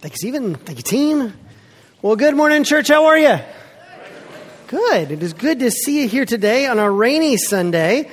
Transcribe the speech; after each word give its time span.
Thank 0.00 0.12
you, 0.12 0.18
Stephen. 0.18 0.54
Thank 0.54 0.78
you, 0.78 0.84
team. 0.84 1.34
Well, 2.02 2.14
good 2.14 2.36
morning, 2.36 2.62
church. 2.62 2.86
How 2.86 3.06
are 3.06 3.18
you? 3.18 3.36
Good. 4.68 5.10
It 5.10 5.20
is 5.24 5.32
good 5.32 5.58
to 5.58 5.72
see 5.72 6.02
you 6.02 6.08
here 6.08 6.24
today 6.24 6.68
on 6.68 6.78
a 6.78 6.88
rainy 6.88 7.36
Sunday. 7.36 8.08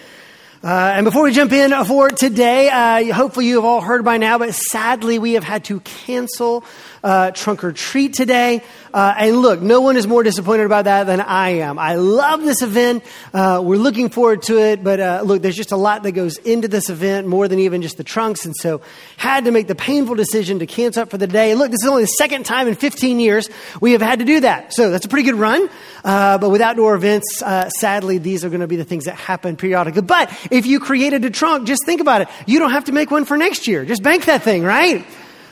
Uh, 0.63 0.67
and 0.67 1.05
before 1.05 1.21
we 1.21 1.31
jump 1.31 1.51
in 1.51 1.71
for 1.85 2.09
today, 2.09 2.69
uh, 2.69 3.13
hopefully 3.13 3.45
you 3.45 3.57
have 3.57 3.65
all 3.65 3.81
heard 3.81 4.03
by 4.03 4.17
now, 4.17 4.39
but 4.39 4.55
sadly 4.55 5.19
we 5.19 5.33
have 5.33 5.43
had 5.43 5.65
to 5.65 5.79
cancel 5.81 6.63
uh, 7.05 7.29
trunk 7.31 7.63
or 7.63 7.71
treat 7.71 8.13
today. 8.13 8.63
Uh, 8.91 9.13
and 9.17 9.37
look, 9.37 9.61
no 9.61 9.79
one 9.81 9.95
is 9.95 10.07
more 10.07 10.23
disappointed 10.23 10.65
about 10.65 10.85
that 10.85 11.03
than 11.03 11.21
I 11.21 11.49
am. 11.59 11.77
I 11.77 11.95
love 11.95 12.41
this 12.41 12.63
event. 12.63 13.03
Uh, 13.31 13.61
we're 13.63 13.77
looking 13.77 14.09
forward 14.09 14.41
to 14.43 14.57
it, 14.57 14.83
but 14.83 14.99
uh, 14.99 15.21
look, 15.23 15.43
there's 15.43 15.55
just 15.55 15.71
a 15.71 15.77
lot 15.77 16.01
that 16.03 16.13
goes 16.13 16.37
into 16.37 16.67
this 16.67 16.89
event 16.89 17.27
more 17.27 17.47
than 17.47 17.59
even 17.59 17.83
just 17.83 17.97
the 17.97 18.03
trunks. 18.03 18.45
And 18.45 18.55
so 18.55 18.81
had 19.17 19.45
to 19.45 19.51
make 19.51 19.67
the 19.67 19.75
painful 19.75 20.15
decision 20.15 20.59
to 20.59 20.65
cancel 20.65 21.03
up 21.03 21.11
for 21.11 21.19
the 21.19 21.27
day. 21.27 21.53
Look, 21.53 21.69
this 21.69 21.83
is 21.83 21.87
only 21.87 22.03
the 22.03 22.07
second 22.07 22.45
time 22.45 22.67
in 22.67 22.73
15 22.73 23.19
years 23.19 23.51
we 23.79 23.91
have 23.91 24.01
had 24.01 24.19
to 24.19 24.25
do 24.25 24.39
that. 24.39 24.73
So 24.73 24.89
that's 24.89 25.05
a 25.05 25.09
pretty 25.09 25.29
good 25.29 25.39
run. 25.39 25.69
Uh, 26.03 26.39
but 26.39 26.49
with 26.49 26.61
outdoor 26.61 26.95
events, 26.95 27.43
uh, 27.43 27.69
sadly, 27.69 28.17
these 28.17 28.43
are 28.43 28.49
going 28.49 28.61
to 28.61 28.67
be 28.67 28.77
the 28.77 28.83
things 28.83 29.05
that 29.05 29.15
happen 29.15 29.57
periodically. 29.57 30.01
But 30.01 30.35
if 30.49 30.65
you 30.65 30.79
created 30.79 31.23
a 31.23 31.29
trunk, 31.29 31.67
just 31.67 31.85
think 31.85 32.01
about 32.01 32.21
it. 32.21 32.29
You 32.47 32.57
don't 32.57 32.71
have 32.71 32.85
to 32.85 32.91
make 32.93 33.11
one 33.11 33.25
for 33.25 33.37
next 33.37 33.67
year. 33.67 33.85
Just 33.85 34.01
bank 34.01 34.25
that 34.25 34.41
thing, 34.41 34.63
right? 34.63 35.05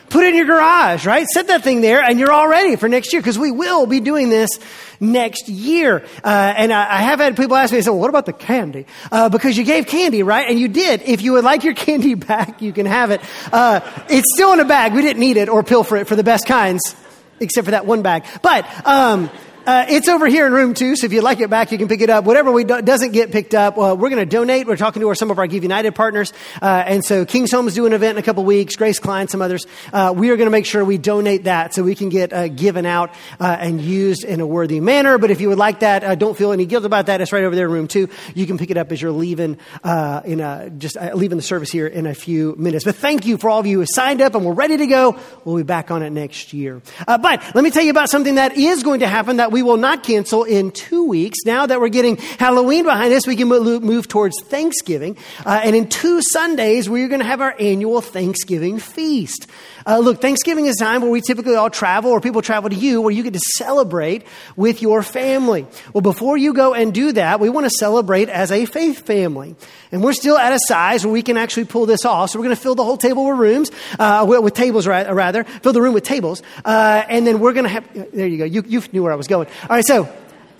Put 0.09 0.25
it 0.25 0.29
in 0.29 0.35
your 0.35 0.45
garage, 0.45 1.05
right? 1.05 1.25
Set 1.27 1.47
that 1.47 1.63
thing 1.63 1.81
there 1.81 2.01
and 2.01 2.19
you're 2.19 2.31
all 2.31 2.47
ready 2.47 2.75
for 2.75 2.87
next 2.87 3.13
year 3.13 3.21
because 3.21 3.39
we 3.39 3.51
will 3.51 3.85
be 3.85 3.99
doing 3.99 4.29
this 4.29 4.59
next 4.99 5.49
year. 5.49 6.05
Uh, 6.23 6.53
and 6.55 6.71
I, 6.71 6.99
I, 6.99 7.01
have 7.01 7.19
had 7.19 7.35
people 7.35 7.55
ask 7.55 7.71
me, 7.71 7.79
they 7.79 7.81
say, 7.83 7.89
well, 7.89 7.99
what 7.99 8.09
about 8.09 8.25
the 8.25 8.33
candy? 8.33 8.85
Uh, 9.11 9.29
because 9.29 9.57
you 9.57 9.63
gave 9.63 9.87
candy, 9.87 10.23
right? 10.23 10.47
And 10.47 10.59
you 10.59 10.67
did. 10.67 11.01
If 11.01 11.21
you 11.21 11.33
would 11.33 11.43
like 11.43 11.63
your 11.63 11.73
candy 11.73 12.13
back, 12.13 12.61
you 12.61 12.73
can 12.73 12.85
have 12.85 13.11
it. 13.11 13.21
Uh, 13.51 13.81
it's 14.09 14.33
still 14.33 14.53
in 14.53 14.59
a 14.59 14.65
bag. 14.65 14.93
We 14.93 15.01
didn't 15.01 15.19
need 15.19 15.37
it 15.37 15.49
or 15.49 15.63
pilfer 15.63 15.97
it 15.97 16.07
for 16.07 16.15
the 16.15 16.23
best 16.23 16.45
kinds, 16.45 16.95
except 17.39 17.65
for 17.65 17.71
that 17.71 17.85
one 17.85 18.01
bag. 18.01 18.25
But, 18.41 18.65
um, 18.87 19.29
uh, 19.65 19.85
it's 19.87 20.09
over 20.09 20.27
here 20.27 20.45
in 20.45 20.51
room 20.51 20.73
two, 20.73 20.97
so 20.97 21.05
if 21.05 21.13
you'd 21.13 21.23
like 21.23 21.39
it 21.39 21.49
back, 21.49 21.71
you 21.71 21.77
can 21.77 21.87
pick 21.87 22.01
it 22.01 22.09
up. 22.09 22.25
Whatever 22.25 22.51
we 22.51 22.65
do, 22.65 22.81
doesn't 22.81 23.11
get 23.13 23.31
picked 23.31 23.53
up, 23.53 23.77
uh, 23.77 23.95
we're 23.97 24.09
going 24.09 24.17
to 24.17 24.25
donate. 24.25 24.67
We're 24.67 24.75
talking 24.75 25.01
to 25.01 25.07
our, 25.07 25.15
some 25.15 25.31
of 25.31 25.39
our 25.39 25.47
Give 25.47 25.63
United 25.63 25.95
partners, 25.95 26.33
uh, 26.61 26.83
and 26.85 27.03
so 27.05 27.25
King's 27.25 27.49
Home 27.53 27.65
is 27.69 27.73
doing 27.73 27.93
an 27.93 27.95
event 27.95 28.17
in 28.17 28.21
a 28.21 28.25
couple 28.25 28.43
weeks. 28.43 28.75
Grace 28.75 28.99
Klein, 28.99 29.29
some 29.29 29.41
others. 29.41 29.65
Uh, 29.93 30.13
we 30.15 30.31
are 30.31 30.35
going 30.35 30.47
to 30.47 30.51
make 30.51 30.65
sure 30.65 30.83
we 30.83 30.97
donate 30.97 31.45
that 31.45 31.73
so 31.73 31.81
we 31.81 31.95
can 31.95 32.09
get 32.09 32.33
uh, 32.33 32.49
given 32.49 32.85
out 32.85 33.13
uh, 33.39 33.55
and 33.57 33.79
used 33.79 34.25
in 34.25 34.41
a 34.41 34.45
worthy 34.45 34.81
manner. 34.81 35.17
But 35.17 35.31
if 35.31 35.39
you 35.39 35.47
would 35.47 35.57
like 35.57 35.79
that, 35.79 36.19
don't 36.19 36.37
feel 36.37 36.51
any 36.51 36.65
guilt 36.65 36.83
about 36.83 37.05
that. 37.05 37.21
It's 37.21 37.31
right 37.31 37.45
over 37.45 37.55
there 37.55 37.67
in 37.67 37.71
room 37.71 37.87
two. 37.87 38.09
You 38.35 38.45
can 38.45 38.57
pick 38.57 38.69
it 38.69 38.75
up 38.75 38.91
as 38.91 39.01
you're 39.01 39.11
leaving 39.11 39.57
in 39.85 40.39
a, 40.41 40.71
just 40.77 40.97
leaving 41.13 41.37
the 41.37 41.41
service 41.41 41.71
here 41.71 41.87
in 41.87 42.05
a 42.05 42.13
few 42.13 42.55
minutes. 42.57 42.83
But 42.83 42.95
thank 42.95 43.25
you 43.25 43.37
for 43.37 43.49
all 43.49 43.61
of 43.61 43.65
you 43.65 43.79
who 43.79 43.85
signed 43.87 44.21
up 44.21 44.35
and 44.35 44.45
we're 44.45 44.51
ready 44.51 44.75
to 44.75 44.87
go. 44.87 45.17
We'll 45.45 45.55
be 45.55 45.63
back 45.63 45.89
on 45.89 46.03
it 46.03 46.09
next 46.09 46.51
year. 46.51 46.81
but 47.07 47.55
let 47.55 47.63
me 47.63 47.71
tell 47.71 47.83
you 47.83 47.91
about 47.91 48.09
something 48.09 48.35
that 48.35 48.57
is 48.57 48.83
going 48.83 48.99
to 48.99 49.07
happen 49.07 49.37
that 49.37 49.52
we 49.53 49.63
will 49.63 49.77
not 49.77 50.03
cancel 50.03 50.43
in 50.43 50.71
two 50.71 51.05
weeks. 51.05 51.39
Now 51.45 51.65
that 51.65 51.79
we're 51.79 51.89
getting 51.89 52.17
Halloween 52.17 52.83
behind 52.83 53.13
us, 53.13 53.25
we 53.25 53.35
can 53.35 53.47
move 53.47 54.07
towards 54.07 54.41
Thanksgiving. 54.43 55.17
Uh, 55.45 55.61
and 55.63 55.75
in 55.75 55.87
two 55.87 56.21
Sundays, 56.21 56.89
we're 56.89 57.07
going 57.07 57.21
to 57.21 57.25
have 57.25 57.39
our 57.39 57.55
annual 57.59 58.01
Thanksgiving 58.01 58.79
feast. 58.79 59.47
Uh, 59.85 59.99
look, 59.99 60.21
Thanksgiving 60.21 60.65
is 60.65 60.79
a 60.79 60.83
time 60.83 61.01
where 61.01 61.11
we 61.11 61.21
typically 61.21 61.55
all 61.55 61.69
travel 61.69 62.11
or 62.11 62.21
people 62.21 62.41
travel 62.41 62.69
to 62.69 62.75
you 62.75 63.01
where 63.01 63.11
you 63.11 63.21
get 63.21 63.33
to 63.33 63.41
celebrate 63.57 64.25
with 64.55 64.81
your 64.81 65.03
family. 65.03 65.67
Well, 65.93 66.01
before 66.01 66.37
you 66.37 66.53
go 66.53 66.73
and 66.73 66.93
do 66.93 67.11
that, 67.13 67.39
we 67.39 67.49
want 67.49 67.65
to 67.65 67.69
celebrate 67.69 68.29
as 68.29 68.51
a 68.51 68.65
faith 68.65 69.05
family. 69.05 69.55
And 69.91 70.03
we're 70.03 70.13
still 70.13 70.37
at 70.37 70.53
a 70.53 70.59
size 70.67 71.05
where 71.05 71.13
we 71.13 71.21
can 71.21 71.37
actually 71.37 71.65
pull 71.65 71.85
this 71.85 72.05
off. 72.05 72.29
So 72.29 72.39
we're 72.39 72.45
going 72.45 72.55
to 72.55 72.61
fill 72.61 72.75
the 72.75 72.83
whole 72.83 72.97
table 72.97 73.27
with 73.27 73.37
rooms, 73.37 73.71
uh, 73.99 74.25
with 74.27 74.53
tables 74.53 74.87
rather, 74.87 75.43
fill 75.43 75.73
the 75.73 75.81
room 75.81 75.93
with 75.93 76.03
tables. 76.03 76.41
Uh, 76.63 77.03
and 77.07 77.27
then 77.27 77.39
we're 77.39 77.53
going 77.53 77.65
to 77.65 77.69
have, 77.69 78.13
there 78.13 78.27
you 78.27 78.37
go. 78.37 78.45
You, 78.45 78.63
you 78.65 78.81
knew 78.91 79.03
where 79.03 79.13
I 79.13 79.15
was 79.15 79.27
going. 79.27 79.42
All 79.63 79.69
right. 79.69 79.85
So 79.85 80.09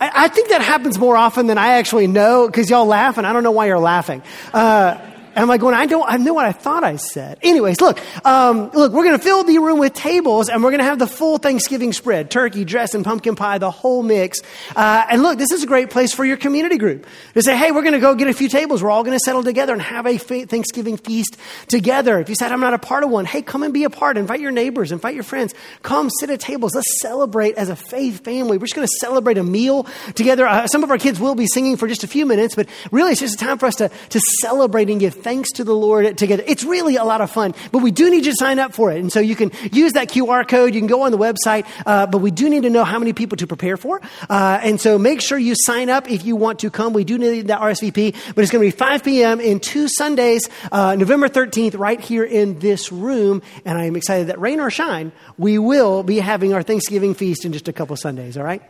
I, 0.00 0.24
I 0.24 0.28
think 0.28 0.48
that 0.48 0.62
happens 0.62 0.98
more 0.98 1.16
often 1.16 1.46
than 1.46 1.58
I 1.58 1.78
actually 1.78 2.06
know 2.06 2.46
because 2.46 2.70
y'all 2.70 2.86
laugh 2.86 3.18
and 3.18 3.26
I 3.26 3.32
don't 3.32 3.42
know 3.42 3.52
why 3.52 3.66
you're 3.66 3.78
laughing. 3.78 4.22
Uh, 4.52 4.98
and 5.34 5.42
I'm 5.42 5.48
like 5.48 5.60
going, 5.60 5.74
I 5.74 5.86
don't, 5.86 6.08
I 6.08 6.16
know 6.16 6.32
what 6.32 6.46
I 6.46 6.52
thought 6.52 6.84
I 6.84 6.94
said. 6.94 7.38
Anyways, 7.42 7.80
look, 7.80 8.00
um, 8.24 8.70
look, 8.72 8.92
we're 8.92 9.04
going 9.04 9.18
to 9.18 9.22
fill 9.22 9.42
the 9.42 9.58
room 9.58 9.80
with 9.80 9.92
tables 9.92 10.48
and 10.48 10.62
we're 10.62 10.70
going 10.70 10.78
to 10.78 10.84
have 10.84 11.00
the 11.00 11.08
full 11.08 11.38
Thanksgiving 11.38 11.92
spread, 11.92 12.30
turkey, 12.30 12.64
dress, 12.64 12.94
and 12.94 13.04
pumpkin 13.04 13.34
pie, 13.34 13.58
the 13.58 13.70
whole 13.70 14.04
mix. 14.04 14.40
Uh, 14.76 15.04
and 15.10 15.22
look, 15.22 15.38
this 15.38 15.50
is 15.50 15.64
a 15.64 15.66
great 15.66 15.90
place 15.90 16.14
for 16.14 16.24
your 16.24 16.36
community 16.36 16.78
group 16.78 17.06
to 17.34 17.42
say, 17.42 17.56
hey, 17.56 17.72
we're 17.72 17.82
going 17.82 17.94
to 17.94 18.00
go 18.00 18.14
get 18.14 18.28
a 18.28 18.32
few 18.32 18.48
tables. 18.48 18.80
We're 18.80 18.92
all 18.92 19.02
going 19.02 19.16
to 19.18 19.24
settle 19.24 19.42
together 19.42 19.72
and 19.72 19.82
have 19.82 20.06
a 20.06 20.18
Thanksgiving 20.18 20.98
feast 20.98 21.36
together. 21.66 22.20
If 22.20 22.28
you 22.28 22.36
said, 22.36 22.52
I'm 22.52 22.60
not 22.60 22.74
a 22.74 22.78
part 22.78 23.02
of 23.02 23.10
one, 23.10 23.24
hey, 23.24 23.42
come 23.42 23.64
and 23.64 23.74
be 23.74 23.82
a 23.82 23.90
part. 23.90 24.16
Invite 24.16 24.38
your 24.38 24.52
neighbors, 24.52 24.92
invite 24.92 25.14
your 25.14 25.24
friends. 25.24 25.52
Come 25.82 26.10
sit 26.10 26.30
at 26.30 26.38
tables. 26.38 26.76
Let's 26.76 27.00
celebrate 27.00 27.56
as 27.56 27.70
a 27.70 27.76
faith 27.76 28.22
family. 28.24 28.56
We're 28.56 28.66
just 28.66 28.76
going 28.76 28.86
to 28.86 28.94
celebrate 29.00 29.38
a 29.38 29.42
meal 29.42 29.88
together. 30.14 30.46
Uh, 30.46 30.68
some 30.68 30.84
of 30.84 30.90
our 30.90 30.98
kids 30.98 31.18
will 31.18 31.34
be 31.34 31.46
singing 31.46 31.76
for 31.76 31.88
just 31.88 32.04
a 32.04 32.06
few 32.06 32.24
minutes, 32.24 32.54
but 32.54 32.68
really 32.92 33.10
it's 33.12 33.20
just 33.20 33.34
a 33.34 33.44
time 33.44 33.58
for 33.58 33.66
us 33.66 33.74
to, 33.76 33.90
to 34.10 34.20
celebrate 34.40 34.90
and 34.90 35.00
give 35.00 35.23
thanks 35.24 35.52
to 35.52 35.64
the 35.64 35.74
Lord 35.74 36.18
together. 36.18 36.44
It's 36.46 36.64
really 36.64 36.96
a 36.96 37.04
lot 37.04 37.22
of 37.22 37.30
fun, 37.30 37.54
but 37.72 37.78
we 37.78 37.90
do 37.90 38.10
need 38.10 38.26
you 38.26 38.32
to 38.32 38.36
sign 38.36 38.58
up 38.58 38.74
for 38.74 38.92
it. 38.92 38.98
And 38.98 39.10
so 39.10 39.20
you 39.20 39.34
can 39.34 39.50
use 39.72 39.94
that 39.94 40.08
QR 40.08 40.46
code. 40.46 40.74
You 40.74 40.80
can 40.80 40.86
go 40.86 41.02
on 41.02 41.12
the 41.12 41.18
website, 41.18 41.66
uh, 41.86 42.06
but 42.06 42.18
we 42.18 42.30
do 42.30 42.50
need 42.50 42.64
to 42.64 42.70
know 42.70 42.84
how 42.84 42.98
many 42.98 43.14
people 43.14 43.36
to 43.38 43.46
prepare 43.46 43.78
for. 43.78 44.02
Uh, 44.28 44.60
and 44.62 44.78
so 44.78 44.98
make 44.98 45.22
sure 45.22 45.38
you 45.38 45.54
sign 45.56 45.88
up 45.88 46.10
if 46.10 46.26
you 46.26 46.36
want 46.36 46.58
to 46.58 46.70
come. 46.70 46.92
We 46.92 47.04
do 47.04 47.16
need 47.16 47.48
that 47.48 47.60
RSVP, 47.60 48.34
but 48.34 48.42
it's 48.42 48.52
going 48.52 48.62
to 48.62 48.70
be 48.70 48.70
5 48.70 49.02
p.m. 49.02 49.40
in 49.40 49.60
two 49.60 49.88
Sundays, 49.88 50.48
uh, 50.70 50.94
November 50.94 51.28
13th, 51.28 51.78
right 51.78 52.00
here 52.00 52.24
in 52.24 52.58
this 52.58 52.92
room. 52.92 53.40
And 53.64 53.78
I 53.78 53.86
am 53.86 53.96
excited 53.96 54.26
that 54.26 54.38
rain 54.38 54.60
or 54.60 54.70
shine, 54.70 55.10
we 55.38 55.58
will 55.58 56.02
be 56.02 56.18
having 56.18 56.52
our 56.52 56.62
Thanksgiving 56.62 57.14
feast 57.14 57.46
in 57.46 57.54
just 57.54 57.66
a 57.66 57.72
couple 57.72 57.96
Sundays, 57.96 58.36
all 58.36 58.44
right? 58.44 58.62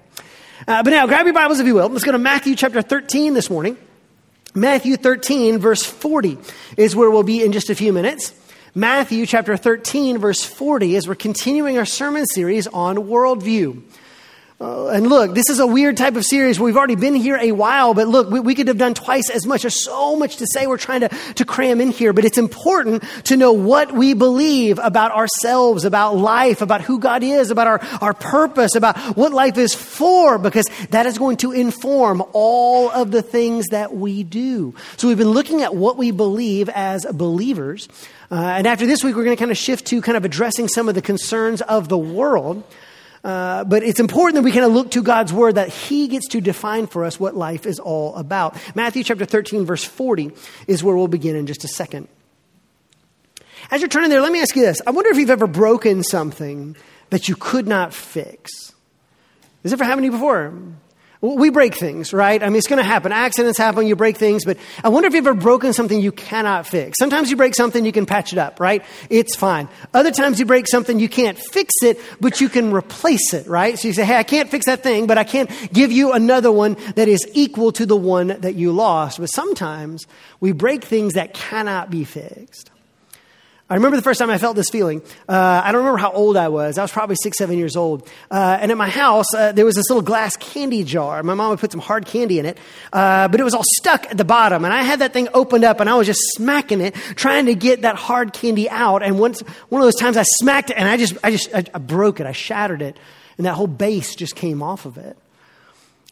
Uh, 0.69 0.85
but 0.85 0.91
now, 0.91 1.09
grab 1.09 1.27
your 1.27 1.35
Bibles 1.35 1.59
if 1.59 1.67
you 1.67 1.75
will. 1.75 1.89
Let's 1.89 2.05
go 2.05 2.13
to 2.13 2.19
Matthew 2.19 2.55
chapter 2.55 2.81
13 2.81 3.35
this 3.35 3.51
morning. 3.51 3.77
Matthew 4.57 4.97
13, 4.97 5.59
verse 5.59 5.83
40 5.83 6.39
is 6.77 6.95
where 6.95 7.11
we'll 7.11 7.25
be 7.25 7.43
in 7.43 7.51
just 7.51 7.71
a 7.71 7.75
few 7.75 7.93
minutes. 7.93 8.33
Matthew 8.73 9.27
chapter 9.27 9.57
13, 9.57 10.19
verse 10.19 10.45
40, 10.45 10.95
as 10.95 11.09
we're 11.09 11.17
continuing 11.17 11.77
our 11.77 11.85
sermon 11.85 12.25
series 12.25 12.69
on 12.69 12.97
worldview. 12.97 13.83
Uh, 14.65 14.87
and 14.87 15.07
look, 15.09 15.35
this 15.35 15.51
is 15.51 15.61
a 15.61 15.67
weird 15.67 15.95
type 15.95 16.17
of 16.17 16.25
series. 16.25 16.59
We've 16.59 16.77
already 16.79 16.95
been 16.95 17.15
here 17.15 17.37
a 17.37 17.53
while, 17.53 17.93
but 17.93 18.09
look, 18.09 18.31
we, 18.31 18.41
we, 18.41 18.55
could 18.55 18.69
have 18.69 18.79
done 18.79 18.95
twice 18.95 19.29
as 19.29 19.47
much. 19.47 19.61
There's 19.61 19.85
so 19.85 20.17
much 20.17 20.37
to 20.37 20.47
say 20.47 20.67
we're 20.67 20.79
trying 20.79 21.03
to, 21.03 21.11
to 21.35 21.45
cram 21.45 21.83
in 21.83 21.91
here, 21.91 22.15
but 22.15 22.25
it's 22.25 22.39
important 22.39 23.05
to 23.25 23.37
know 23.37 23.53
what 23.53 23.93
we 23.93 24.15
believe 24.15 24.79
about 24.83 25.13
ourselves, 25.13 25.85
about 25.85 26.17
life, 26.17 26.63
about 26.63 26.81
who 26.81 26.99
God 26.99 27.23
is, 27.23 27.51
about 27.51 27.67
our, 27.67 27.81
our 28.01 28.15
purpose, 28.15 28.75
about 28.75 28.97
what 29.19 29.33
life 29.35 29.59
is 29.59 29.75
for, 29.75 30.39
because 30.39 30.65
that 30.89 31.05
is 31.05 31.19
going 31.19 31.37
to 31.39 31.53
inform 31.53 32.23
all 32.33 32.89
of 32.89 33.11
the 33.11 33.21
things 33.21 33.67
that 33.67 33.95
we 33.95 34.23
do. 34.23 34.75
So 34.97 35.09
we've 35.09 35.19
been 35.19 35.29
looking 35.29 35.61
at 35.61 35.75
what 35.75 35.99
we 35.99 36.11
believe 36.11 36.71
as 36.71 37.05
believers. 37.13 37.87
Uh, 38.31 38.37
and 38.37 38.67
after 38.67 38.87
this 38.87 39.05
week, 39.05 39.15
we're 39.15 39.25
going 39.25 39.37
to 39.37 39.41
kind 39.41 39.51
of 39.51 39.59
shift 39.59 39.89
to 39.89 40.01
kind 40.01 40.17
of 40.17 40.25
addressing 40.25 40.69
some 40.69 40.89
of 40.89 40.95
the 40.95 41.03
concerns 41.03 41.61
of 41.61 41.91
the 41.91 41.99
world. 41.99 42.65
Uh, 43.25 43.65
but 43.65 43.83
it's 43.83 44.01
important 44.01 44.35
that 44.35 44.43
we 44.43 44.53
kind 44.53 44.67
of 44.67 44.73
look 44.73 44.91
to 44.91 45.03
God's 45.03 45.33
word 45.33 45.55
that 45.55 45.71
He 45.71 46.09
gets 46.09 46.29
to 46.29 46.43
define 46.43 46.87
for 46.87 47.05
us 47.05 47.19
what 47.19 47.35
life 47.35 47.65
is 47.65 47.81
all 47.81 48.15
about. 48.17 48.57
Matthew 48.75 49.03
chapter 49.03 49.25
13, 49.25 49.65
verse 49.65 49.83
40 49.83 50.33
is 50.67 50.85
where 50.85 50.95
we'll 50.95 51.09
begin 51.09 51.35
in 51.35 51.47
just 51.47 51.65
a 51.65 51.69
second. 51.69 52.07
As 53.71 53.81
you're 53.81 53.89
turning 53.89 54.11
there, 54.11 54.21
let 54.21 54.31
me 54.31 54.43
ask 54.43 54.55
you 54.55 54.63
this. 54.63 54.83
I 54.87 54.91
wonder 54.91 55.11
if 55.11 55.17
you've 55.17 55.31
ever 55.31 55.47
broken 55.47 56.03
something 56.03 56.77
that 57.09 57.29
you 57.29 57.35
could 57.35 57.67
not 57.67 57.95
fix. 57.95 58.73
Has 59.63 59.73
it 59.73 59.77
ever 59.77 59.85
happened 59.85 60.03
to 60.03 60.07
you 60.07 60.13
before? 60.13 60.53
We 61.25 61.49
break 61.49 61.75
things, 61.75 62.13
right? 62.13 62.43
I 62.43 62.47
mean, 62.49 62.57
it's 62.57 62.67
going 62.67 62.83
to 62.83 62.83
happen. 62.83 63.11
Accidents 63.11 63.57
happen, 63.57 63.87
you 63.87 63.97
break 63.97 64.19
things, 64.19 64.45
but 64.45 64.59
I 64.83 64.91
wonder 64.91 65.07
if 65.07 65.15
you've 65.15 65.27
ever 65.27 65.33
broken 65.33 65.73
something 65.73 65.99
you 65.99 66.13
cannot 66.13 66.67
fix. 66.67 66.99
Sometimes 66.99 67.31
you 67.31 67.39
break 67.39 67.55
something, 67.55 67.87
you 67.87 67.93
can 67.93 68.05
patch 68.05 68.35
it 68.35 68.39
up, 68.39 68.61
right? 68.61 68.85
It's 69.09 69.35
fine. 69.35 69.71
Other 69.95 70.11
times 70.11 70.39
you 70.39 70.45
break 70.45 70.69
something, 70.69 71.01
you 71.01 71.09
can't 71.09 71.39
fix 71.39 71.73
it, 71.83 71.99
but 72.21 72.43
you 72.43 72.51
can 72.51 72.75
replace 72.75 73.33
it, 73.33 73.47
right? 73.47 73.79
So 73.79 73.89
you 73.89 73.95
say, 73.95 74.05
hey, 74.05 74.17
I 74.17 74.23
can't 74.23 74.51
fix 74.51 74.67
that 74.67 74.83
thing, 74.83 75.07
but 75.07 75.17
I 75.17 75.25
can't 75.25 75.51
give 75.73 75.91
you 75.91 76.13
another 76.13 76.53
one 76.53 76.77
that 76.95 77.09
is 77.09 77.27
equal 77.33 77.73
to 77.73 77.87
the 77.87 77.97
one 77.97 78.29
that 78.29 78.57
you 78.57 78.73
lost. 78.73 79.19
But 79.19 79.29
sometimes 79.29 80.07
we 80.41 80.53
break 80.53 80.85
things 80.85 81.15
that 81.15 81.33
cannot 81.33 81.91
be 81.91 82.05
fixed. 82.05 82.71
I 83.75 83.77
remember 83.77 83.97
the 83.97 84.05
first 84.05 84.21
time 84.21 84.31
I 84.31 84.39
felt 84.39 84.55
this 84.55 84.71
feeling. 84.71 85.03
Uh, 85.29 85.63
I 85.65 85.73
don't 85.73 85.81
remember 85.81 85.99
how 85.99 86.13
old 86.13 86.37
I 86.37 86.47
was. 86.47 86.79
I 86.79 86.83
was 86.83 86.93
probably 86.93 87.17
six, 87.21 87.39
seven 87.39 87.59
years 87.59 87.75
old. 87.75 88.09
Uh, 88.31 88.57
and 88.61 88.71
at 88.71 88.77
my 88.77 88.89
house, 88.89 89.27
uh, 89.35 89.51
there 89.51 89.65
was 89.65 89.75
this 89.75 89.91
little 89.91 90.01
glass 90.01 90.37
candy 90.37 90.85
jar. 90.85 91.21
My 91.25 91.35
mom 91.35 91.51
would 91.51 91.59
put 91.59 91.73
some 91.73 91.81
hard 91.81 92.07
candy 92.07 92.39
in 92.39 92.47
it, 92.47 92.57
uh, 92.93 93.27
but 93.27 93.41
it 93.41 93.43
was 93.43 93.53
all 93.53 93.65
stuck 93.79 94.07
at 94.13 94.17
the 94.17 94.25
bottom. 94.25 94.65
And 94.65 94.73
I 94.73 94.83
had 94.83 95.01
that 95.01 95.13
thing 95.13 95.27
opened 95.35 95.65
up, 95.65 95.81
and 95.81 95.91
I 95.91 95.97
was 95.97 96.07
just 96.07 96.21
smacking 96.35 96.81
it, 96.81 96.95
trying 97.17 97.47
to 97.47 97.57
get 97.57 97.83
that 97.83 97.97
hard 97.97 98.33
candy 98.33 98.71
out. 98.71 99.03
And 99.03 99.19
once, 99.19 99.41
one 99.71 99.83
of 99.83 99.87
those 99.87 99.97
times, 99.97 100.17
I 100.17 100.23
smacked 100.23 100.71
it, 100.71 100.77
and 100.77 100.89
I 100.89 100.97
just, 100.97 101.17
I 101.25 101.33
just, 101.33 101.53
I, 101.53 101.65
I 101.75 101.79
broke 101.79 102.21
it. 102.21 102.29
I 102.29 102.33
shattered 102.33 102.81
it, 102.81 102.97
and 103.39 103.47
that 103.47 103.55
whole 103.55 103.67
base 103.67 104.15
just 104.15 104.37
came 104.37 104.63
off 104.63 104.87
of 104.87 104.99
it. 104.99 105.17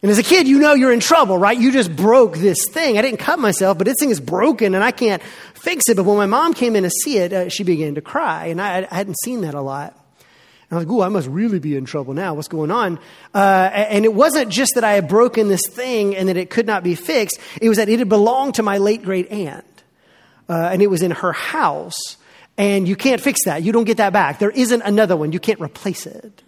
And 0.03 0.11
as 0.11 0.19
a 0.19 0.23
kid, 0.23 0.49
you 0.49 0.59
know 0.59 0.73
you're 0.73 0.91
in 0.91 0.99
trouble, 0.99 1.37
right? 1.37 1.57
You 1.57 1.71
just 1.71 1.95
broke 1.95 2.35
this 2.35 2.67
thing. 2.69 2.97
I 2.97 3.01
didn't 3.01 3.19
cut 3.19 3.39
myself, 3.39 3.77
but 3.77 3.87
this 3.87 3.95
thing 3.97 4.09
is 4.09 4.19
broken 4.19 4.75
and 4.75 4.83
I 4.83 4.91
can't 4.91 5.23
fix 5.53 5.87
it. 5.87 5.95
But 5.95 6.03
when 6.03 6.17
my 6.17 6.25
mom 6.25 6.53
came 6.53 6.75
in 6.75 6.83
to 6.83 6.89
see 6.89 7.19
it, 7.19 7.31
uh, 7.31 7.47
she 7.47 7.63
began 7.63 7.95
to 7.95 8.01
cry. 8.01 8.47
And 8.47 8.61
I, 8.61 8.85
I 8.91 8.95
hadn't 8.95 9.15
seen 9.23 9.41
that 9.41 9.53
a 9.53 9.61
lot. 9.61 9.97
And 10.69 10.71
I 10.71 10.75
was 10.75 10.85
like, 10.85 10.93
ooh, 10.93 11.01
I 11.01 11.07
must 11.07 11.29
really 11.29 11.59
be 11.59 11.77
in 11.77 11.85
trouble 11.85 12.13
now. 12.13 12.33
What's 12.33 12.49
going 12.49 12.69
on? 12.69 12.99
Uh, 13.33 13.69
and 13.71 14.03
it 14.03 14.13
wasn't 14.13 14.51
just 14.51 14.75
that 14.75 14.83
I 14.83 14.91
had 14.91 15.07
broken 15.07 15.47
this 15.47 15.61
thing 15.69 16.17
and 16.17 16.27
that 16.27 16.35
it 16.35 16.49
could 16.49 16.67
not 16.67 16.83
be 16.83 16.95
fixed. 16.95 17.39
It 17.61 17.69
was 17.69 17.77
that 17.77 17.87
it 17.87 17.99
had 17.99 18.09
belonged 18.09 18.55
to 18.55 18.63
my 18.63 18.79
late 18.79 19.03
great 19.03 19.31
aunt. 19.31 19.63
Uh, 20.49 20.69
and 20.73 20.81
it 20.81 20.87
was 20.87 21.01
in 21.01 21.11
her 21.11 21.31
house. 21.31 22.17
And 22.57 22.89
you 22.89 22.97
can't 22.97 23.21
fix 23.21 23.45
that. 23.45 23.63
You 23.63 23.71
don't 23.71 23.85
get 23.85 23.97
that 23.97 24.11
back. 24.11 24.39
There 24.39 24.51
isn't 24.51 24.81
another 24.81 25.15
one. 25.15 25.31
You 25.31 25.39
can't 25.39 25.61
replace 25.61 26.05
it. 26.05 26.43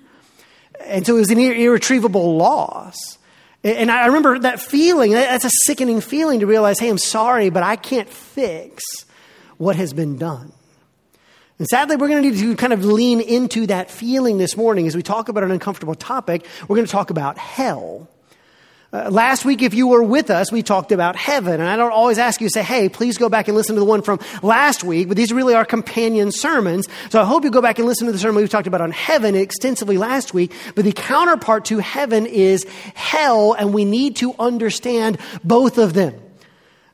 And 0.82 1.06
so 1.08 1.16
it 1.16 1.20
was 1.20 1.30
an 1.30 1.40
irretrievable 1.40 2.36
loss. 2.36 3.18
And 3.66 3.90
I 3.90 4.06
remember 4.06 4.38
that 4.38 4.60
feeling. 4.60 5.12
That's 5.14 5.44
a 5.44 5.50
sickening 5.64 6.00
feeling 6.00 6.42
to 6.42 6.46
realize, 6.46 6.78
hey, 6.78 6.88
I'm 6.88 7.00
sorry, 7.00 7.50
but 7.50 7.64
I 7.64 7.76
can't 7.76 8.08
fix 8.08 8.84
what 9.58 9.76
has 9.76 9.92
been 9.92 10.18
done. 10.18 10.52
And 11.58 11.68
sadly, 11.68 11.96
we're 11.96 12.10
going 12.10 12.22
to 12.22 12.30
need 12.30 12.38
to 12.38 12.56
kind 12.58 12.74
of 12.74 12.86
lean 12.86 13.22
into 13.22 13.66
that 13.66 13.90
feeling 13.90 14.38
this 14.38 14.56
morning 14.56 14.86
as 14.86 14.96
we 14.96 15.02
talk 15.02 15.30
about 15.30 15.44
an 15.44 15.50
uncomfortable 15.50 15.96
topic. 15.96 16.46
We're 16.68 16.76
going 16.76 16.86
to 16.86 16.92
talk 16.92 17.10
about 17.10 17.40
hell. 17.40 18.08
Uh, 18.96 19.10
last 19.10 19.44
week, 19.44 19.62
if 19.62 19.74
you 19.74 19.88
were 19.88 20.02
with 20.02 20.30
us, 20.30 20.54
we 20.54 20.64
talked 20.64 20.94
about 20.94 21.18
heaven. 21.18 21.60
And 21.60 21.68
I 21.68 21.76
don't 21.76 21.92
always 21.92 22.18
ask 22.18 22.40
you 22.40 22.48
to 22.48 22.52
say, 22.52 22.64
hey, 22.64 22.88
please 22.88 23.18
go 23.18 23.28
back 23.28 23.50
and 23.50 23.58
listen 23.58 23.76
to 23.76 23.82
the 23.82 23.86
one 23.86 24.02
from 24.02 24.22
last 24.42 24.86
week, 24.86 25.10
but 25.10 25.18
these 25.18 25.34
really 25.34 25.54
are 25.54 25.66
companion 25.66 26.32
sermons. 26.32 26.88
So 27.10 27.22
I 27.22 27.26
hope 27.26 27.44
you 27.44 27.52
go 27.52 27.62
back 27.62 27.78
and 27.78 27.88
listen 27.90 28.08
to 28.08 28.14
the 28.14 28.20
sermon 28.20 28.42
we 28.42 28.48
talked 28.48 28.68
about 28.68 28.80
on 28.80 28.92
heaven 28.92 29.36
extensively 29.36 29.98
last 29.98 30.34
week. 30.34 30.54
But 30.76 30.86
the 30.86 30.94
counterpart 30.94 31.66
to 31.66 31.80
heaven 31.80 32.26
is 32.26 32.66
hell, 32.94 33.52
and 33.52 33.74
we 33.74 33.84
need 33.84 34.16
to 34.18 34.34
understand 34.40 35.18
both 35.44 35.78
of 35.78 35.94
them. 35.94 36.16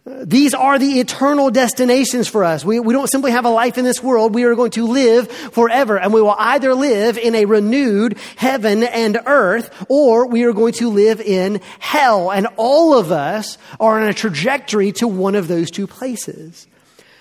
These 0.04 0.56
are 0.56 0.80
the 0.80 1.00
eternal 1.00 1.52
destinations 1.52 2.28
for 2.28 2.44
us. 2.44 2.66
We, 2.66 2.80
we 2.80 2.92
don't 2.92 3.10
simply 3.10 3.32
have 3.32 3.46
a 3.46 3.50
life 3.50 3.78
in 3.78 3.86
this 3.86 4.02
world. 4.02 4.34
We 4.34 4.46
are 4.46 4.56
going 4.56 4.72
to 4.72 4.88
live 4.88 5.32
forever. 5.32 6.00
And 6.00 6.12
we 6.12 6.24
will 6.24 6.36
either 6.38 6.74
live 6.74 7.20
in 7.20 7.36
a 7.36 7.46
renewed 7.46 8.18
heaven 8.36 8.84
and 8.84 9.20
earth, 9.28 9.86
or 9.90 10.26
we 10.26 10.44
are 10.46 10.54
going 10.54 10.74
to 10.74 10.90
live 10.90 11.22
in 11.22 11.62
hell. 11.78 12.32
And 12.32 12.48
all 12.58 12.98
of 12.98 13.12
us 13.12 13.60
are 13.80 14.02
on 14.02 14.08
a 14.08 14.14
trajectory 14.14 14.92
to 14.94 15.08
one 15.08 15.36
of 15.36 15.48
those 15.48 15.70
two 15.70 15.86
places. 15.86 16.68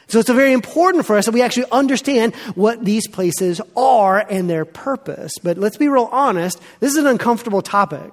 So 0.09 0.19
it's 0.19 0.31
very 0.31 0.55
important 0.55 1.05
for 1.05 1.19
us 1.19 1.27
that 1.27 1.33
we 1.33 1.43
actually 1.43 1.71
understand 1.71 2.35
what 2.55 2.83
these 2.83 3.07
places 3.07 3.61
are 3.77 4.19
and 4.19 4.49
their 4.49 4.65
purpose. 4.65 5.33
But 5.43 5.59
let's 5.59 5.77
be 5.77 5.89
real 5.89 6.09
honest, 6.11 6.59
this 6.81 6.93
is 6.93 6.99
an 6.99 7.07
uncomfortable 7.07 7.61
topic. 7.61 8.11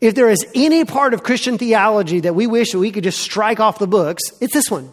If 0.00 0.14
there 0.14 0.28
is 0.28 0.46
any 0.54 0.84
part 0.84 1.14
of 1.14 1.22
Christian 1.22 1.58
theology 1.58 2.20
that 2.20 2.34
we 2.34 2.46
wish 2.46 2.72
that 2.72 2.78
we 2.78 2.90
could 2.90 3.04
just 3.04 3.20
strike 3.20 3.60
off 3.60 3.78
the 3.78 3.86
books, 3.86 4.22
it's 4.40 4.52
this 4.52 4.70
one. 4.70 4.92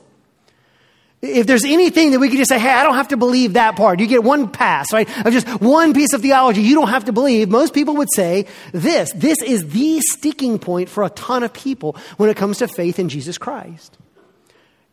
If 1.22 1.48
there's 1.48 1.64
anything 1.64 2.12
that 2.12 2.20
we 2.20 2.28
could 2.28 2.38
just 2.38 2.50
say, 2.50 2.60
hey, 2.60 2.70
I 2.70 2.84
don't 2.84 2.96
have 2.96 3.08
to 3.10 3.18
believe 3.18 3.54
that 3.54 3.78
part. 3.78 4.02
You 4.02 4.08
get 4.08 4.26
one 4.26 4.50
pass, 4.50 4.92
right? 4.92 5.08
Of 5.26 5.32
just 5.32 5.48
one 5.62 5.94
piece 5.94 6.12
of 6.12 6.22
theology 6.22 6.62
you 6.62 6.76
don't 6.76 6.90
have 6.90 7.06
to 7.06 7.14
believe. 7.14 7.48
Most 7.50 7.74
people 7.74 7.96
would 7.96 8.10
say 8.14 8.46
this. 8.74 9.12
This 9.14 9.42
is 9.42 9.70
the 9.70 10.02
sticking 10.02 10.60
point 10.60 10.90
for 10.90 11.04
a 11.04 11.10
ton 11.10 11.44
of 11.44 11.54
people 11.54 11.96
when 12.18 12.30
it 12.30 12.36
comes 12.36 12.58
to 12.58 12.68
faith 12.68 13.00
in 13.00 13.08
Jesus 13.08 13.38
Christ. 13.38 13.98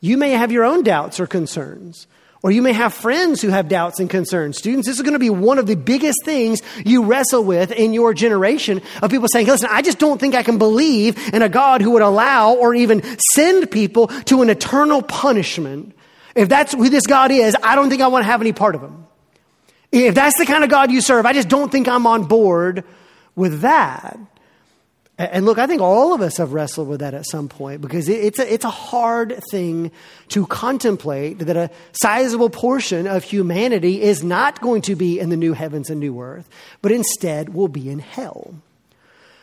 You 0.01 0.17
may 0.17 0.31
have 0.31 0.53
your 0.53 0.65
own 0.65 0.85
doubts 0.85 1.19
or 1.19 1.27
concerns. 1.27 2.07
Or 2.42 2.50
you 2.50 2.62
may 2.62 2.72
have 2.72 2.94
friends 2.94 3.42
who 3.42 3.48
have 3.48 3.69
doubts 3.69 4.00
and 4.00 4.08
concerns. 4.08 4.56
Students, 4.56 4.88
this 4.88 4.96
is 4.96 5.02
going 5.02 5.12
to 5.12 5.19
be 5.19 5.28
one 5.28 5.58
of 5.58 5.66
the 5.66 5.76
biggest 5.76 6.25
things 6.25 6.62
you 6.87 7.04
wrestle 7.04 7.44
with 7.44 7.70
in 7.70 7.92
your 7.92 8.14
generation 8.14 8.81
of 9.02 9.10
people 9.10 9.28
saying, 9.31 9.46
listen, 9.46 9.69
I 9.70 9.82
just 9.82 9.98
don't 9.98 10.19
think 10.19 10.34
I 10.34 10.42
can 10.42 10.56
believe 10.56 11.34
in 11.34 11.42
a 11.42 11.50
God 11.50 11.82
who 11.82 11.90
would 11.92 12.02
allow 12.02 12.54
or 12.54 12.75
even 12.75 13.02
send 13.34 13.70
people 13.70 14.06
to 14.08 14.40
an 14.40 14.48
eternal 14.48 15.02
punishment. 15.02 15.94
If 16.34 16.48
that's 16.48 16.72
who 16.72 16.88
this 16.88 17.06
God 17.06 17.31
is, 17.31 17.54
I 17.62 17.75
don't 17.75 17.90
think 17.90 18.00
I 18.00 18.06
want 18.06 18.22
to 18.22 18.26
have 18.26 18.40
any 18.40 18.52
part 18.52 18.75
of 18.75 18.81
him. 18.81 19.06
If 19.92 20.14
that's 20.14 20.38
the 20.38 20.46
kind 20.46 20.64
of 20.64 20.70
God 20.70 20.90
you 20.90 21.02
serve, 21.02 21.26
I 21.26 21.34
just 21.34 21.48
don't 21.48 21.70
think 21.70 21.88
I'm 21.88 22.06
on 22.06 22.25
board 22.25 22.84
with 23.34 23.60
that. 23.60 24.19
And 25.20 25.44
look, 25.44 25.58
I 25.58 25.67
think 25.67 25.82
all 25.82 26.14
of 26.14 26.22
us 26.22 26.38
have 26.38 26.55
wrestled 26.55 26.88
with 26.88 27.00
that 27.00 27.12
at 27.12 27.26
some 27.26 27.46
point 27.46 27.82
because 27.82 28.08
it's 28.08 28.38
a, 28.38 28.52
it's 28.52 28.64
a 28.64 28.70
hard 28.70 29.38
thing 29.50 29.90
to 30.28 30.46
contemplate 30.46 31.40
that 31.40 31.58
a 31.58 31.70
sizable 31.93 32.49
portion 32.49 33.06
of 33.06 33.22
humanity 33.22 34.00
is 34.00 34.25
not 34.25 34.62
going 34.62 34.81
to 34.82 34.96
be 34.96 35.20
in 35.20 35.28
the 35.28 35.37
new 35.37 35.52
heavens 35.52 35.90
and 35.90 36.00
new 36.00 36.19
earth, 36.22 36.49
but 36.81 36.90
instead 36.90 37.52
will 37.52 37.69
be 37.69 37.90
in 37.90 37.99
hell. 37.99 38.55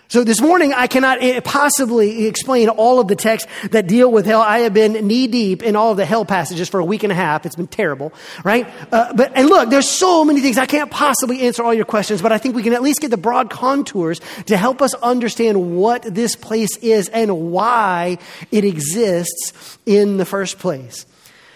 So 0.10 0.24
this 0.24 0.40
morning, 0.40 0.74
I 0.74 0.88
cannot 0.88 1.20
possibly 1.44 2.28
explain 2.28 2.70
all 2.70 3.02
of 3.02 3.10
the 3.10 3.16
texts 3.18 3.52
that 3.72 3.88
deal 3.88 4.10
with 4.10 4.26
hell. 4.26 4.42
I 4.42 4.60
have 4.60 4.74
been 4.74 4.94
knee 5.06 5.28
deep 5.28 5.62
in 5.62 5.76
all 5.76 5.92
of 5.92 5.98
the 5.98 6.06
hell 6.06 6.24
passages 6.24 6.70
for 6.70 6.80
a 6.80 6.86
week 6.86 7.04
and 7.04 7.12
a 7.12 7.16
half. 7.16 7.46
It's 7.46 7.58
been 7.58 7.68
terrible, 7.68 8.14
right? 8.46 8.70
Uh, 8.90 9.14
but, 9.14 9.34
and 9.36 9.50
look, 9.50 9.70
there's 9.70 9.90
so 9.90 10.24
many 10.24 10.40
things. 10.40 10.58
I 10.58 10.66
can't 10.66 10.90
possibly 10.90 11.42
answer 11.42 11.62
all 11.62 11.74
your 11.74 11.84
questions, 11.84 12.22
but 12.22 12.32
I 12.32 12.38
think 12.38 12.56
we 12.56 12.64
can 12.64 12.72
at 12.72 12.82
least 12.82 13.02
get 13.02 13.12
the 13.12 13.18
broad 13.18 13.50
contours 13.50 14.22
to 14.46 14.56
help 14.56 14.82
us 14.82 14.94
understand 14.94 15.76
what 15.76 16.04
this 16.04 16.38
place 16.38 16.78
is 16.78 17.10
and 17.10 17.52
why 17.52 18.18
it 18.50 18.64
exists 18.64 19.78
in 19.86 20.16
the 20.16 20.26
first 20.26 20.58
place. 20.58 21.06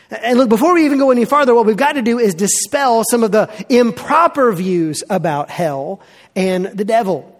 And 0.09 0.37
look, 0.37 0.49
before 0.49 0.73
we 0.73 0.83
even 0.83 0.97
go 0.97 1.09
any 1.11 1.23
farther, 1.23 1.55
what 1.55 1.65
we've 1.65 1.77
got 1.77 1.93
to 1.93 2.01
do 2.01 2.19
is 2.19 2.35
dispel 2.35 3.05
some 3.09 3.23
of 3.23 3.31
the 3.31 3.49
improper 3.69 4.51
views 4.51 5.03
about 5.09 5.49
hell 5.49 6.01
and 6.35 6.65
the 6.65 6.83
devil. 6.83 7.37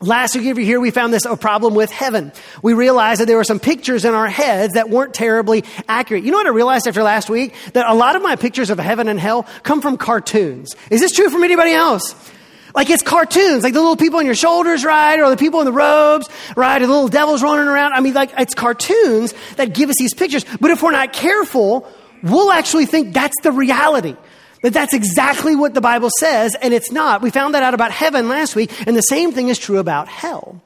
Last 0.00 0.36
week, 0.36 0.44
if 0.46 0.56
you're 0.56 0.64
here, 0.64 0.80
we 0.80 0.92
found 0.92 1.12
this 1.12 1.24
a 1.24 1.36
problem 1.36 1.74
with 1.74 1.90
heaven. 1.90 2.30
We 2.62 2.72
realized 2.72 3.20
that 3.20 3.26
there 3.26 3.36
were 3.36 3.42
some 3.42 3.58
pictures 3.58 4.04
in 4.04 4.14
our 4.14 4.28
heads 4.28 4.74
that 4.74 4.90
weren't 4.90 5.12
terribly 5.12 5.64
accurate. 5.88 6.22
You 6.22 6.30
know 6.30 6.36
what 6.36 6.46
I 6.46 6.50
realized 6.50 6.86
after 6.86 7.02
last 7.02 7.28
week? 7.28 7.52
That 7.72 7.84
a 7.84 7.94
lot 7.94 8.14
of 8.14 8.22
my 8.22 8.36
pictures 8.36 8.70
of 8.70 8.78
heaven 8.78 9.08
and 9.08 9.18
hell 9.18 9.44
come 9.64 9.80
from 9.80 9.96
cartoons. 9.96 10.76
Is 10.88 11.00
this 11.00 11.10
true 11.10 11.30
from 11.30 11.42
anybody 11.42 11.72
else? 11.72 12.14
Like 12.76 12.90
it's 12.90 13.02
cartoons, 13.02 13.64
like 13.64 13.72
the 13.72 13.80
little 13.80 13.96
people 13.96 14.20
on 14.20 14.24
your 14.24 14.36
shoulders, 14.36 14.84
right? 14.84 15.18
Or 15.18 15.30
the 15.30 15.36
people 15.36 15.58
in 15.58 15.64
the 15.64 15.72
robes, 15.72 16.28
right? 16.54 16.80
Or 16.80 16.86
the 16.86 16.92
little 16.92 17.08
devils 17.08 17.42
running 17.42 17.66
around. 17.66 17.92
I 17.92 17.98
mean, 17.98 18.14
like 18.14 18.30
it's 18.38 18.54
cartoons 18.54 19.34
that 19.56 19.74
give 19.74 19.90
us 19.90 19.96
these 19.98 20.14
pictures. 20.14 20.44
But 20.60 20.70
if 20.70 20.80
we're 20.80 20.92
not 20.92 21.12
careful, 21.12 21.92
we'll 22.22 22.52
actually 22.52 22.86
think 22.86 23.14
that's 23.14 23.40
the 23.42 23.50
reality. 23.50 24.14
That 24.62 24.72
that's 24.72 24.94
exactly 24.94 25.54
what 25.54 25.74
the 25.74 25.80
Bible 25.80 26.10
says, 26.18 26.56
and 26.60 26.74
it's 26.74 26.90
not. 26.90 27.22
We 27.22 27.30
found 27.30 27.54
that 27.54 27.62
out 27.62 27.74
about 27.74 27.92
heaven 27.92 28.28
last 28.28 28.56
week, 28.56 28.72
and 28.86 28.96
the 28.96 29.02
same 29.02 29.32
thing 29.32 29.48
is 29.48 29.58
true 29.58 29.78
about 29.78 30.08
hell. 30.08 30.60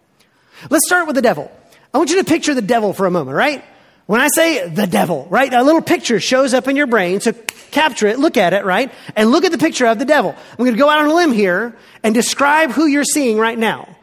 Let's 0.70 0.86
start 0.86 1.06
with 1.06 1.16
the 1.16 1.22
devil. 1.22 1.50
I 1.92 1.98
want 1.98 2.10
you 2.10 2.16
to 2.16 2.24
picture 2.24 2.54
the 2.54 2.62
devil 2.62 2.92
for 2.92 3.06
a 3.06 3.10
moment, 3.10 3.36
right? 3.36 3.62
When 4.06 4.20
I 4.20 4.28
say 4.28 4.68
the 4.68 4.86
devil, 4.86 5.26
right? 5.30 5.52
A 5.52 5.62
little 5.62 5.82
picture 5.82 6.20
shows 6.20 6.54
up 6.54 6.68
in 6.68 6.76
your 6.76 6.86
brain, 6.86 7.20
so 7.20 7.32
capture 7.70 8.06
it, 8.08 8.18
look 8.18 8.36
at 8.36 8.52
it, 8.52 8.64
right? 8.64 8.92
And 9.14 9.30
look 9.30 9.44
at 9.44 9.52
the 9.52 9.58
picture 9.58 9.86
of 9.86 9.98
the 9.98 10.04
devil. 10.04 10.34
I'm 10.50 10.56
going 10.56 10.72
to 10.72 10.78
go 10.78 10.88
out 10.88 11.00
on 11.00 11.06
a 11.06 11.14
limb 11.14 11.32
here 11.32 11.76
and 12.02 12.14
describe 12.14 12.70
who 12.70 12.86
you're 12.86 13.04
seeing 13.04 13.38
right 13.38 13.58
now. 13.58 13.96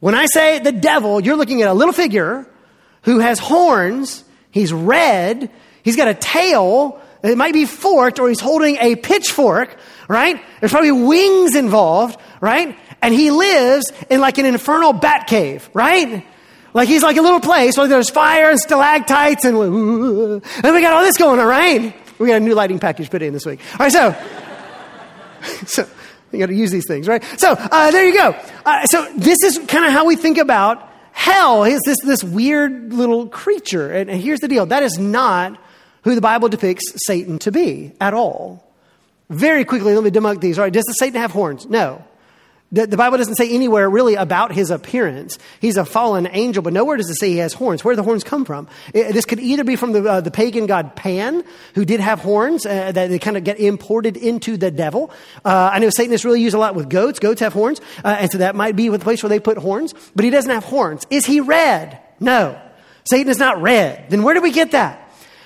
When 0.00 0.14
I 0.14 0.26
say 0.26 0.58
the 0.58 0.72
devil, 0.72 1.20
you're 1.20 1.36
looking 1.36 1.62
at 1.62 1.68
a 1.68 1.74
little 1.74 1.94
figure 1.94 2.46
who 3.02 3.18
has 3.20 3.38
horns, 3.38 4.24
he's 4.50 4.72
red, 4.72 5.50
he's 5.82 5.96
got 5.96 6.08
a 6.08 6.14
tail, 6.14 7.00
it 7.22 7.38
might 7.38 7.52
be 7.52 7.66
forked 7.66 8.18
or 8.18 8.28
he's 8.28 8.40
holding 8.40 8.76
a 8.76 8.96
pitchfork, 8.96 9.76
right? 10.08 10.42
There's 10.60 10.72
probably 10.72 10.92
wings 10.92 11.54
involved, 11.54 12.18
right? 12.40 12.76
And 13.00 13.14
he 13.14 13.30
lives 13.30 13.92
in 14.10 14.20
like 14.20 14.38
an 14.38 14.46
infernal 14.46 14.92
bat 14.92 15.26
cave, 15.26 15.68
right? 15.72 16.26
Like 16.74 16.88
he's 16.88 17.02
like 17.02 17.16
a 17.16 17.22
little 17.22 17.40
place 17.40 17.76
where 17.76 17.86
there's 17.86 18.10
fire 18.10 18.50
and 18.50 18.58
stalactites 18.58 19.44
and, 19.44 19.56
and 20.64 20.74
we 20.74 20.80
got 20.80 20.92
all 20.92 21.02
this 21.02 21.16
going 21.16 21.38
on, 21.38 21.46
right? 21.46 21.94
We 22.18 22.28
got 22.28 22.36
a 22.36 22.40
new 22.40 22.54
lighting 22.54 22.78
package 22.78 23.10
put 23.10 23.22
in 23.22 23.32
this 23.32 23.46
week. 23.46 23.60
All 23.72 23.78
right, 23.80 23.92
so, 23.92 24.16
so 25.66 25.88
you 26.32 26.38
got 26.38 26.46
to 26.46 26.54
use 26.54 26.70
these 26.70 26.86
things, 26.86 27.08
right? 27.08 27.22
So 27.36 27.52
uh, 27.52 27.90
there 27.90 28.06
you 28.06 28.14
go. 28.14 28.36
Uh, 28.64 28.86
so 28.86 29.12
this 29.16 29.38
is 29.44 29.58
kind 29.66 29.84
of 29.84 29.92
how 29.92 30.06
we 30.06 30.16
think 30.16 30.38
about 30.38 30.90
hell. 31.12 31.64
Is 31.64 31.80
this 31.84 31.98
this 32.02 32.24
weird 32.24 32.92
little 32.92 33.28
creature? 33.28 33.90
And, 33.90 34.10
and 34.10 34.20
here's 34.20 34.40
the 34.40 34.48
deal: 34.48 34.66
that 34.66 34.82
is 34.82 34.98
not 34.98 35.60
who 36.02 36.14
the 36.14 36.20
Bible 36.20 36.48
depicts 36.48 36.84
Satan 37.06 37.38
to 37.40 37.52
be 37.52 37.92
at 38.00 38.14
all. 38.14 38.64
Very 39.30 39.64
quickly, 39.64 39.94
let 39.94 40.04
me 40.04 40.10
debunk 40.10 40.40
these. 40.40 40.58
All 40.58 40.64
right, 40.64 40.72
does 40.72 40.84
the 40.84 40.92
Satan 40.94 41.20
have 41.20 41.30
horns? 41.30 41.66
No. 41.66 42.04
The, 42.72 42.86
the, 42.86 42.96
Bible 42.96 43.18
doesn't 43.18 43.34
say 43.34 43.50
anywhere 43.50 43.88
really 43.88 44.14
about 44.14 44.50
his 44.50 44.70
appearance. 44.70 45.38
He's 45.60 45.76
a 45.76 45.84
fallen 45.84 46.26
angel, 46.30 46.62
but 46.62 46.72
nowhere 46.72 46.96
does 46.96 47.10
it 47.10 47.16
say 47.20 47.28
he 47.28 47.36
has 47.36 47.52
horns. 47.52 47.84
Where 47.84 47.92
do 47.92 47.96
the 47.96 48.02
horns 48.02 48.24
come 48.24 48.46
from? 48.46 48.66
It, 48.94 49.12
this 49.12 49.26
could 49.26 49.40
either 49.40 49.62
be 49.62 49.76
from 49.76 49.92
the, 49.92 50.02
uh, 50.02 50.20
the 50.22 50.30
pagan 50.30 50.64
god 50.64 50.96
Pan, 50.96 51.44
who 51.74 51.84
did 51.84 52.00
have 52.00 52.20
horns 52.20 52.64
uh, 52.64 52.92
that 52.92 53.10
they 53.10 53.18
kind 53.18 53.36
of 53.36 53.44
get 53.44 53.60
imported 53.60 54.16
into 54.16 54.56
the 54.56 54.70
devil. 54.70 55.10
Uh, 55.44 55.70
I 55.70 55.80
know 55.80 55.90
Satan 55.90 56.14
is 56.14 56.24
really 56.24 56.40
used 56.40 56.54
a 56.54 56.58
lot 56.58 56.74
with 56.74 56.88
goats. 56.88 57.18
Goats 57.18 57.40
have 57.40 57.52
horns, 57.52 57.78
uh, 58.02 58.16
and 58.20 58.32
so 58.32 58.38
that 58.38 58.56
might 58.56 58.74
be 58.74 58.88
the 58.88 58.98
place 58.98 59.22
where 59.22 59.28
they 59.28 59.40
put 59.40 59.58
horns. 59.58 59.94
But 60.16 60.24
he 60.24 60.30
doesn't 60.30 60.50
have 60.50 60.64
horns. 60.64 61.06
Is 61.10 61.26
he 61.26 61.40
red? 61.40 61.98
No. 62.20 62.58
Satan 63.04 63.30
is 63.30 63.38
not 63.38 63.60
red. 63.60 64.08
Then 64.08 64.22
where 64.22 64.34
do 64.34 64.40
we 64.40 64.50
get 64.50 64.70
that? 64.70 65.01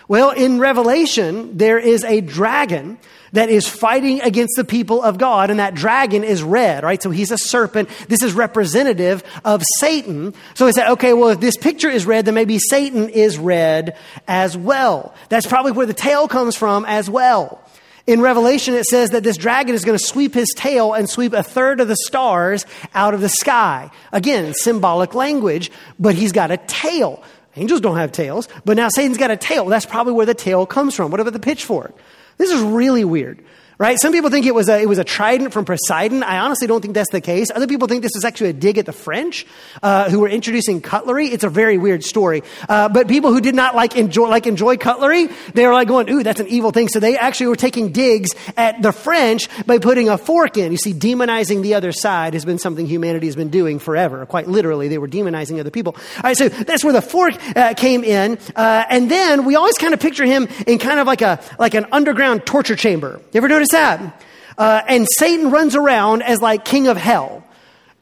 Well, 0.09 0.31
in 0.31 0.61
Revelation, 0.61 1.59
there 1.59 1.79
is 1.79 2.05
a 2.05 2.21
dragon 2.21 2.99
that 3.33 3.49
is 3.51 3.69
fighting 3.69 4.21
against 4.21 4.55
the 4.57 4.65
people 4.65 5.03
of 5.03 5.19
God, 5.19 5.51
and 5.51 5.59
that 5.59 5.75
dragon 5.75 6.23
is 6.23 6.43
red, 6.43 6.85
right? 6.85 7.03
So 7.03 7.11
he's 7.11 7.33
a 7.33 7.39
serpent. 7.39 7.89
This 8.09 8.23
is 8.23 8.33
representative 8.33 9.25
of 9.45 9.63
Satan. 9.79 10.33
So 10.55 10.67
they 10.67 10.73
say, 10.73 10.89
okay, 10.91 11.13
well, 11.13 11.31
if 11.31 11.41
this 11.41 11.57
picture 11.57 11.91
is 11.91 12.07
red, 12.07 12.25
then 12.25 12.35
maybe 12.35 12.59
Satan 12.59 13.09
is 13.09 13.37
red 13.37 13.97
as 14.29 14.57
well. 14.57 15.15
That's 15.29 15.47
probably 15.47 15.73
where 15.73 15.87
the 15.87 15.95
tail 15.95 16.29
comes 16.29 16.57
from 16.57 16.85
as 16.85 17.11
well. 17.11 17.61
In 18.07 18.21
Revelation, 18.21 18.75
it 18.75 18.85
says 18.85 19.11
that 19.11 19.25
this 19.25 19.37
dragon 19.37 19.75
is 19.75 19.85
going 19.85 19.99
to 19.99 20.05
sweep 20.05 20.33
his 20.33 20.49
tail 20.57 20.93
and 20.93 21.11
sweep 21.11 21.33
a 21.33 21.43
third 21.43 21.81
of 21.81 21.89
the 21.89 21.97
stars 22.07 22.65
out 22.95 23.15
of 23.15 23.21
the 23.21 23.29
sky. 23.29 23.91
Again, 24.13 24.55
symbolic 24.55 25.13
language, 25.13 25.73
but 25.99 26.15
he's 26.15 26.31
got 26.31 26.53
a 26.53 26.57
tail. 26.57 27.25
Angels 27.57 27.81
don't 27.81 27.97
have 27.97 28.13
tails, 28.13 28.49
but 28.65 28.77
now 28.77 28.89
Satan's 28.89 29.19
got 29.19 29.31
a 29.31 29.37
tail. 29.37 29.65
That's 29.67 29.87
probably 29.87 30.13
where 30.13 30.27
the 30.27 30.35
tail 30.35 30.67
comes 30.67 30.95
from. 30.95 31.11
What 31.11 31.21
about 31.21 31.33
the 31.33 31.41
pitchfork? 31.41 31.95
This 32.39 32.51
is 32.51 32.61
really 32.61 33.05
weird 33.05 33.43
right? 33.79 33.99
Some 34.01 34.13
people 34.13 34.31
think 34.31 34.47
it 34.47 34.55
was 34.55 34.69
a, 34.69 34.81
it 34.81 34.89
was 34.89 34.99
a 34.99 35.05
trident 35.05 35.53
from 35.53 35.65
Poseidon. 35.65 36.23
I 36.23 36.39
honestly 36.39 36.67
don't 36.67 36.81
think 36.81 36.95
that's 36.95 37.11
the 37.11 37.21
case. 37.21 37.51
Other 37.55 37.67
people 37.67 37.89
think 37.89 38.03
this 38.03 38.17
is 38.17 38.25
actually 38.25 38.51
a 38.51 38.53
dig 38.55 38.79
at 38.79 38.87
the 38.87 38.93
French 38.93 39.47
uh, 39.83 40.09
who 40.11 40.21
were 40.21 40.29
introducing 40.29 40.81
cutlery. 40.81 41.29
It's 41.29 41.45
a 41.45 41.49
very 41.49 41.77
weird 41.77 42.03
story. 42.03 42.43
Uh, 42.69 42.89
but 42.89 43.09
people 43.09 43.33
who 43.33 43.41
did 43.41 43.55
not 43.55 43.75
like 43.75 43.97
enjoy 43.97 44.29
like 44.29 44.47
enjoy 44.47 44.77
cutlery, 44.77 45.29
they 45.53 45.67
were 45.67 45.73
like 45.73 45.89
going, 45.89 46.09
"Ooh, 46.11 46.23
that's 46.23 46.41
an 46.41 46.49
evil 46.49 46.71
thing." 46.71 46.89
So 46.89 47.01
they 47.01 47.17
actually 47.19 47.49
were 47.49 47.57
taking 47.57 47.93
digs 47.93 48.31
at 48.57 48.81
the 48.81 48.93
French 48.93 49.49
by 49.67 49.79
putting 49.79 50.09
a 50.09 50.17
fork 50.17 50.57
in. 50.57 50.73
You 50.73 50.79
see, 50.79 50.95
demonizing 50.95 51.63
the 51.63 51.75
other 51.75 51.93
side 51.93 52.35
has 52.35 52.45
been 52.45 52.59
something 52.59 52.87
humanity 52.87 53.27
has 53.27 53.37
been 53.37 53.51
doing 53.51 53.79
forever. 53.79 54.25
Quite 54.27 54.49
literally, 54.49 54.89
they 54.89 54.99
were 54.99 55.09
demonizing 55.09 55.61
other 55.61 55.71
people. 55.71 55.95
All 56.17 56.23
right, 56.25 56.37
so 56.37 56.49
that's 56.49 56.83
where 56.83 56.93
the 56.93 57.03
fork 57.03 57.35
uh, 57.57 57.75
came 57.75 58.05
in, 58.05 58.39
uh, 58.55 58.85
and 58.89 59.11
then 59.11 59.45
we 59.45 59.57
always 59.57 59.77
kind 59.77 59.93
of 59.93 60.01
picture 60.01 60.25
him 60.25 60.49
in 60.67 60.79
kind 60.79 60.99
of 60.99 61.07
like 61.07 61.21
a 61.21 61.41
like 61.59 61.75
an 61.75 61.87
underground 61.93 62.47
torture 62.47 62.77
chamber. 62.77 63.21
You 63.33 63.39
ever 63.39 63.49
notice? 63.49 63.66
That? 63.71 64.23
Uh, 64.59 64.83
and 64.89 65.07
Satan 65.09 65.51
runs 65.51 65.77
around 65.77 66.23
as 66.23 66.41
like 66.41 66.65
king 66.65 66.89
of 66.89 66.97
hell. 66.97 67.45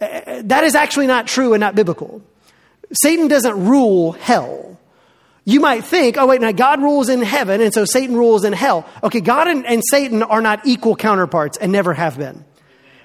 Uh, 0.00 0.42
that 0.44 0.64
is 0.64 0.74
actually 0.74 1.06
not 1.06 1.26
true 1.26 1.54
and 1.54 1.60
not 1.60 1.74
biblical. 1.74 2.22
Satan 2.92 3.28
doesn't 3.28 3.66
rule 3.66 4.12
hell. 4.12 4.78
You 5.44 5.60
might 5.60 5.84
think, 5.84 6.16
oh, 6.16 6.26
wait, 6.26 6.40
now 6.40 6.52
God 6.52 6.80
rules 6.80 7.10
in 7.10 7.20
heaven, 7.20 7.60
and 7.60 7.72
so 7.74 7.84
Satan 7.84 8.16
rules 8.16 8.44
in 8.44 8.54
hell. 8.54 8.88
Okay, 9.02 9.20
God 9.20 9.46
and, 9.46 9.66
and 9.66 9.82
Satan 9.90 10.22
are 10.22 10.40
not 10.40 10.66
equal 10.66 10.96
counterparts 10.96 11.58
and 11.58 11.70
never 11.70 11.92
have 11.92 12.16
been. 12.16 12.44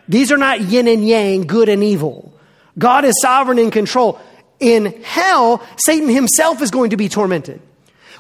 These 0.07 0.31
are 0.31 0.37
not 0.37 0.61
yin 0.61 0.87
and 0.87 1.05
yang, 1.05 1.41
good 1.41 1.67
and 1.67 1.83
evil. 1.83 2.33
God 2.77 3.03
is 3.03 3.13
sovereign 3.21 3.59
in 3.59 3.71
control. 3.71 4.19
In 4.59 5.03
hell, 5.03 5.65
Satan 5.77 6.07
himself 6.07 6.61
is 6.61 6.71
going 6.71 6.91
to 6.91 6.97
be 6.97 7.09
tormented. 7.09 7.61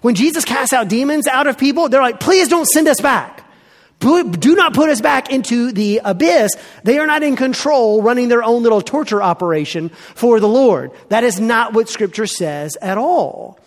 When 0.01 0.15
Jesus 0.15 0.43
casts 0.45 0.73
out 0.73 0.89
demons 0.89 1.27
out 1.27 1.47
of 1.47 1.57
people, 1.57 1.89
they're 1.89 2.01
like, 2.01 2.19
please 2.19 2.47
don't 2.49 2.67
send 2.67 2.87
us 2.87 2.99
back. 2.99 3.38
Do 3.99 4.55
not 4.55 4.73
put 4.73 4.89
us 4.89 5.01
back 5.01 5.31
into 5.31 5.71
the 5.71 6.01
abyss. 6.03 6.51
They 6.83 6.99
are 6.99 7.07
not 7.07 7.21
in 7.21 7.35
control 7.35 8.01
running 8.01 8.29
their 8.29 8.43
own 8.43 8.63
little 8.63 8.81
torture 8.81 9.21
operation 9.21 9.89
for 9.89 10.39
the 10.39 10.47
Lord. 10.47 10.91
That 11.09 11.23
is 11.23 11.39
not 11.39 11.73
what 11.73 11.89
scripture 11.89 12.27
says 12.27 12.77
at 12.81 12.97
all. 12.97 13.59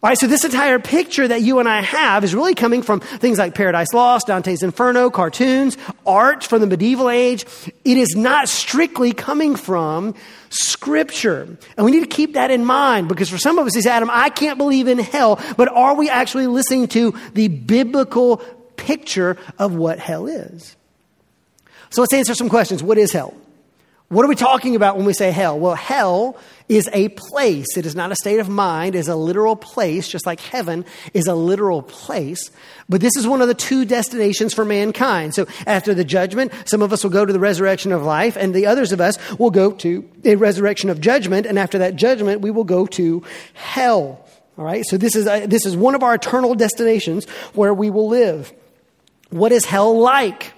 All 0.00 0.08
right, 0.08 0.18
so 0.18 0.28
this 0.28 0.44
entire 0.44 0.78
picture 0.78 1.26
that 1.26 1.42
you 1.42 1.58
and 1.58 1.68
I 1.68 1.82
have 1.82 2.22
is 2.22 2.32
really 2.32 2.54
coming 2.54 2.82
from 2.82 3.00
things 3.00 3.36
like 3.36 3.56
Paradise 3.56 3.92
Lost, 3.92 4.28
Dante's 4.28 4.62
Inferno, 4.62 5.10
cartoons, 5.10 5.76
art 6.06 6.44
from 6.44 6.60
the 6.60 6.68
medieval 6.68 7.10
age. 7.10 7.44
It 7.84 7.96
is 7.96 8.14
not 8.14 8.48
strictly 8.48 9.12
coming 9.12 9.56
from 9.56 10.14
Scripture. 10.50 11.58
And 11.76 11.84
we 11.84 11.90
need 11.90 12.00
to 12.00 12.06
keep 12.06 12.34
that 12.34 12.52
in 12.52 12.64
mind 12.64 13.08
because 13.08 13.28
for 13.28 13.38
some 13.38 13.58
of 13.58 13.66
us, 13.66 13.74
he 13.74 13.80
says, 13.80 13.90
Adam, 13.90 14.08
I 14.12 14.30
can't 14.30 14.56
believe 14.56 14.86
in 14.86 14.98
hell, 14.98 15.40
but 15.56 15.66
are 15.66 15.96
we 15.96 16.08
actually 16.08 16.46
listening 16.46 16.86
to 16.88 17.18
the 17.34 17.48
biblical 17.48 18.40
picture 18.88 19.36
of 19.58 19.74
what 19.74 19.98
hell 19.98 20.26
is. 20.26 20.74
So 21.90 22.00
let's 22.00 22.14
answer 22.14 22.34
some 22.34 22.48
questions. 22.48 22.82
What 22.82 22.96
is 22.96 23.12
hell? 23.12 23.34
What 24.08 24.24
are 24.24 24.28
we 24.28 24.34
talking 24.34 24.76
about 24.76 24.96
when 24.96 25.04
we 25.04 25.12
say 25.12 25.30
hell? 25.30 25.58
Well, 25.58 25.74
hell 25.74 26.38
is 26.70 26.88
a 26.94 27.10
place. 27.10 27.66
It 27.76 27.84
is 27.84 27.94
not 27.94 28.10
a 28.10 28.16
state 28.16 28.40
of 28.40 28.48
mind, 28.48 28.94
it 28.94 29.00
is 29.00 29.08
a 29.08 29.14
literal 29.14 29.56
place, 29.56 30.08
just 30.08 30.24
like 30.24 30.40
heaven 30.40 30.86
is 31.12 31.26
a 31.26 31.34
literal 31.34 31.82
place. 31.82 32.50
But 32.88 33.02
this 33.02 33.14
is 33.18 33.26
one 33.26 33.42
of 33.42 33.48
the 33.48 33.54
two 33.54 33.84
destinations 33.84 34.54
for 34.54 34.64
mankind. 34.64 35.34
So 35.34 35.46
after 35.66 35.92
the 35.92 36.04
judgment, 36.04 36.52
some 36.64 36.80
of 36.80 36.90
us 36.90 37.04
will 37.04 37.10
go 37.10 37.26
to 37.26 37.32
the 37.32 37.38
resurrection 37.38 37.92
of 37.92 38.02
life, 38.02 38.38
and 38.38 38.54
the 38.54 38.64
others 38.64 38.92
of 38.92 39.02
us 39.02 39.18
will 39.38 39.50
go 39.50 39.72
to 39.72 40.08
a 40.24 40.36
resurrection 40.36 40.88
of 40.88 41.02
judgment, 41.02 41.44
and 41.44 41.58
after 41.58 41.76
that 41.80 41.96
judgment, 41.96 42.40
we 42.40 42.50
will 42.50 42.64
go 42.64 42.86
to 42.86 43.22
hell. 43.52 44.24
All 44.56 44.64
right? 44.64 44.84
So 44.86 44.96
this 44.96 45.14
is, 45.14 45.26
a, 45.26 45.44
this 45.44 45.66
is 45.66 45.76
one 45.76 45.94
of 45.94 46.02
our 46.02 46.14
eternal 46.14 46.54
destinations 46.54 47.28
where 47.52 47.74
we 47.74 47.90
will 47.90 48.08
live. 48.08 48.50
What 49.30 49.52
is 49.52 49.64
hell 49.64 49.98
like? 49.98 50.54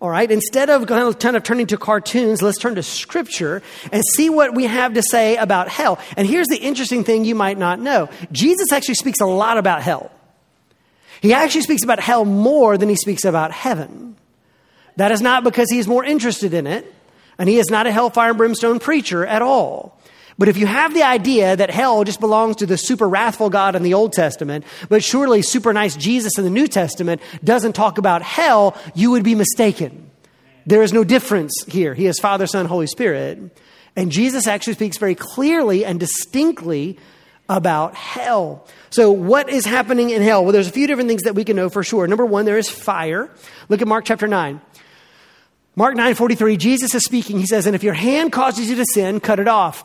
All 0.00 0.10
right, 0.10 0.28
instead 0.28 0.68
of 0.68 0.88
kind 0.88 1.36
of, 1.36 1.42
turning 1.44 1.68
to 1.68 1.76
cartoons, 1.76 2.42
let's 2.42 2.58
turn 2.58 2.74
to 2.74 2.82
scripture 2.82 3.62
and 3.92 4.02
see 4.16 4.30
what 4.30 4.52
we 4.52 4.64
have 4.64 4.94
to 4.94 5.02
say 5.02 5.36
about 5.36 5.68
hell. 5.68 6.00
And 6.16 6.26
here's 6.26 6.48
the 6.48 6.56
interesting 6.56 7.04
thing 7.04 7.24
you 7.24 7.36
might 7.36 7.56
not 7.56 7.78
know 7.78 8.08
Jesus 8.32 8.72
actually 8.72 8.96
speaks 8.96 9.20
a 9.20 9.26
lot 9.26 9.58
about 9.58 9.80
hell. 9.80 10.10
He 11.20 11.32
actually 11.32 11.60
speaks 11.60 11.84
about 11.84 12.00
hell 12.00 12.24
more 12.24 12.76
than 12.76 12.88
he 12.88 12.96
speaks 12.96 13.24
about 13.24 13.52
heaven. 13.52 14.16
That 14.96 15.12
is 15.12 15.22
not 15.22 15.44
because 15.44 15.70
he's 15.70 15.86
more 15.86 16.04
interested 16.04 16.52
in 16.52 16.66
it, 16.66 16.92
and 17.38 17.48
he 17.48 17.60
is 17.60 17.70
not 17.70 17.86
a 17.86 17.92
hellfire 17.92 18.30
and 18.30 18.38
brimstone 18.38 18.80
preacher 18.80 19.24
at 19.24 19.40
all. 19.40 20.00
But 20.38 20.48
if 20.48 20.56
you 20.56 20.66
have 20.66 20.94
the 20.94 21.02
idea 21.02 21.56
that 21.56 21.70
hell 21.70 22.04
just 22.04 22.20
belongs 22.20 22.56
to 22.56 22.66
the 22.66 22.76
super 22.76 23.08
wrathful 23.08 23.50
God 23.50 23.76
in 23.76 23.82
the 23.82 23.94
Old 23.94 24.12
Testament, 24.12 24.64
but 24.88 25.04
surely 25.04 25.42
super 25.42 25.72
nice 25.72 25.96
Jesus 25.96 26.38
in 26.38 26.44
the 26.44 26.50
New 26.50 26.66
Testament 26.66 27.20
doesn't 27.44 27.74
talk 27.74 27.98
about 27.98 28.22
hell, 28.22 28.76
you 28.94 29.10
would 29.10 29.24
be 29.24 29.34
mistaken. 29.34 30.10
There 30.66 30.82
is 30.82 30.92
no 30.92 31.04
difference 31.04 31.52
here. 31.66 31.94
He 31.94 32.06
is 32.06 32.18
Father, 32.18 32.46
Son, 32.46 32.66
Holy 32.66 32.86
Spirit. 32.86 33.58
And 33.96 34.10
Jesus 34.10 34.46
actually 34.46 34.74
speaks 34.74 34.96
very 34.96 35.14
clearly 35.14 35.84
and 35.84 36.00
distinctly 36.00 36.98
about 37.48 37.94
hell. 37.94 38.66
So, 38.90 39.10
what 39.10 39.50
is 39.50 39.66
happening 39.66 40.10
in 40.10 40.22
hell? 40.22 40.44
Well, 40.44 40.52
there's 40.52 40.68
a 40.68 40.72
few 40.72 40.86
different 40.86 41.08
things 41.08 41.22
that 41.22 41.34
we 41.34 41.44
can 41.44 41.56
know 41.56 41.68
for 41.68 41.82
sure. 41.82 42.06
Number 42.06 42.24
one, 42.24 42.44
there 42.44 42.58
is 42.58 42.70
fire. 42.70 43.30
Look 43.68 43.82
at 43.82 43.88
Mark 43.88 44.04
chapter 44.04 44.26
9. 44.26 44.60
Mark 45.74 45.96
9 45.96 46.14
43, 46.14 46.56
Jesus 46.56 46.94
is 46.94 47.04
speaking. 47.04 47.38
He 47.38 47.46
says, 47.46 47.66
And 47.66 47.74
if 47.74 47.82
your 47.82 47.94
hand 47.94 48.32
causes 48.32 48.70
you 48.70 48.76
to 48.76 48.84
sin, 48.92 49.20
cut 49.20 49.38
it 49.40 49.48
off. 49.48 49.84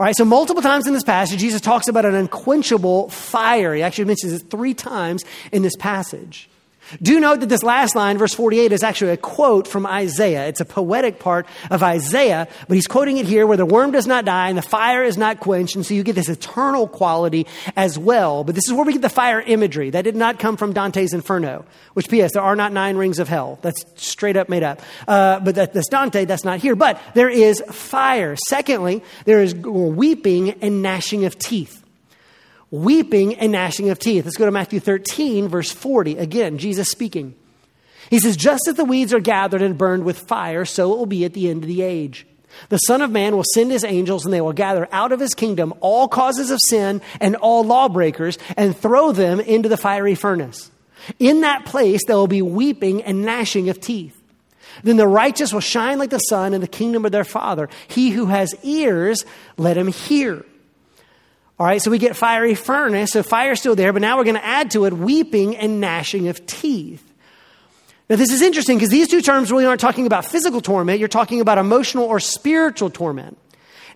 All 0.00 0.06
right, 0.06 0.16
so 0.16 0.24
multiple 0.24 0.62
times 0.62 0.88
in 0.88 0.92
this 0.92 1.04
passage, 1.04 1.38
Jesus 1.38 1.60
talks 1.60 1.86
about 1.86 2.04
an 2.04 2.16
unquenchable 2.16 3.10
fire. 3.10 3.74
He 3.74 3.82
actually 3.82 4.06
mentions 4.06 4.32
it 4.32 4.50
three 4.50 4.74
times 4.74 5.24
in 5.52 5.62
this 5.62 5.76
passage. 5.76 6.48
Do 7.02 7.18
note 7.20 7.40
that 7.40 7.48
this 7.48 7.62
last 7.62 7.94
line, 7.94 8.18
verse 8.18 8.34
48, 8.34 8.72
is 8.72 8.82
actually 8.82 9.12
a 9.12 9.16
quote 9.16 9.66
from 9.66 9.86
Isaiah. 9.86 10.46
It's 10.46 10.60
a 10.60 10.64
poetic 10.64 11.18
part 11.18 11.46
of 11.70 11.82
Isaiah, 11.82 12.48
but 12.68 12.74
he's 12.74 12.86
quoting 12.86 13.18
it 13.18 13.26
here 13.26 13.46
where 13.46 13.56
the 13.56 13.66
worm 13.66 13.90
does 13.90 14.06
not 14.06 14.24
die 14.24 14.48
and 14.48 14.58
the 14.58 14.62
fire 14.62 15.02
is 15.02 15.16
not 15.16 15.40
quenched, 15.40 15.76
and 15.76 15.84
so 15.84 15.94
you 15.94 16.02
get 16.02 16.14
this 16.14 16.28
eternal 16.28 16.88
quality 16.88 17.46
as 17.76 17.98
well. 17.98 18.44
But 18.44 18.54
this 18.54 18.66
is 18.66 18.72
where 18.72 18.84
we 18.84 18.92
get 18.92 19.02
the 19.02 19.08
fire 19.08 19.40
imagery. 19.40 19.90
That 19.90 20.02
did 20.02 20.16
not 20.16 20.38
come 20.38 20.56
from 20.56 20.72
Dante's 20.72 21.12
Inferno, 21.12 21.64
which, 21.94 22.08
P.S., 22.08 22.32
there 22.32 22.42
are 22.42 22.56
not 22.56 22.72
nine 22.72 22.96
rings 22.96 23.18
of 23.18 23.28
hell. 23.28 23.58
That's 23.62 23.84
straight 23.96 24.36
up 24.36 24.48
made 24.48 24.62
up. 24.62 24.80
Uh, 25.06 25.40
but 25.40 25.54
that, 25.54 25.72
that's 25.72 25.88
Dante, 25.88 26.24
that's 26.24 26.44
not 26.44 26.60
here. 26.60 26.76
But 26.76 27.00
there 27.14 27.30
is 27.30 27.62
fire. 27.70 28.36
Secondly, 28.48 29.02
there 29.24 29.42
is 29.42 29.54
weeping 29.54 30.50
and 30.62 30.82
gnashing 30.82 31.24
of 31.24 31.38
teeth 31.38 31.83
weeping 32.74 33.36
and 33.36 33.52
gnashing 33.52 33.90
of 33.90 33.98
teeth. 33.98 34.24
Let's 34.24 34.36
go 34.36 34.46
to 34.46 34.50
Matthew 34.50 34.80
13, 34.80 35.48
verse 35.48 35.70
40. 35.70 36.18
Again, 36.18 36.58
Jesus 36.58 36.90
speaking. 36.90 37.34
He 38.10 38.18
says, 38.18 38.36
Just 38.36 38.66
as 38.68 38.74
the 38.74 38.84
weeds 38.84 39.14
are 39.14 39.20
gathered 39.20 39.62
and 39.62 39.78
burned 39.78 40.04
with 40.04 40.18
fire, 40.18 40.64
so 40.64 40.92
it 40.92 40.98
will 40.98 41.06
be 41.06 41.24
at 41.24 41.34
the 41.34 41.48
end 41.48 41.62
of 41.62 41.68
the 41.68 41.82
age. 41.82 42.26
The 42.68 42.78
Son 42.78 43.02
of 43.02 43.10
Man 43.10 43.36
will 43.36 43.44
send 43.54 43.70
his 43.70 43.84
angels, 43.84 44.24
and 44.24 44.32
they 44.32 44.40
will 44.40 44.52
gather 44.52 44.88
out 44.92 45.12
of 45.12 45.20
his 45.20 45.34
kingdom 45.34 45.74
all 45.80 46.08
causes 46.08 46.50
of 46.50 46.60
sin 46.68 47.00
and 47.20 47.36
all 47.36 47.64
lawbreakers 47.64 48.38
and 48.56 48.76
throw 48.76 49.12
them 49.12 49.40
into 49.40 49.68
the 49.68 49.76
fiery 49.76 50.14
furnace. 50.14 50.70
In 51.18 51.42
that 51.42 51.64
place, 51.66 52.02
there 52.06 52.16
will 52.16 52.26
be 52.26 52.42
weeping 52.42 53.02
and 53.02 53.22
gnashing 53.22 53.68
of 53.68 53.80
teeth. 53.80 54.20
Then 54.82 54.96
the 54.96 55.08
righteous 55.08 55.52
will 55.52 55.60
shine 55.60 55.98
like 55.98 56.10
the 56.10 56.18
sun 56.18 56.54
in 56.54 56.60
the 56.60 56.66
kingdom 56.68 57.04
of 57.04 57.12
their 57.12 57.24
Father. 57.24 57.68
He 57.88 58.10
who 58.10 58.26
has 58.26 58.54
ears, 58.62 59.24
let 59.56 59.76
him 59.76 59.88
hear. 59.88 60.44
All 61.58 61.66
right, 61.66 61.80
so 61.80 61.90
we 61.90 61.98
get 61.98 62.16
fiery 62.16 62.56
furnace, 62.56 63.12
so 63.12 63.22
fire's 63.22 63.60
still 63.60 63.76
there, 63.76 63.92
but 63.92 64.02
now 64.02 64.16
we're 64.16 64.24
going 64.24 64.34
to 64.34 64.44
add 64.44 64.72
to 64.72 64.86
it 64.86 64.92
weeping 64.92 65.56
and 65.56 65.80
gnashing 65.80 66.26
of 66.28 66.44
teeth. 66.46 67.12
Now, 68.10 68.16
this 68.16 68.30
is 68.30 68.42
interesting 68.42 68.76
because 68.76 68.90
these 68.90 69.08
two 69.08 69.22
terms 69.22 69.52
really 69.52 69.64
aren't 69.64 69.80
talking 69.80 70.06
about 70.06 70.24
physical 70.24 70.60
torment, 70.60 70.98
you're 70.98 71.08
talking 71.08 71.40
about 71.40 71.58
emotional 71.58 72.04
or 72.04 72.18
spiritual 72.18 72.90
torment. 72.90 73.38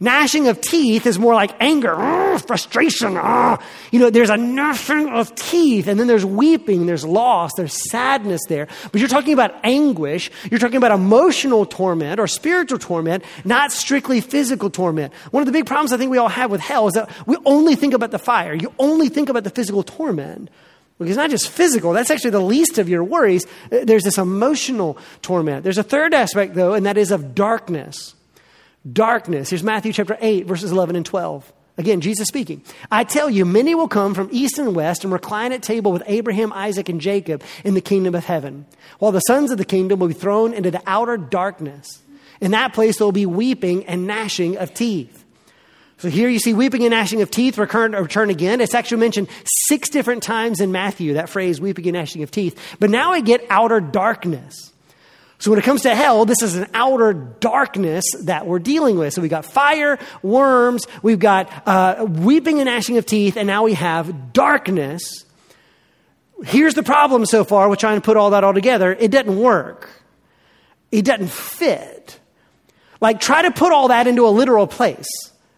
Gnashing 0.00 0.46
of 0.46 0.60
teeth 0.60 1.06
is 1.06 1.18
more 1.18 1.34
like 1.34 1.50
anger, 1.60 2.38
frustration. 2.38 3.14
You 3.90 3.98
know, 3.98 4.10
there's 4.10 4.30
a 4.30 4.36
gnashing 4.36 5.08
of 5.08 5.34
teeth, 5.34 5.88
and 5.88 5.98
then 5.98 6.06
there's 6.06 6.24
weeping, 6.24 6.86
there's 6.86 7.04
loss, 7.04 7.52
there's 7.56 7.90
sadness 7.90 8.40
there. 8.48 8.68
But 8.92 9.00
you're 9.00 9.08
talking 9.08 9.32
about 9.32 9.54
anguish, 9.64 10.30
you're 10.50 10.60
talking 10.60 10.76
about 10.76 10.92
emotional 10.92 11.66
torment 11.66 12.20
or 12.20 12.28
spiritual 12.28 12.78
torment, 12.78 13.24
not 13.44 13.72
strictly 13.72 14.20
physical 14.20 14.70
torment. 14.70 15.12
One 15.32 15.42
of 15.42 15.46
the 15.46 15.52
big 15.52 15.66
problems 15.66 15.92
I 15.92 15.96
think 15.96 16.12
we 16.12 16.18
all 16.18 16.28
have 16.28 16.50
with 16.50 16.60
hell 16.60 16.86
is 16.86 16.94
that 16.94 17.10
we 17.26 17.36
only 17.44 17.74
think 17.74 17.92
about 17.92 18.12
the 18.12 18.18
fire, 18.20 18.54
you 18.54 18.72
only 18.78 19.08
think 19.08 19.28
about 19.28 19.42
the 19.42 19.50
physical 19.50 19.82
torment. 19.82 20.48
Because 20.98 21.12
it's 21.12 21.18
not 21.18 21.30
just 21.30 21.48
physical, 21.48 21.92
that's 21.92 22.10
actually 22.10 22.30
the 22.30 22.40
least 22.40 22.78
of 22.78 22.88
your 22.88 23.04
worries. 23.04 23.46
Uh, 23.70 23.84
there's 23.84 24.02
this 24.02 24.18
emotional 24.18 24.98
torment. 25.22 25.62
There's 25.62 25.78
a 25.78 25.84
third 25.84 26.12
aspect, 26.12 26.54
though, 26.54 26.74
and 26.74 26.86
that 26.86 26.98
is 26.98 27.12
of 27.12 27.36
darkness 27.36 28.14
darkness. 28.92 29.50
Here's 29.50 29.62
Matthew 29.62 29.92
chapter 29.92 30.16
8, 30.20 30.46
verses 30.46 30.72
11 30.72 30.96
and 30.96 31.06
12. 31.06 31.52
Again, 31.76 32.00
Jesus 32.00 32.26
speaking. 32.26 32.62
I 32.90 33.04
tell 33.04 33.30
you, 33.30 33.44
many 33.44 33.74
will 33.74 33.86
come 33.86 34.12
from 34.12 34.28
east 34.32 34.58
and 34.58 34.74
west 34.74 35.04
and 35.04 35.12
recline 35.12 35.52
at 35.52 35.62
table 35.62 35.92
with 35.92 36.02
Abraham, 36.06 36.52
Isaac, 36.52 36.88
and 36.88 37.00
Jacob 37.00 37.42
in 37.64 37.74
the 37.74 37.80
kingdom 37.80 38.16
of 38.16 38.24
heaven, 38.24 38.66
while 38.98 39.12
the 39.12 39.20
sons 39.20 39.52
of 39.52 39.58
the 39.58 39.64
kingdom 39.64 40.00
will 40.00 40.08
be 40.08 40.14
thrown 40.14 40.52
into 40.52 40.72
the 40.72 40.82
outer 40.86 41.16
darkness. 41.16 42.02
In 42.40 42.50
that 42.50 42.72
place, 42.72 42.98
there 42.98 43.06
will 43.06 43.12
be 43.12 43.26
weeping 43.26 43.84
and 43.86 44.08
gnashing 44.08 44.56
of 44.56 44.74
teeth. 44.74 45.24
So 45.98 46.08
here 46.08 46.28
you 46.28 46.38
see 46.38 46.52
weeping 46.54 46.82
and 46.82 46.90
gnashing 46.90 47.22
of 47.22 47.30
teeth 47.30 47.58
return, 47.58 47.92
return 47.92 48.30
again. 48.30 48.60
It's 48.60 48.74
actually 48.74 48.98
mentioned 48.98 49.28
six 49.66 49.88
different 49.88 50.22
times 50.22 50.60
in 50.60 50.72
Matthew, 50.72 51.14
that 51.14 51.28
phrase, 51.28 51.60
weeping 51.60 51.86
and 51.86 51.94
gnashing 51.94 52.22
of 52.22 52.30
teeth. 52.30 52.76
But 52.78 52.90
now 52.90 53.12
we 53.12 53.22
get 53.22 53.44
outer 53.50 53.80
darkness. 53.80 54.72
So 55.38 55.52
when 55.52 55.60
it 55.60 55.64
comes 55.64 55.82
to 55.82 55.94
hell, 55.94 56.24
this 56.24 56.42
is 56.42 56.56
an 56.56 56.68
outer 56.74 57.12
darkness 57.12 58.04
that 58.24 58.46
we're 58.46 58.58
dealing 58.58 58.98
with. 58.98 59.14
So 59.14 59.22
we've 59.22 59.30
got 59.30 59.44
fire, 59.44 59.98
worms, 60.20 60.84
we've 61.00 61.20
got 61.20 61.50
uh, 61.66 62.06
weeping 62.08 62.58
and 62.58 62.66
gnashing 62.66 62.98
of 62.98 63.06
teeth, 63.06 63.36
and 63.36 63.46
now 63.46 63.62
we 63.62 63.74
have 63.74 64.32
darkness. 64.32 65.24
Here's 66.44 66.74
the 66.74 66.82
problem 66.82 67.24
so 67.24 67.44
far 67.44 67.68
with 67.68 67.78
trying 67.78 67.96
to 67.96 68.04
put 68.04 68.16
all 68.16 68.30
that 68.30 68.42
all 68.42 68.54
together. 68.54 68.92
It 68.92 69.12
doesn't 69.12 69.38
work. 69.38 69.90
It 70.90 71.04
doesn't 71.04 71.30
fit. 71.30 72.18
Like 73.00 73.20
try 73.20 73.42
to 73.42 73.52
put 73.52 73.72
all 73.72 73.88
that 73.88 74.08
into 74.08 74.26
a 74.26 74.30
literal 74.30 74.66
place. 74.66 75.06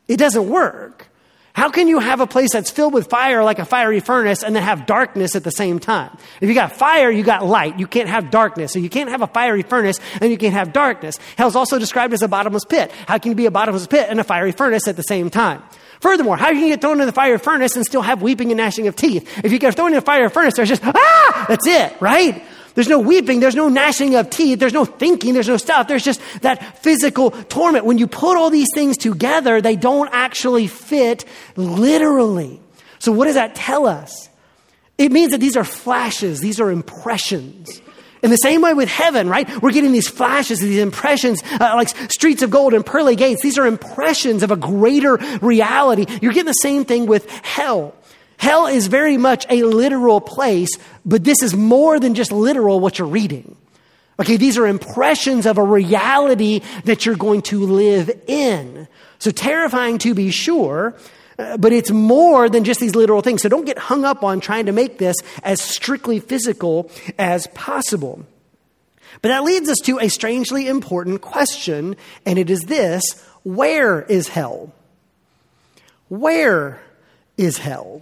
It 0.08 0.18
doesn't 0.18 0.49
work. 0.49 1.10
How 1.52 1.69
can 1.71 1.88
you 1.88 1.99
have 1.99 2.21
a 2.21 2.26
place 2.26 2.50
that's 2.52 2.71
filled 2.71 2.95
with 2.95 3.11
fire 3.11 3.42
like 3.42 3.59
a 3.59 3.64
fiery 3.64 4.00
furnace 4.00 4.42
and 4.42 4.54
then 4.54 4.62
have 4.62 4.87
darkness 4.87 5.35
at 5.35 5.42
the 5.42 5.50
same 5.50 5.78
time? 5.78 6.16
If 6.40 6.49
you 6.49 6.54
got 6.54 6.73
fire, 6.73 7.11
you 7.11 7.25
got 7.25 7.45
light. 7.45 7.78
You 7.78 7.87
can't 7.87 8.09
have 8.09 8.30
darkness. 8.30 8.73
So 8.73 8.78
you 8.78 8.88
can't 8.88 9.11
have 9.11 9.21
a 9.23 9.26
fiery 9.26 9.62
furnace 9.62 9.99
and 10.21 10.30
you 10.30 10.38
can't 10.38 10.54
have 10.54 10.73
darkness. 10.73 11.19
Hell's 11.37 11.57
also 11.57 11.78
described 11.78 12.14
as 12.14 12.23
a 12.23 12.28
bottomless 12.28 12.64
pit. 12.64 12.92
How 13.07 13.19
can 13.19 13.33
you 13.33 13.37
be 13.37 13.47
a 13.47 13.50
bottomless 13.50 13.87
pit 13.87 14.07
and 14.09 14.21
a 14.21 14.25
fiery 14.25 14.52
furnace 14.52 14.87
at 14.87 14.97
the 14.97 15.02
same 15.02 15.28
time? 15.28 15.62
Furthermore, 16.00 16.37
how 16.37 16.49
can 16.49 16.61
you 16.61 16.69
get 16.69 16.80
thrown 16.80 17.00
in 17.00 17.07
the 17.07 17.12
fire 17.12 17.38
furnace 17.38 17.76
and 17.76 17.85
still 17.85 18.02
have 18.02 18.23
weeping 18.23 18.50
and 18.50 18.57
gnashing 18.57 18.87
of 18.87 18.97
teeth? 18.97 19.45
If 19.45 19.52
you 19.52 19.59
get 19.59 19.75
thrown 19.75 19.88
in 19.88 19.97
the 19.97 20.00
fire 20.00 20.30
furnace, 20.30 20.54
there's 20.54 20.69
just, 20.69 20.83
ah, 20.85 21.45
that's 21.49 21.66
it, 21.66 22.00
right? 22.00 22.42
There's 22.80 22.88
no 22.88 23.00
weeping, 23.00 23.40
there's 23.40 23.54
no 23.54 23.68
gnashing 23.68 24.14
of 24.14 24.30
teeth, 24.30 24.58
there's 24.58 24.72
no 24.72 24.87
thinking, 24.87 25.34
there's 25.34 25.49
no 25.49 25.58
stuff. 25.58 25.87
There's 25.87 26.02
just 26.02 26.18
that 26.40 26.78
physical 26.78 27.30
torment. 27.30 27.84
When 27.84 27.99
you 27.99 28.06
put 28.06 28.38
all 28.38 28.49
these 28.49 28.68
things 28.75 28.96
together, 28.96 29.60
they 29.60 29.76
don't 29.76 30.08
actually 30.14 30.66
fit 30.66 31.26
literally. 31.56 32.58
So, 32.99 33.12
what 33.12 33.26
does 33.26 33.34
that 33.34 33.54
tell 33.54 33.87
us? 33.87 34.30
It 34.96 35.12
means 35.12 35.32
that 35.32 35.40
these 35.42 35.58
are 35.58 35.64
flashes, 35.64 36.40
these 36.40 36.58
are 36.58 36.70
impressions. 36.70 37.82
In 38.22 38.30
the 38.30 38.37
same 38.37 38.62
way 38.62 38.72
with 38.72 38.88
heaven, 38.88 39.28
right? 39.28 39.46
We're 39.62 39.72
getting 39.72 39.92
these 39.92 40.08
flashes, 40.08 40.60
these 40.60 40.78
impressions, 40.78 41.42
uh, 41.60 41.72
like 41.75 41.90
streets 42.10 42.40
of 42.40 42.49
gold 42.49 42.72
and 42.72 42.84
pearly 42.87 43.14
gates. 43.14 43.42
These 43.42 43.58
are 43.58 43.66
impressions 43.66 44.42
of 44.42 44.50
a 44.50 44.56
greater 44.56 45.18
reality. 45.42 46.06
You're 46.22 46.32
getting 46.32 46.46
the 46.46 46.52
same 46.54 46.87
thing 46.87 47.04
with 47.04 47.30
hell. 47.44 47.94
Hell 48.40 48.68
is 48.68 48.87
very 48.87 49.18
much 49.18 49.44
a 49.50 49.64
literal 49.64 50.18
place, 50.18 50.70
but 51.04 51.25
this 51.25 51.42
is 51.42 51.54
more 51.54 52.00
than 52.00 52.14
just 52.14 52.32
literal 52.32 52.80
what 52.80 52.99
you're 52.99 53.06
reading. 53.06 53.54
Okay, 54.18 54.38
these 54.38 54.56
are 54.56 54.66
impressions 54.66 55.44
of 55.44 55.59
a 55.59 55.62
reality 55.62 56.62
that 56.85 57.04
you're 57.04 57.16
going 57.16 57.42
to 57.42 57.66
live 57.66 58.11
in. 58.26 58.88
So 59.18 59.30
terrifying 59.30 59.99
to 59.99 60.14
be 60.14 60.30
sure, 60.30 60.94
uh, 61.38 61.59
but 61.59 61.75
it's 61.75 61.90
more 61.90 62.49
than 62.49 62.64
just 62.64 62.80
these 62.80 62.94
literal 62.94 63.20
things. 63.20 63.42
So 63.42 63.50
don't 63.50 63.66
get 63.66 63.76
hung 63.76 64.06
up 64.06 64.25
on 64.25 64.40
trying 64.40 64.64
to 64.66 64.73
make 64.73 64.97
this 64.97 65.16
as 65.42 65.61
strictly 65.61 66.18
physical 66.18 66.90
as 67.18 67.46
possible. 67.48 68.24
But 69.20 69.29
that 69.29 69.44
leads 69.44 69.68
us 69.68 69.81
to 69.81 69.98
a 69.98 70.09
strangely 70.09 70.66
important 70.66 71.20
question, 71.20 71.94
and 72.24 72.38
it 72.38 72.48
is 72.48 72.62
this 72.62 73.22
where 73.42 74.00
is 74.00 74.29
hell? 74.29 74.72
Where 76.09 76.81
is 77.37 77.59
hell? 77.59 78.00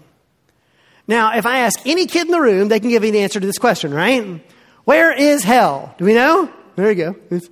Now, 1.08 1.36
if 1.36 1.46
I 1.46 1.60
ask 1.60 1.80
any 1.86 2.06
kid 2.06 2.26
in 2.26 2.32
the 2.32 2.40
room, 2.40 2.68
they 2.68 2.80
can 2.80 2.90
give 2.90 3.02
me 3.02 3.10
the 3.10 3.20
answer 3.20 3.40
to 3.40 3.46
this 3.46 3.58
question, 3.58 3.92
right? 3.92 4.44
Where 4.84 5.10
is 5.10 5.42
hell? 5.42 5.94
Do 5.98 6.04
we 6.04 6.12
know? 6.14 6.52
There 6.76 6.92
you 6.92 6.94
go. 6.94 7.16
It's 7.30 7.48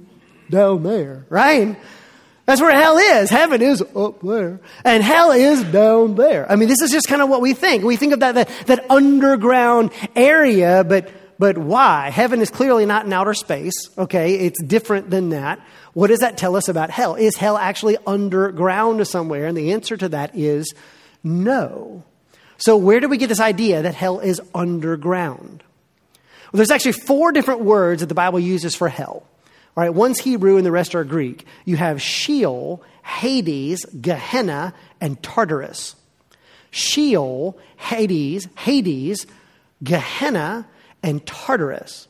down 0.51 0.83
there, 0.83 1.27
right? 1.31 1.77
That's 2.45 2.61
where 2.61 2.71
hell 2.71 2.97
is. 2.99 3.29
Heaven 3.29 3.61
is 3.61 3.83
up 3.83 4.21
there. 4.21 4.61
And 4.85 5.03
hell 5.03 5.33
is 5.33 5.64
down 5.64 6.14
there. 6.14 6.51
I 6.51 6.57
mean, 6.57 6.69
this 6.69 6.81
is 6.81 6.92
just 6.92 7.09
kind 7.09 7.21
of 7.21 7.29
what 7.29 7.40
we 7.40 7.55
think. 7.55 7.83
We 7.83 7.97
think 7.97 8.12
of 8.12 8.21
that, 8.21 8.37
that, 8.37 8.51
that 8.66 8.90
underground 8.90 9.90
area, 10.14 10.85
but, 10.85 11.11
but 11.38 11.59
why? 11.59 12.11
Heaven 12.11 12.40
is 12.40 12.51
clearly 12.51 12.87
not 12.87 13.07
in 13.07 13.12
outer 13.12 13.35
space, 13.35 13.75
okay? 13.99 14.35
It's 14.35 14.62
different 14.62 15.11
than 15.11 15.31
that. 15.31 15.61
What 15.92 16.09
does 16.09 16.21
that 16.21 16.37
tell 16.37 16.55
us 16.57 16.69
about 16.69 16.90
hell? 16.90 17.16
Is 17.16 17.37
hell 17.37 17.57
actually 17.57 17.97
underground 18.07 19.05
somewhere? 19.09 19.47
And 19.47 19.57
the 19.57 19.73
answer 19.73 19.97
to 19.97 20.11
that 20.11 20.37
is 20.37 20.73
no. 21.25 22.05
So, 22.59 22.77
where 22.77 23.01
do 23.01 23.09
we 23.09 23.19
get 23.19 23.29
this 23.29 23.40
idea 23.40 23.83
that 23.83 23.95
hell 23.95 24.21
is 24.21 24.40
underground? 24.55 25.62
Well, 26.53 26.59
there's 26.59 26.71
actually 26.71 26.92
four 26.92 27.33
different 27.33 27.61
words 27.61 28.01
that 28.01 28.07
the 28.07 28.14
Bible 28.14 28.40
uses 28.40 28.75
for 28.75 28.88
hell. 28.88 29.27
All 29.77 29.85
right, 29.85 29.92
one's 29.92 30.19
Hebrew 30.19 30.57
and 30.57 30.64
the 30.64 30.71
rest 30.71 30.95
are 30.95 31.05
Greek. 31.05 31.45
You 31.66 31.77
have 31.77 32.01
Sheol, 32.01 32.83
Hades, 33.03 33.85
Gehenna, 33.85 34.73
and 35.01 35.23
Tartarus. 35.23 35.97
Sheol, 36.71 37.59
Hades, 37.77 38.49
Hades, 38.57 39.27
Gehenna, 39.83 40.66
and 41.03 41.25
Tartarus. 41.27 42.09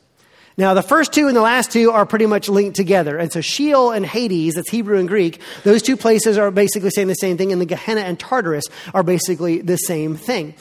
Now, 0.57 0.73
the 0.73 0.81
first 0.81 1.13
two 1.13 1.27
and 1.27 1.37
the 1.37 1.41
last 1.41 1.71
two 1.71 1.91
are 1.91 2.05
pretty 2.07 2.25
much 2.25 2.49
linked 2.49 2.75
together. 2.75 3.17
And 3.17 3.31
so 3.31 3.41
Sheol 3.41 3.91
and 3.91 4.03
Hades, 4.03 4.55
that's 4.55 4.69
Hebrew 4.69 4.97
and 4.97 5.07
Greek, 5.07 5.39
those 5.63 5.83
two 5.83 5.95
places 5.95 6.37
are 6.39 6.49
basically 6.49 6.89
saying 6.89 7.09
the 7.09 7.13
same 7.13 7.37
thing, 7.37 7.51
and 7.51 7.61
the 7.61 7.65
Gehenna 7.65 8.01
and 8.01 8.19
Tartarus 8.19 8.65
are 8.93 9.03
basically 9.03 9.61
the 9.61 9.77
same 9.77 10.15
thing. 10.15 10.55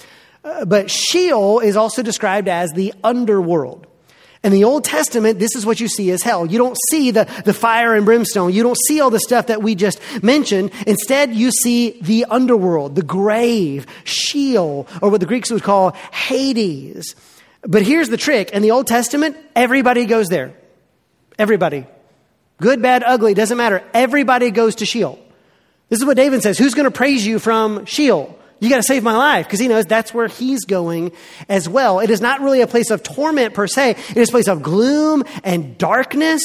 Uh, 0.45 0.67
but 0.67 0.91
Sheol 0.91 1.61
is 1.61 1.77
also 1.79 2.03
described 2.03 2.47
as 2.47 2.73
the 2.73 2.93
underworld. 3.03 3.87
In 4.45 4.53
the 4.53 4.65
Old 4.65 4.85
Testament, 4.85 5.39
this 5.39 5.57
is 5.57 5.65
what 5.65 5.81
you 5.81 5.89
see 5.89 6.11
as 6.11 6.23
hell. 6.23 6.47
You 6.47 6.59
don't 6.59 6.77
see 6.91 7.11
the, 7.11 7.25
the 7.45 7.55
fire 7.55 7.95
and 7.95 8.05
brimstone. 8.05 8.53
You 8.53 8.63
don't 8.63 8.79
see 8.87 9.01
all 9.01 9.11
the 9.11 9.19
stuff 9.19 9.47
that 9.47 9.63
we 9.63 9.75
just 9.75 9.99
mentioned. 10.23 10.73
Instead, 10.87 11.35
you 11.35 11.51
see 11.51 11.99
the 12.03 12.27
underworld, 12.27 12.97
the 12.97 13.03
grave, 13.03 13.87
Sheol, 14.05 14.87
or 15.01 15.11
what 15.11 15.21
the 15.21 15.27
Greeks 15.27 15.51
would 15.51 15.63
call 15.63 15.93
Hades. 16.13 17.17
But 17.67 17.83
here's 17.83 18.09
the 18.09 18.17
trick 18.17 18.51
in 18.51 18.63
the 18.63 18.71
Old 18.71 18.87
Testament, 18.87 19.37
everybody 19.55 20.07
goes 20.07 20.29
there. 20.29 20.55
Everybody. 21.39 21.87
Good, 22.61 22.81
bad, 22.81 23.03
ugly, 23.03 23.35
doesn't 23.35 23.57
matter. 23.57 23.85
Everybody 23.93 24.51
goes 24.51 24.77
to 24.77 24.87
Sheol. 24.87 25.19
This 25.89 25.99
is 26.01 26.07
what 26.07 26.17
David 26.17 26.43
says 26.43 26.59
Who's 26.59 26.75
going 26.75 26.87
to 26.87 26.97
praise 26.97 27.27
you 27.27 27.39
from 27.39 27.85
Sheol? 27.85 28.39
You 28.59 28.71
got 28.71 28.77
to 28.77 28.83
save 28.83 29.03
my 29.03 29.15
life 29.15 29.45
because 29.47 29.61
he 29.61 29.69
knows 29.69 29.85
that's 29.85 30.15
where 30.15 30.29
he's 30.29 30.65
going 30.65 31.13
as 31.47 31.69
well. 31.69 32.01
It 32.01 32.09
is 32.09 32.23
not 32.23 32.41
really 32.41 32.63
a 32.63 32.67
place 32.67 32.91
of 32.91 33.03
torment 33.03 33.53
per 33.53 33.67
se, 33.67 33.91
it 33.91 34.17
is 34.17 34.31
a 34.31 34.33
place 34.33 34.49
of 34.49 34.63
gloom 34.63 35.25
and 35.45 35.77
darkness. 35.77 36.43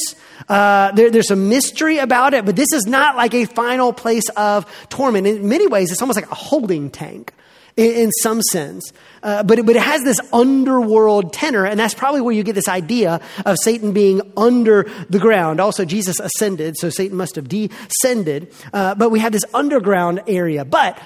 Uh, 0.50 0.92
there, 0.92 1.10
there's 1.10 1.30
some 1.30 1.48
mystery 1.48 2.00
about 2.00 2.34
it, 2.34 2.46
but 2.46 2.58
this 2.58 2.74
is 2.74 2.86
not 2.86 3.16
like 3.16 3.34
a 3.34 3.46
final 3.46 3.94
place 3.94 4.28
of 4.30 4.66
torment. 4.90 5.26
In 5.26 5.48
many 5.48 5.68
ways, 5.68 5.92
it's 5.92 6.02
almost 6.02 6.18
like 6.18 6.30
a 6.30 6.36
holding 6.36 6.90
tank 6.90 7.34
in, 7.78 7.92
in 7.92 8.12
some 8.12 8.42
sense. 8.42 8.92
Uh, 9.24 9.44
but, 9.44 9.60
it, 9.60 9.66
but 9.66 9.76
it 9.76 9.82
has 9.82 10.04
this 10.04 10.20
underworld 10.34 11.32
tenor, 11.32 11.66
and 11.66 11.80
that's 11.80 11.94
probably 11.94 12.22
where 12.22 12.34
you 12.34 12.44
get 12.44 12.56
this 12.56 12.68
idea 12.68 13.22
of 13.46 13.56
Satan 13.62 13.94
being 13.94 14.22
under 14.36 14.90
the 15.10 15.20
ground. 15.20 15.60
Also, 15.60 15.86
Jesus 15.86 16.20
ascended, 16.20 16.76
so 16.78 16.90
Satan 16.90 17.18
must 17.18 17.36
have 17.36 17.48
descended. 17.48 18.52
Uh, 18.74 18.96
but 18.96 19.12
we 19.12 19.20
have 19.20 19.32
this 19.32 19.46
underground 19.54 20.22
area. 20.28 20.66
But 20.66 21.00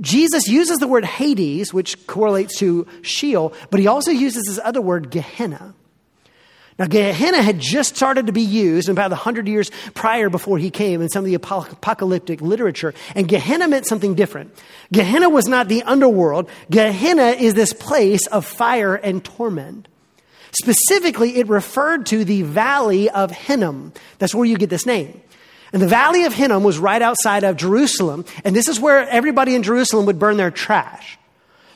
Jesus 0.00 0.48
uses 0.48 0.78
the 0.78 0.88
word 0.88 1.04
Hades, 1.04 1.74
which 1.74 2.06
correlates 2.06 2.58
to 2.58 2.86
Sheol, 3.02 3.52
but 3.70 3.80
he 3.80 3.86
also 3.86 4.10
uses 4.10 4.44
this 4.46 4.60
other 4.64 4.80
word, 4.80 5.10
Gehenna. 5.10 5.74
Now, 6.78 6.86
Gehenna 6.86 7.42
had 7.42 7.58
just 7.58 7.96
started 7.96 8.26
to 8.26 8.32
be 8.32 8.42
used 8.42 8.88
about 8.88 9.10
100 9.10 9.48
years 9.48 9.70
prior 9.94 10.30
before 10.30 10.58
he 10.58 10.70
came 10.70 11.02
in 11.02 11.08
some 11.08 11.24
of 11.24 11.26
the 11.26 11.34
apocalyptic 11.34 12.40
literature. 12.40 12.94
And 13.16 13.26
Gehenna 13.26 13.66
meant 13.66 13.86
something 13.86 14.14
different. 14.14 14.54
Gehenna 14.92 15.28
was 15.28 15.48
not 15.48 15.68
the 15.68 15.82
underworld. 15.82 16.48
Gehenna 16.70 17.30
is 17.30 17.54
this 17.54 17.72
place 17.72 18.26
of 18.28 18.46
fire 18.46 18.94
and 18.94 19.24
torment. 19.24 19.88
Specifically, 20.52 21.36
it 21.38 21.48
referred 21.48 22.06
to 22.06 22.24
the 22.24 22.42
valley 22.42 23.10
of 23.10 23.32
Hinnom. 23.32 23.92
That's 24.18 24.34
where 24.34 24.46
you 24.46 24.56
get 24.56 24.70
this 24.70 24.86
name. 24.86 25.20
And 25.72 25.82
the 25.82 25.88
Valley 25.88 26.24
of 26.24 26.32
Hinnom 26.32 26.62
was 26.62 26.78
right 26.78 27.02
outside 27.02 27.44
of 27.44 27.58
Jerusalem, 27.58 28.24
and 28.42 28.56
this 28.56 28.68
is 28.68 28.80
where 28.80 29.06
everybody 29.06 29.54
in 29.54 29.62
Jerusalem 29.62 30.06
would 30.06 30.18
burn 30.18 30.38
their 30.38 30.50
trash. 30.50 31.18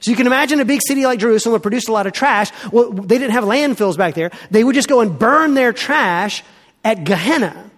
So 0.02 0.10
you 0.10 0.16
can 0.16 0.26
imagine 0.26 0.60
a 0.60 0.64
big 0.64 0.80
city 0.86 1.06
like 1.06 1.20
Jerusalem 1.20 1.52
would 1.52 1.62
produce 1.62 1.86
a 1.86 1.92
lot 1.92 2.08
of 2.08 2.12
trash. 2.12 2.50
Well, 2.72 2.92
they 2.92 3.18
didn't 3.18 3.32
have 3.32 3.44
landfills 3.44 3.96
back 3.96 4.14
there. 4.14 4.32
They 4.50 4.64
would 4.64 4.74
just 4.74 4.88
go 4.88 5.00
and 5.00 5.16
burn 5.16 5.54
their 5.54 5.72
trash 5.72 6.42
at 6.84 7.04
Gehenna. 7.04 7.70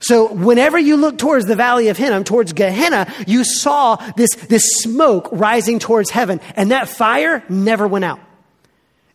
So 0.00 0.32
whenever 0.32 0.78
you 0.78 0.96
look 0.96 1.18
towards 1.18 1.44
the 1.44 1.54
valley 1.54 1.88
of 1.88 1.98
Hinnom, 1.98 2.24
towards 2.24 2.54
Gehenna, 2.54 3.12
you 3.26 3.44
saw 3.44 3.96
this, 4.16 4.34
this 4.34 4.64
smoke 4.78 5.28
rising 5.30 5.78
towards 5.78 6.10
heaven, 6.10 6.40
and 6.56 6.70
that 6.70 6.88
fire 6.88 7.44
never 7.48 7.86
went 7.86 8.06
out. 8.06 8.18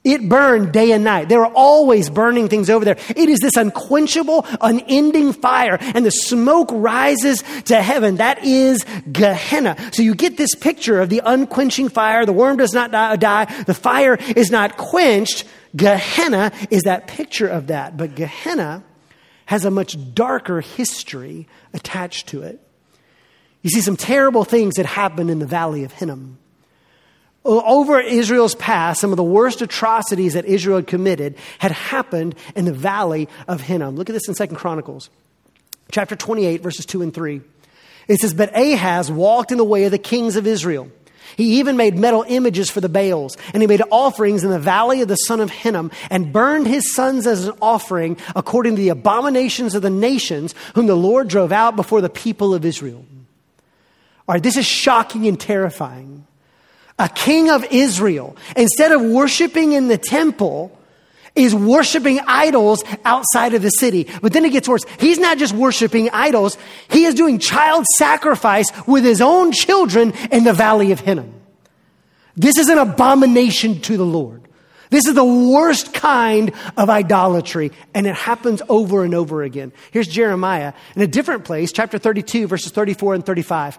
It 0.07 0.29
burned 0.29 0.71
day 0.71 0.93
and 0.93 1.03
night. 1.03 1.27
They 1.27 1.35
were 1.35 1.51
always 1.53 2.09
burning 2.09 2.47
things 2.47 2.69
over 2.69 2.85
there. 2.85 2.95
It 3.09 3.27
is 3.27 3.39
this 3.39 3.57
unquenchable, 3.57 4.45
unending 4.61 5.33
fire, 5.33 5.77
and 5.81 6.05
the 6.05 6.11
smoke 6.11 6.69
rises 6.71 7.43
to 7.65 7.81
heaven. 7.81 8.15
That 8.15 8.41
is 8.41 8.85
Gehenna. 9.11 9.75
So 9.91 10.03
you 10.03 10.15
get 10.15 10.37
this 10.37 10.55
picture 10.55 11.01
of 11.01 11.09
the 11.09 11.21
unquenching 11.25 11.89
fire. 11.89 12.25
The 12.25 12.31
worm 12.31 12.55
does 12.55 12.71
not 12.71 12.91
die. 12.91 13.45
The 13.63 13.73
fire 13.73 14.17
is 14.33 14.49
not 14.49 14.77
quenched. 14.77 15.43
Gehenna 15.75 16.53
is 16.71 16.83
that 16.83 17.07
picture 17.07 17.49
of 17.49 17.67
that. 17.67 17.97
But 17.97 18.15
Gehenna 18.15 18.85
has 19.45 19.65
a 19.65 19.71
much 19.71 19.97
darker 20.13 20.61
history 20.61 21.49
attached 21.73 22.27
to 22.27 22.43
it. 22.43 22.61
You 23.61 23.71
see 23.71 23.81
some 23.81 23.97
terrible 23.97 24.45
things 24.45 24.75
that 24.75 24.85
happened 24.85 25.29
in 25.29 25.39
the 25.39 25.45
valley 25.45 25.83
of 25.83 25.91
Hinnom 25.91 26.37
over 27.47 27.99
Israel's 27.99 28.55
past, 28.55 29.01
some 29.01 29.11
of 29.11 29.17
the 29.17 29.23
worst 29.23 29.61
atrocities 29.61 30.33
that 30.33 30.45
Israel 30.45 30.77
had 30.77 30.87
committed 30.87 31.35
had 31.59 31.71
happened 31.71 32.35
in 32.55 32.65
the 32.65 32.73
valley 32.73 33.29
of 33.47 33.61
Hinnom. 33.61 33.95
Look 33.95 34.09
at 34.09 34.13
this 34.13 34.27
in 34.27 34.35
Second 34.35 34.57
Chronicles, 34.57 35.09
chapter 35.91 36.15
28, 36.15 36.61
verses 36.61 36.85
2 36.85 37.01
and 37.01 37.13
3. 37.13 37.41
It 38.07 38.19
says, 38.19 38.33
But 38.33 38.55
Ahaz 38.55 39.11
walked 39.11 39.51
in 39.51 39.57
the 39.57 39.63
way 39.63 39.85
of 39.85 39.91
the 39.91 39.97
kings 39.97 40.35
of 40.35 40.45
Israel. 40.45 40.91
He 41.35 41.59
even 41.59 41.77
made 41.77 41.97
metal 41.97 42.25
images 42.27 42.69
for 42.69 42.81
the 42.81 42.89
Baals, 42.89 43.37
and 43.53 43.61
he 43.61 43.67
made 43.67 43.81
offerings 43.91 44.43
in 44.43 44.49
the 44.49 44.59
valley 44.59 45.01
of 45.01 45.07
the 45.07 45.15
son 45.15 45.39
of 45.39 45.49
Hinnom, 45.49 45.91
and 46.09 46.31
burned 46.33 46.67
his 46.67 46.93
sons 46.93 47.27
as 47.27 47.47
an 47.47 47.55
offering 47.61 48.17
according 48.35 48.75
to 48.75 48.81
the 48.81 48.89
abominations 48.89 49.75
of 49.75 49.81
the 49.81 49.89
nations 49.89 50.53
whom 50.75 50.87
the 50.87 50.95
Lord 50.95 51.27
drove 51.27 51.51
out 51.51 51.75
before 51.75 52.01
the 52.01 52.09
people 52.09 52.53
of 52.53 52.65
Israel. 52.65 53.05
All 54.27 54.33
right, 54.33 54.43
this 54.43 54.57
is 54.57 54.65
shocking 54.65 55.27
and 55.27 55.39
terrifying 55.39 56.26
a 56.99 57.09
king 57.09 57.49
of 57.49 57.65
Israel, 57.71 58.35
instead 58.55 58.91
of 58.91 59.01
worshiping 59.01 59.73
in 59.73 59.87
the 59.87 59.97
temple, 59.97 60.77
is 61.35 61.53
worshiping 61.53 62.19
idols 62.25 62.83
outside 63.05 63.53
of 63.53 63.61
the 63.61 63.69
city. 63.69 64.07
But 64.21 64.33
then 64.33 64.43
it 64.43 64.51
gets 64.51 64.67
worse. 64.67 64.83
He's 64.99 65.19
not 65.19 65.37
just 65.37 65.53
worshiping 65.53 66.09
idols, 66.09 66.57
he 66.89 67.05
is 67.05 67.13
doing 67.13 67.39
child 67.39 67.85
sacrifice 67.97 68.71
with 68.87 69.03
his 69.03 69.21
own 69.21 69.51
children 69.51 70.13
in 70.31 70.43
the 70.43 70.53
valley 70.53 70.91
of 70.91 70.99
Hinnom. 70.99 71.33
This 72.35 72.57
is 72.57 72.69
an 72.69 72.77
abomination 72.77 73.81
to 73.81 73.97
the 73.97 74.05
Lord. 74.05 74.43
This 74.89 75.05
is 75.05 75.15
the 75.15 75.25
worst 75.25 75.93
kind 75.93 76.53
of 76.77 76.89
idolatry, 76.89 77.71
and 77.93 78.07
it 78.07 78.15
happens 78.15 78.61
over 78.69 79.03
and 79.03 79.13
over 79.13 79.43
again. 79.43 79.73
Here's 79.91 80.07
Jeremiah 80.07 80.73
in 80.95 81.01
a 81.01 81.07
different 81.07 81.43
place, 81.43 81.71
chapter 81.71 81.97
32, 81.97 82.47
verses 82.47 82.71
34 82.71 83.15
and 83.15 83.25
35. 83.25 83.77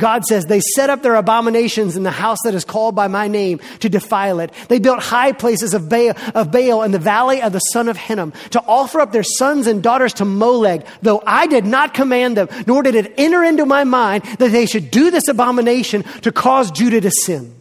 God 0.00 0.24
says, 0.24 0.46
They 0.46 0.60
set 0.60 0.90
up 0.90 1.02
their 1.02 1.14
abominations 1.14 1.96
in 1.96 2.02
the 2.02 2.10
house 2.10 2.38
that 2.44 2.54
is 2.54 2.64
called 2.64 2.96
by 2.96 3.06
my 3.06 3.28
name 3.28 3.60
to 3.80 3.88
defile 3.88 4.40
it. 4.40 4.52
They 4.68 4.80
built 4.80 5.00
high 5.00 5.32
places 5.32 5.74
of 5.74 5.88
Baal, 5.88 6.14
of 6.34 6.50
Baal 6.50 6.82
in 6.82 6.90
the 6.90 6.98
valley 6.98 7.40
of 7.42 7.52
the 7.52 7.60
son 7.60 7.88
of 7.88 7.96
Hinnom 7.96 8.32
to 8.50 8.60
offer 8.66 9.00
up 9.00 9.12
their 9.12 9.22
sons 9.22 9.66
and 9.66 9.82
daughters 9.82 10.14
to 10.14 10.24
Molech, 10.24 10.86
though 11.02 11.22
I 11.26 11.46
did 11.46 11.66
not 11.66 11.94
command 11.94 12.36
them, 12.36 12.48
nor 12.66 12.82
did 12.82 12.96
it 12.96 13.14
enter 13.16 13.44
into 13.44 13.66
my 13.66 13.84
mind 13.84 14.24
that 14.38 14.50
they 14.50 14.66
should 14.66 14.90
do 14.90 15.10
this 15.10 15.28
abomination 15.28 16.02
to 16.22 16.32
cause 16.32 16.70
Judah 16.70 17.00
to 17.00 17.10
sin. 17.10 17.54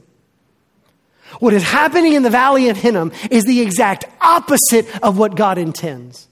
What 1.40 1.54
is 1.54 1.64
happening 1.64 2.14
in 2.14 2.24
the 2.24 2.30
valley 2.30 2.70
of 2.70 2.78
Hinnom 2.78 3.12
is 3.30 3.46
the 3.46 3.62
exact 3.62 4.06
opposite 4.20 4.88
of 5.04 5.18
what 5.18 5.36
God 5.36 5.58
intends. 5.58 6.28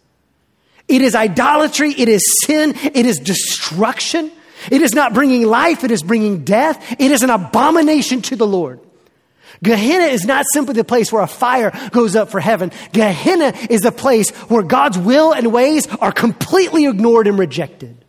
It 0.88 1.02
is 1.02 1.16
idolatry, 1.16 1.92
it 1.92 2.10
is 2.10 2.24
sin, 2.46 2.74
it 2.76 3.06
is 3.06 3.20
destruction. 3.20 4.32
It 4.72 4.82
is 4.82 4.94
not 4.94 5.14
bringing 5.14 5.46
life, 5.46 5.84
it 5.84 5.92
is 5.92 6.04
bringing 6.04 6.44
death. 6.44 6.96
It 7.00 7.12
is 7.12 7.24
an 7.24 7.30
abomination 7.30 8.22
to 8.24 8.36
the 8.36 8.48
Lord. 8.48 8.80
Gehenna 9.64 10.06
is 10.06 10.26
not 10.26 10.46
simply 10.54 10.76
the 10.76 10.84
place 10.84 11.12
where 11.12 11.24
a 11.24 11.28
fire 11.28 11.72
goes 11.92 12.16
up 12.16 12.30
for 12.30 12.40
heaven. 12.40 12.72
Gehenna 12.92 13.54
is 13.70 13.82
the 13.82 13.92
place 13.92 14.30
where 14.50 14.64
God's 14.64 14.98
will 14.98 15.34
and 15.34 15.52
ways 15.52 15.88
are 16.00 16.12
completely 16.12 16.86
ignored 16.86 17.28
and 17.28 17.40
rejected, 17.40 18.04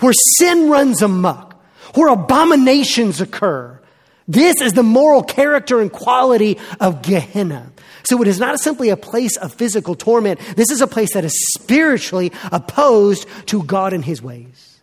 where 0.00 0.12
sin 0.36 0.68
runs 0.68 1.00
amok, 1.00 1.54
where 1.94 2.08
abominations 2.08 3.20
occur. 3.20 3.80
This 4.26 4.60
is 4.60 4.72
the 4.72 4.82
moral 4.82 5.22
character 5.22 5.80
and 5.80 5.92
quality 5.92 6.58
of 6.80 7.02
Gehenna. 7.02 7.70
So 8.04 8.20
it 8.20 8.28
is 8.28 8.40
not 8.40 8.58
simply 8.58 8.90
a 8.90 8.96
place 8.96 9.36
of 9.36 9.54
physical 9.54 9.94
torment. 9.94 10.40
This 10.56 10.70
is 10.70 10.80
a 10.80 10.86
place 10.86 11.14
that 11.14 11.24
is 11.24 11.34
spiritually 11.54 12.32
opposed 12.52 13.26
to 13.46 13.62
God 13.62 13.92
and 13.92 14.04
his 14.04 14.20
ways. 14.22 14.73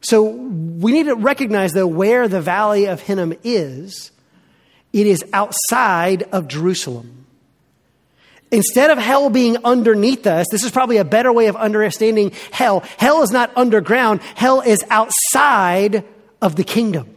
So 0.00 0.24
we 0.24 0.92
need 0.92 1.06
to 1.06 1.14
recognize, 1.14 1.72
though, 1.72 1.86
where 1.86 2.28
the 2.28 2.40
valley 2.40 2.86
of 2.86 3.00
Hinnom 3.00 3.34
is. 3.42 4.12
It 4.92 5.06
is 5.06 5.24
outside 5.32 6.22
of 6.32 6.48
Jerusalem. 6.48 7.26
Instead 8.50 8.90
of 8.90 8.98
hell 8.98 9.28
being 9.28 9.58
underneath 9.64 10.26
us, 10.26 10.46
this 10.50 10.64
is 10.64 10.70
probably 10.70 10.96
a 10.96 11.04
better 11.04 11.30
way 11.32 11.46
of 11.46 11.56
understanding 11.56 12.32
hell. 12.50 12.80
Hell 12.96 13.22
is 13.22 13.30
not 13.30 13.50
underground, 13.56 14.22
hell 14.34 14.62
is 14.62 14.82
outside 14.88 16.04
of 16.40 16.56
the 16.56 16.64
kingdom. 16.64 17.14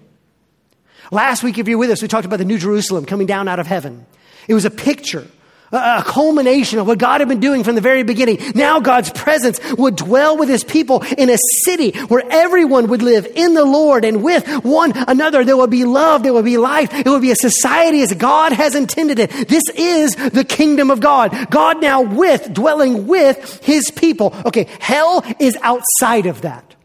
Last 1.12 1.44
week, 1.44 1.58
if 1.58 1.68
you're 1.68 1.78
with 1.78 1.92
us, 1.92 2.02
we 2.02 2.08
talked 2.08 2.26
about 2.26 2.40
the 2.40 2.46
New 2.46 2.58
Jerusalem 2.58 3.06
coming 3.06 3.28
down 3.28 3.48
out 3.48 3.60
of 3.60 3.68
heaven. 3.68 4.06
It 4.48 4.54
was 4.54 4.66
a 4.66 4.70
picture 4.70 5.28
a 5.72 6.04
culmination 6.06 6.80
of 6.80 6.88
what 6.88 6.98
God 6.98 7.22
had 7.22 7.30
been 7.30 7.40
doing 7.40 7.64
from 7.64 7.76
the 7.76 7.82
very 7.82 8.04
beginning. 8.04 8.40
Now 8.56 8.80
God's 8.80 9.10
presence 9.12 9.60
would 9.78 9.96
dwell 9.96 10.38
with 10.38 10.50
his 10.50 10.64
people 10.64 11.02
in 11.18 11.30
a 11.30 11.38
city 11.64 11.92
where 12.08 12.24
everyone 12.30 12.88
would 12.88 13.02
live 13.02 13.26
in 13.36 13.54
the 13.54 13.66
Lord 13.66 14.04
and 14.04 14.24
with 14.24 14.48
one 14.64 14.92
another. 15.08 15.44
There 15.44 15.58
would 15.58 15.70
be 15.70 15.86
love. 15.86 16.24
There 16.24 16.34
would 16.34 16.46
be 16.46 16.58
life. 16.58 16.94
It 16.94 17.08
would 17.08 17.22
be 17.22 17.32
a 17.32 17.36
society 17.36 18.02
as 18.02 18.14
God 18.14 18.52
has 18.52 18.76
intended 18.76 19.20
it. 19.20 19.30
This 19.48 19.64
is 19.76 20.16
the 20.16 20.44
kingdom 20.44 20.92
of 20.92 21.00
God. 21.00 21.50
God 21.50 21.82
now 21.82 22.02
with, 22.02 22.54
dwelling 22.54 23.08
with 23.08 23.64
his 23.64 23.90
people. 23.92 24.36
Okay, 24.46 24.68
hell 24.80 25.24
is 25.40 25.58
outside 25.62 26.26
of 26.26 26.42
that. 26.42 26.76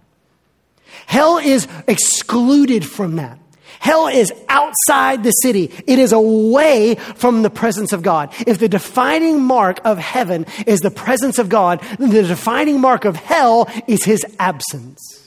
Hell 1.06 1.38
is 1.38 1.68
excluded 1.86 2.84
from 2.84 3.16
that. 3.16 3.38
Hell 3.78 4.08
is 4.08 4.32
outside 4.48 5.22
the 5.22 5.30
city. 5.30 5.72
It 5.86 5.98
is 5.98 6.12
away 6.12 6.94
from 6.94 7.42
the 7.42 7.50
presence 7.50 7.92
of 7.92 8.02
God. 8.02 8.32
If 8.46 8.58
the 8.58 8.68
defining 8.68 9.42
mark 9.42 9.80
of 9.84 9.98
heaven 9.98 10.46
is 10.66 10.80
the 10.80 10.90
presence 10.90 11.38
of 11.38 11.48
God, 11.48 11.80
then 11.98 12.10
the 12.10 12.22
defining 12.22 12.80
mark 12.80 13.04
of 13.04 13.16
hell 13.16 13.70
is 13.86 14.04
his 14.04 14.24
absence. 14.38 15.26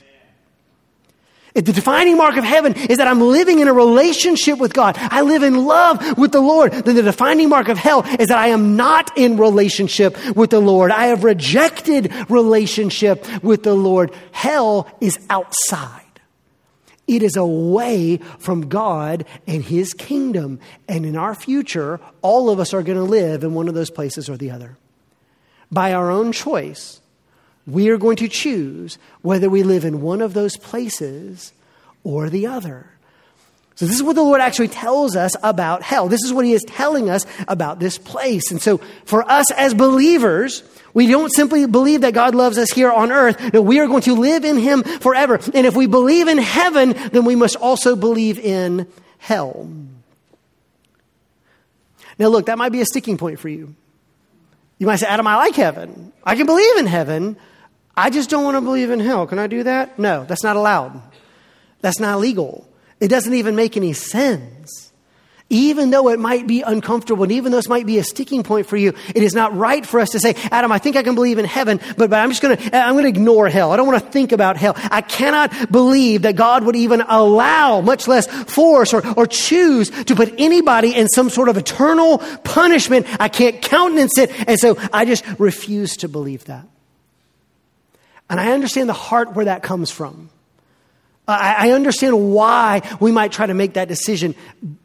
If 1.56 1.66
the 1.66 1.74
defining 1.74 2.16
mark 2.16 2.38
of 2.38 2.44
heaven 2.44 2.74
is 2.76 3.00
that 3.00 3.08
I'm 3.08 3.22
living 3.22 3.60
in 3.60 3.68
a 3.68 3.74
relationship 3.74 4.60
with 4.60 4.74
God, 4.74 4.96
I 4.98 5.22
live 5.22 5.42
in 5.42 5.66
love 5.66 6.18
with 6.18 6.32
the 6.32 6.42
Lord, 6.42 6.72
then 6.72 6.96
the 6.96 7.02
defining 7.02 7.50
mark 7.50 7.70
of 7.70 7.78
hell 7.78 8.04
is 8.20 8.28
that 8.28 8.38
I 8.38 8.50
am 8.50 8.76
not 8.76 9.18
in 9.18 9.38
relationship 9.38 10.16
with 10.36 10.52
the 10.52 10.60
Lord. 10.60 10.92
I 10.92 11.08
have 11.08 11.24
rejected 11.24 12.14
relationship 12.30 13.26
with 13.44 13.64
the 13.64 13.74
Lord. 13.74 14.14
Hell 14.32 14.88
is 15.02 15.20
outside. 15.30 16.09
It 17.10 17.24
is 17.24 17.36
away 17.36 18.18
from 18.38 18.70
God 18.70 19.26
and 19.48 19.64
His 19.64 19.96
kingdom. 19.96 20.60
And 20.88 21.08
in 21.08 21.18
our 21.18 21.34
future, 21.34 22.00
all 22.22 22.52
of 22.52 22.60
us 22.60 22.72
are 22.72 22.84
going 22.84 23.00
to 23.00 23.04
live 23.04 23.44
in 23.44 23.56
one 23.56 23.68
of 23.68 23.74
those 23.74 23.90
places 23.90 24.30
or 24.30 24.38
the 24.38 24.52
other. 24.52 24.78
By 25.72 25.92
our 25.92 26.12
own 26.12 26.32
choice, 26.32 27.02
we 27.66 27.90
are 27.90 27.98
going 27.98 28.18
to 28.18 28.28
choose 28.28 29.00
whether 29.24 29.50
we 29.50 29.64
live 29.64 29.86
in 29.86 30.02
one 30.02 30.22
of 30.22 30.36
those 30.36 30.56
places 30.56 31.52
or 32.04 32.30
the 32.30 32.46
other. 32.46 32.92
So, 33.80 33.86
this 33.86 33.96
is 33.96 34.04
what 34.04 34.18
the 34.18 34.24
Lord 34.24 34.42
actually 34.42 34.68
tells 34.68 35.16
us 35.16 35.38
about 35.42 35.84
hell. 35.84 36.10
This 36.10 36.26
is 36.26 36.34
what 36.34 36.44
He 36.44 36.52
is 36.52 36.66
telling 36.68 37.10
us 37.10 37.26
about 37.48 37.80
this 37.80 37.98
place. 37.98 38.52
And 38.52 38.62
so, 38.62 38.80
for 39.06 39.24
us 39.24 39.50
as 39.52 39.74
believers, 39.74 40.64
we 40.94 41.08
don't 41.08 41.30
simply 41.30 41.66
believe 41.66 42.02
that 42.02 42.14
God 42.14 42.36
loves 42.36 42.58
us 42.58 42.70
here 42.72 42.92
on 42.92 43.10
earth. 43.10 43.54
No, 43.54 43.62
we 43.62 43.80
are 43.80 43.88
going 43.88 44.02
to 44.02 44.16
live 44.16 44.44
in 44.44 44.58
Him 44.58 44.84
forever. 44.84 45.40
And 45.54 45.66
if 45.66 45.78
we 45.78 45.86
believe 45.88 46.28
in 46.28 46.40
heaven, 46.40 46.94
then 47.14 47.24
we 47.24 47.38
must 47.38 47.56
also 47.56 47.96
believe 47.96 48.38
in 48.38 48.86
hell. 49.18 49.72
Now, 52.18 52.28
look, 52.28 52.48
that 52.48 52.58
might 52.58 52.74
be 52.74 52.82
a 52.82 52.86
sticking 52.86 53.18
point 53.18 53.40
for 53.40 53.48
you. 53.48 53.74
You 54.78 54.88
might 54.88 54.98
say, 54.98 55.08
Adam, 55.08 55.26
I 55.26 55.38
like 55.38 55.56
heaven. 55.56 56.12
I 56.26 56.36
can 56.36 56.48
believe 56.48 56.78
in 56.80 56.86
heaven. 56.86 57.38
I 57.96 58.10
just 58.10 58.30
don't 58.30 58.44
want 58.44 58.58
to 58.58 58.62
believe 58.62 58.92
in 58.92 59.00
hell. 59.00 59.26
Can 59.26 59.40
I 59.40 59.48
do 59.48 59.64
that? 59.64 59.98
No, 59.98 60.26
that's 60.26 60.44
not 60.44 60.58
allowed. 60.58 61.02
That's 61.80 62.02
not 62.02 62.20
legal. 62.20 62.69
It 63.00 63.08
doesn't 63.08 63.34
even 63.34 63.56
make 63.56 63.78
any 63.78 63.94
sense. 63.94 64.92
even 65.50 65.90
though 65.90 66.10
it 66.10 66.20
might 66.20 66.46
be 66.46 66.62
uncomfortable 66.62 67.24
and 67.24 67.32
even 67.32 67.52
though 67.52 67.58
this 67.58 67.68
might 67.68 67.86
be 67.88 67.98
a 67.98 68.04
sticking 68.04 68.44
point 68.44 68.68
for 68.68 68.78
you, 68.78 68.94
it 69.16 69.24
is 69.24 69.34
not 69.34 69.56
right 69.56 69.84
for 69.86 70.00
us 70.00 70.12
to 70.12 70.20
say, 70.20 70.36
Adam, 70.52 70.72
I 70.72 70.78
think 70.78 70.96
I 70.96 71.02
can 71.02 71.16
believe 71.16 71.40
in 71.40 71.46
heaven, 71.46 71.80
but, 71.98 72.10
but 72.10 72.20
I'm 72.20 72.30
just 72.30 72.42
going 72.42 72.56
to, 72.56 72.78
I'm 72.78 72.94
going 72.94 73.04
to 73.04 73.10
ignore 73.10 73.50
hell. 73.50 73.72
I 73.72 73.78
don't 73.78 73.88
want 73.88 74.04
to 74.04 74.10
think 74.12 74.32
about 74.32 74.58
hell. 74.58 74.74
I 74.78 75.02
cannot 75.02 75.72
believe 75.72 76.22
that 76.22 76.36
God 76.36 76.64
would 76.66 76.76
even 76.76 77.02
allow, 77.02 77.82
much 77.82 78.08
less 78.08 78.28
force 78.28 78.94
or, 78.94 79.06
or 79.18 79.26
choose 79.26 79.90
to 79.90 80.16
put 80.16 80.36
anybody 80.38 80.94
in 80.96 81.08
some 81.08 81.32
sort 81.32 81.50
of 81.50 81.58
eternal 81.58 82.20
punishment. 82.44 83.08
I 83.20 83.28
can't 83.28 83.60
countenance 83.62 84.18
it. 84.20 84.32
And 84.48 84.60
so 84.60 84.78
I 84.94 85.06
just 85.06 85.26
refuse 85.40 85.98
to 85.98 86.08
believe 86.08 86.46
that. 86.46 86.66
And 88.30 88.40
I 88.40 88.52
understand 88.52 88.88
the 88.88 88.94
heart 88.94 89.34
where 89.34 89.46
that 89.46 89.64
comes 89.64 89.90
from. 89.90 90.30
I, 91.30 91.72
understand 91.72 92.32
why 92.34 92.82
we 93.00 93.12
might 93.12 93.32
try 93.32 93.46
to 93.46 93.54
make 93.54 93.74
that 93.74 93.88
decision, 93.88 94.36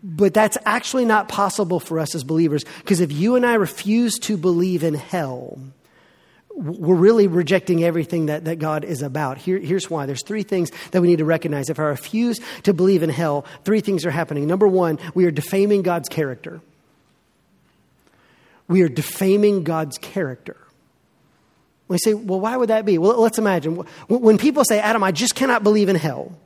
but 0.03 0.35
that's 0.35 0.59
actually 0.65 1.05
not 1.05 1.29
possible 1.29 1.81
for 1.81 1.99
us 1.99 2.15
as 2.15 2.25
believers. 2.25 2.65
Because 2.79 3.01
if 3.01 3.13
you 3.13 3.37
and 3.37 3.47
I 3.47 3.55
refuse 3.55 4.19
to 4.21 4.37
believe 4.37 4.85
in 4.85 4.95
hell, 4.95 5.59
we're 6.55 6.95
really 6.95 7.27
rejecting 7.27 7.83
everything 7.83 8.27
that, 8.27 8.45
that 8.45 8.59
God 8.59 8.85
is 8.85 9.03
about. 9.03 9.39
Here, 9.39 9.59
here's 9.59 9.91
why. 9.91 10.07
There's 10.07 10.23
three 10.23 10.45
things 10.45 10.71
that 10.93 11.01
we 11.01 11.09
need 11.09 11.19
to 11.19 11.25
recognize. 11.25 11.69
If 11.69 11.79
I 11.79 11.85
refuse 11.85 12.39
to 12.63 12.73
believe 12.73 13.03
in 13.03 13.11
hell, 13.11 13.45
three 13.65 13.81
things 13.81 14.07
are 14.07 14.11
happening. 14.11 14.47
Number 14.47 14.69
one, 14.69 14.99
we 15.15 15.25
are 15.25 15.33
defaming 15.33 15.83
God's 15.83 16.09
character. 16.09 16.61
We 18.69 18.83
are 18.83 18.89
defaming 18.89 19.65
God's 19.65 19.99
character. 19.99 20.57
We 21.89 21.99
say, 21.99 22.15
well, 22.15 22.41
why 22.41 22.57
would 22.57 22.71
that 22.71 22.85
be? 22.87 22.99
Well, 22.99 23.21
let's 23.21 23.39
imagine. 23.39 23.77
When 24.09 24.39
people 24.39 24.65
say, 24.65 24.81
Adam, 24.81 25.03
I 25.03 25.13
just 25.13 25.35
cannot 25.35 25.63
believe 25.63 25.89
in 25.89 25.97
hell, 25.97 26.37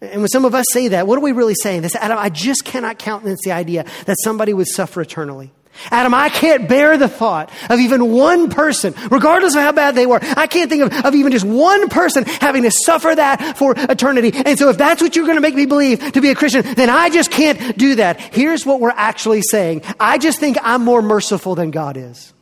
and 0.00 0.20
when 0.20 0.28
some 0.28 0.44
of 0.44 0.54
us 0.54 0.66
say 0.72 0.88
that, 0.88 1.06
what 1.06 1.16
are 1.16 1.22
we 1.22 1.30
really 1.30 1.54
saying? 1.54 1.82
They 1.82 1.88
say, 1.88 2.00
Adam, 2.00 2.18
I 2.18 2.28
just 2.28 2.64
cannot 2.64 2.98
countenance 2.98 3.40
the 3.44 3.52
idea 3.52 3.84
that 4.06 4.16
somebody 4.24 4.52
would 4.52 4.66
suffer 4.66 5.00
eternally. 5.00 5.52
Adam, 5.90 6.12
I 6.12 6.28
can't 6.28 6.68
bear 6.68 6.98
the 6.98 7.08
thought 7.08 7.50
of 7.70 7.78
even 7.80 8.12
one 8.12 8.50
person, 8.50 8.94
regardless 9.10 9.54
of 9.54 9.62
how 9.62 9.72
bad 9.72 9.94
they 9.94 10.04
were. 10.04 10.18
I 10.36 10.46
can't 10.46 10.68
think 10.68 10.82
of, 10.82 11.04
of 11.06 11.14
even 11.14 11.32
just 11.32 11.46
one 11.46 11.88
person 11.88 12.24
having 12.24 12.64
to 12.64 12.70
suffer 12.70 13.14
that 13.14 13.56
for 13.56 13.74
eternity. 13.76 14.32
And 14.34 14.58
so 14.58 14.68
if 14.68 14.76
that's 14.76 15.00
what 15.00 15.16
you're 15.16 15.24
going 15.24 15.36
to 15.36 15.40
make 15.40 15.54
me 15.54 15.66
believe 15.66 16.12
to 16.12 16.20
be 16.20 16.30
a 16.30 16.34
Christian, 16.34 16.62
then 16.74 16.90
I 16.90 17.08
just 17.08 17.30
can't 17.30 17.78
do 17.78 17.94
that. 17.94 18.20
Here's 18.20 18.66
what 18.66 18.80
we're 18.80 18.90
actually 18.90 19.40
saying. 19.42 19.82
I 19.98 20.18
just 20.18 20.40
think 20.40 20.58
I'm 20.62 20.84
more 20.84 21.00
merciful 21.00 21.54
than 21.54 21.70
God 21.70 21.96
is. 21.96 22.34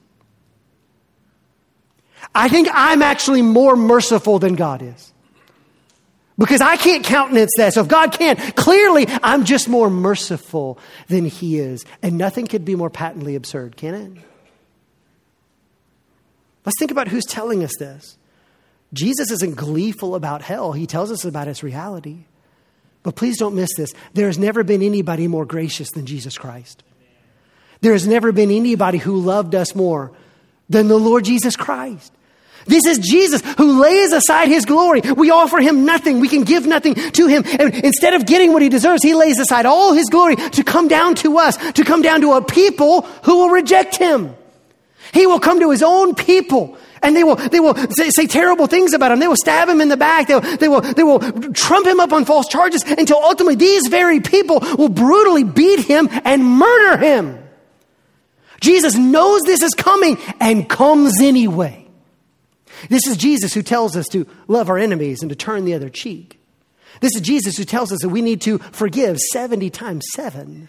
I 2.35 2.49
think 2.49 2.69
I'm 2.73 3.03
actually 3.03 3.43
more 3.43 3.77
merciful 3.77 4.39
than 4.39 4.55
God 4.55 4.83
is. 4.83 5.13
Because 6.39 6.63
I 6.63 6.77
can't 6.77 7.05
countenance 7.05 7.51
that. 7.59 7.75
So 7.75 7.83
if 7.83 7.89
God 7.89 8.13
can't, 8.13 8.39
clearly 8.57 9.07
I'm 9.23 9.45
just 9.45 9.69
more 9.69 9.91
merciful 9.91 10.79
than 11.09 11.27
He 11.27 11.59
is. 11.59 11.85
And 12.03 12.17
nothing 12.17 12.47
could 12.47 12.65
be 12.65 12.75
more 12.75 12.89
patently 12.89 13.35
absurd, 13.35 13.77
can 13.77 13.95
it? 13.95 14.13
Let's 16.65 16.79
think 16.79 16.91
about 16.91 17.09
who's 17.09 17.27
telling 17.27 17.63
us 17.63 17.73
this. 17.79 18.17
Jesus 18.93 19.31
isn't 19.31 19.57
gleeful 19.57 20.15
about 20.15 20.43
hell, 20.43 20.73
He 20.73 20.87
tells 20.87 21.11
us 21.11 21.25
about 21.25 21.47
its 21.47 21.63
reality. 21.63 22.25
But 23.03 23.17
please 23.17 23.39
don't 23.39 23.55
miss 23.55 23.71
this. 23.77 23.93
There 24.15 24.27
has 24.27 24.39
never 24.39 24.63
been 24.63 24.83
anybody 24.83 25.27
more 25.27 25.47
gracious 25.47 25.91
than 25.91 26.07
Jesus 26.07 26.37
Christ. 26.37 26.83
There 27.81 27.93
has 27.93 28.07
never 28.07 28.31
been 28.31 28.51
anybody 28.51 28.99
who 28.99 29.17
loved 29.17 29.55
us 29.55 29.75
more 29.75 30.13
than 30.69 30.89
the 30.89 30.99
Lord 30.99 31.25
Jesus 31.25 31.57
Christ. 31.57 32.13
This 32.67 32.85
is 32.87 32.99
Jesus 32.99 33.43
who 33.57 33.81
lays 33.81 34.13
aside 34.13 34.49
his 34.49 34.65
glory. 34.65 35.01
We 35.01 35.31
offer 35.31 35.59
him 35.59 35.85
nothing. 35.85 36.21
We 36.21 36.29
can 36.29 36.45
give 36.45 36.67
nothing 36.67 36.95
to 36.95 37.27
him. 37.27 37.45
And 37.47 37.75
instead 37.75 38.15
of 38.15 38.27
getting 38.27 38.53
what 38.53 38.63
he 38.63 38.69
deserves, 38.69 39.03
he 39.03 39.15
lays 39.15 39.39
aside 39.39 39.67
all 39.67 39.93
his 39.93 40.09
glory 40.09 40.37
to 40.37 40.65
come 40.65 40.89
down 40.89 41.15
to 41.17 41.39
us, 41.39 41.57
to 41.73 41.85
come 41.85 42.03
down 42.03 42.21
to 42.21 42.33
a 42.33 42.43
people 42.43 43.03
who 43.25 43.37
will 43.37 43.51
reject 43.51 43.97
him. 43.97 44.35
He 45.13 45.27
will 45.27 45.41
come 45.41 45.61
to 45.61 45.71
his 45.71 45.83
own 45.83 46.15
people 46.15 46.77
and 47.03 47.17
they 47.17 47.25
will, 47.25 47.37
they 47.37 47.61
will 47.61 47.75
say, 47.91 48.11
say, 48.11 48.27
terrible 48.27 48.67
things 48.67 48.93
about 48.93 49.13
him. 49.13 49.21
They 49.21 49.29
will 49.29 49.37
stab 49.37 49.69
him 49.69 49.81
in 49.81 49.89
the 49.89 49.97
back. 49.97 50.29
They 50.29 50.35
will, 50.35 50.57
they, 50.57 50.69
will, 50.69 50.81
they 50.81 51.03
will 51.03 51.21
trump 51.53 51.87
him 51.87 51.99
up 51.99 52.13
on 52.13 52.25
false 52.25 52.47
charges 52.49 52.83
until 52.83 53.17
ultimately 53.19 53.55
these 53.55 53.89
very 53.89 54.21
people 54.21 54.61
will 54.77 54.91
brutally 54.91 55.45
beat 55.45 55.81
him 55.81 56.09
and 56.25 56.45
murder 56.45 56.99
him. 56.99 57.39
Jesus 58.61 58.95
knows 58.97 59.41
this 59.43 59.63
is 59.63 59.73
coming 59.73 60.19
and 60.39 60.69
comes 60.69 61.21
anyway. 61.21 61.80
This 62.89 63.07
is 63.07 63.17
Jesus 63.17 63.55
who 63.55 63.63
tells 63.63 63.97
us 63.97 64.07
to 64.09 64.27
love 64.49 64.69
our 64.69 64.79
enemies 64.79 65.23
and 65.23 65.31
to 65.31 65.37
turn 65.37 65.65
the 65.65 65.75
other 65.75 65.91
cheek. 65.91 66.41
This 67.01 67.15
is 67.15 67.21
Jesus 67.21 67.57
who 67.57 67.65
tells 67.65 67.93
us 67.93 68.01
that 68.03 68.09
we 68.09 68.23
need 68.23 68.41
to 68.43 68.59
forgive 68.59 69.19
70 69.19 69.71
times 69.71 70.05
7. 70.15 70.69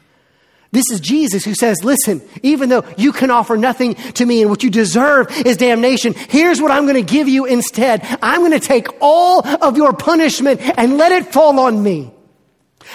This 0.73 0.85
is 0.89 1.01
Jesus 1.01 1.43
who 1.43 1.53
says, 1.53 1.83
Listen, 1.83 2.21
even 2.43 2.69
though 2.69 2.85
you 2.97 3.11
can 3.11 3.29
offer 3.29 3.57
nothing 3.57 3.95
to 3.95 4.25
me 4.25 4.41
and 4.41 4.49
what 4.49 4.63
you 4.63 4.69
deserve 4.69 5.29
is 5.45 5.57
damnation, 5.57 6.13
here's 6.13 6.61
what 6.61 6.71
I'm 6.71 6.83
going 6.83 6.95
to 6.95 7.01
give 7.01 7.27
you 7.27 7.45
instead. 7.45 8.05
I'm 8.21 8.39
going 8.39 8.57
to 8.57 8.65
take 8.65 8.87
all 9.01 9.45
of 9.45 9.75
your 9.75 9.91
punishment 9.91 10.61
and 10.61 10.97
let 10.97 11.11
it 11.11 11.33
fall 11.33 11.59
on 11.59 11.83
me. 11.83 12.13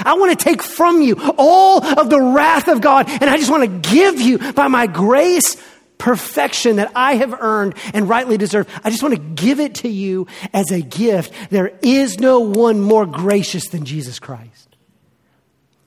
I 0.00 0.14
want 0.14 0.38
to 0.38 0.42
take 0.42 0.62
from 0.62 1.02
you 1.02 1.16
all 1.38 1.84
of 1.84 2.10
the 2.10 2.20
wrath 2.20 2.68
of 2.68 2.80
God, 2.80 3.08
and 3.08 3.24
I 3.24 3.36
just 3.36 3.50
want 3.50 3.62
to 3.62 3.90
give 3.90 4.20
you 4.20 4.38
by 4.52 4.68
my 4.68 4.86
grace 4.86 5.56
perfection 5.98 6.76
that 6.76 6.92
I 6.94 7.16
have 7.16 7.34
earned 7.40 7.74
and 7.94 8.08
rightly 8.08 8.36
deserve. 8.36 8.68
I 8.84 8.90
just 8.90 9.02
want 9.02 9.14
to 9.14 9.20
give 9.20 9.60
it 9.60 9.76
to 9.76 9.88
you 9.88 10.26
as 10.52 10.70
a 10.70 10.80
gift. 10.80 11.32
There 11.50 11.72
is 11.82 12.18
no 12.18 12.40
one 12.40 12.80
more 12.80 13.06
gracious 13.06 13.68
than 13.68 13.84
Jesus 13.84 14.18
Christ. 14.18 14.76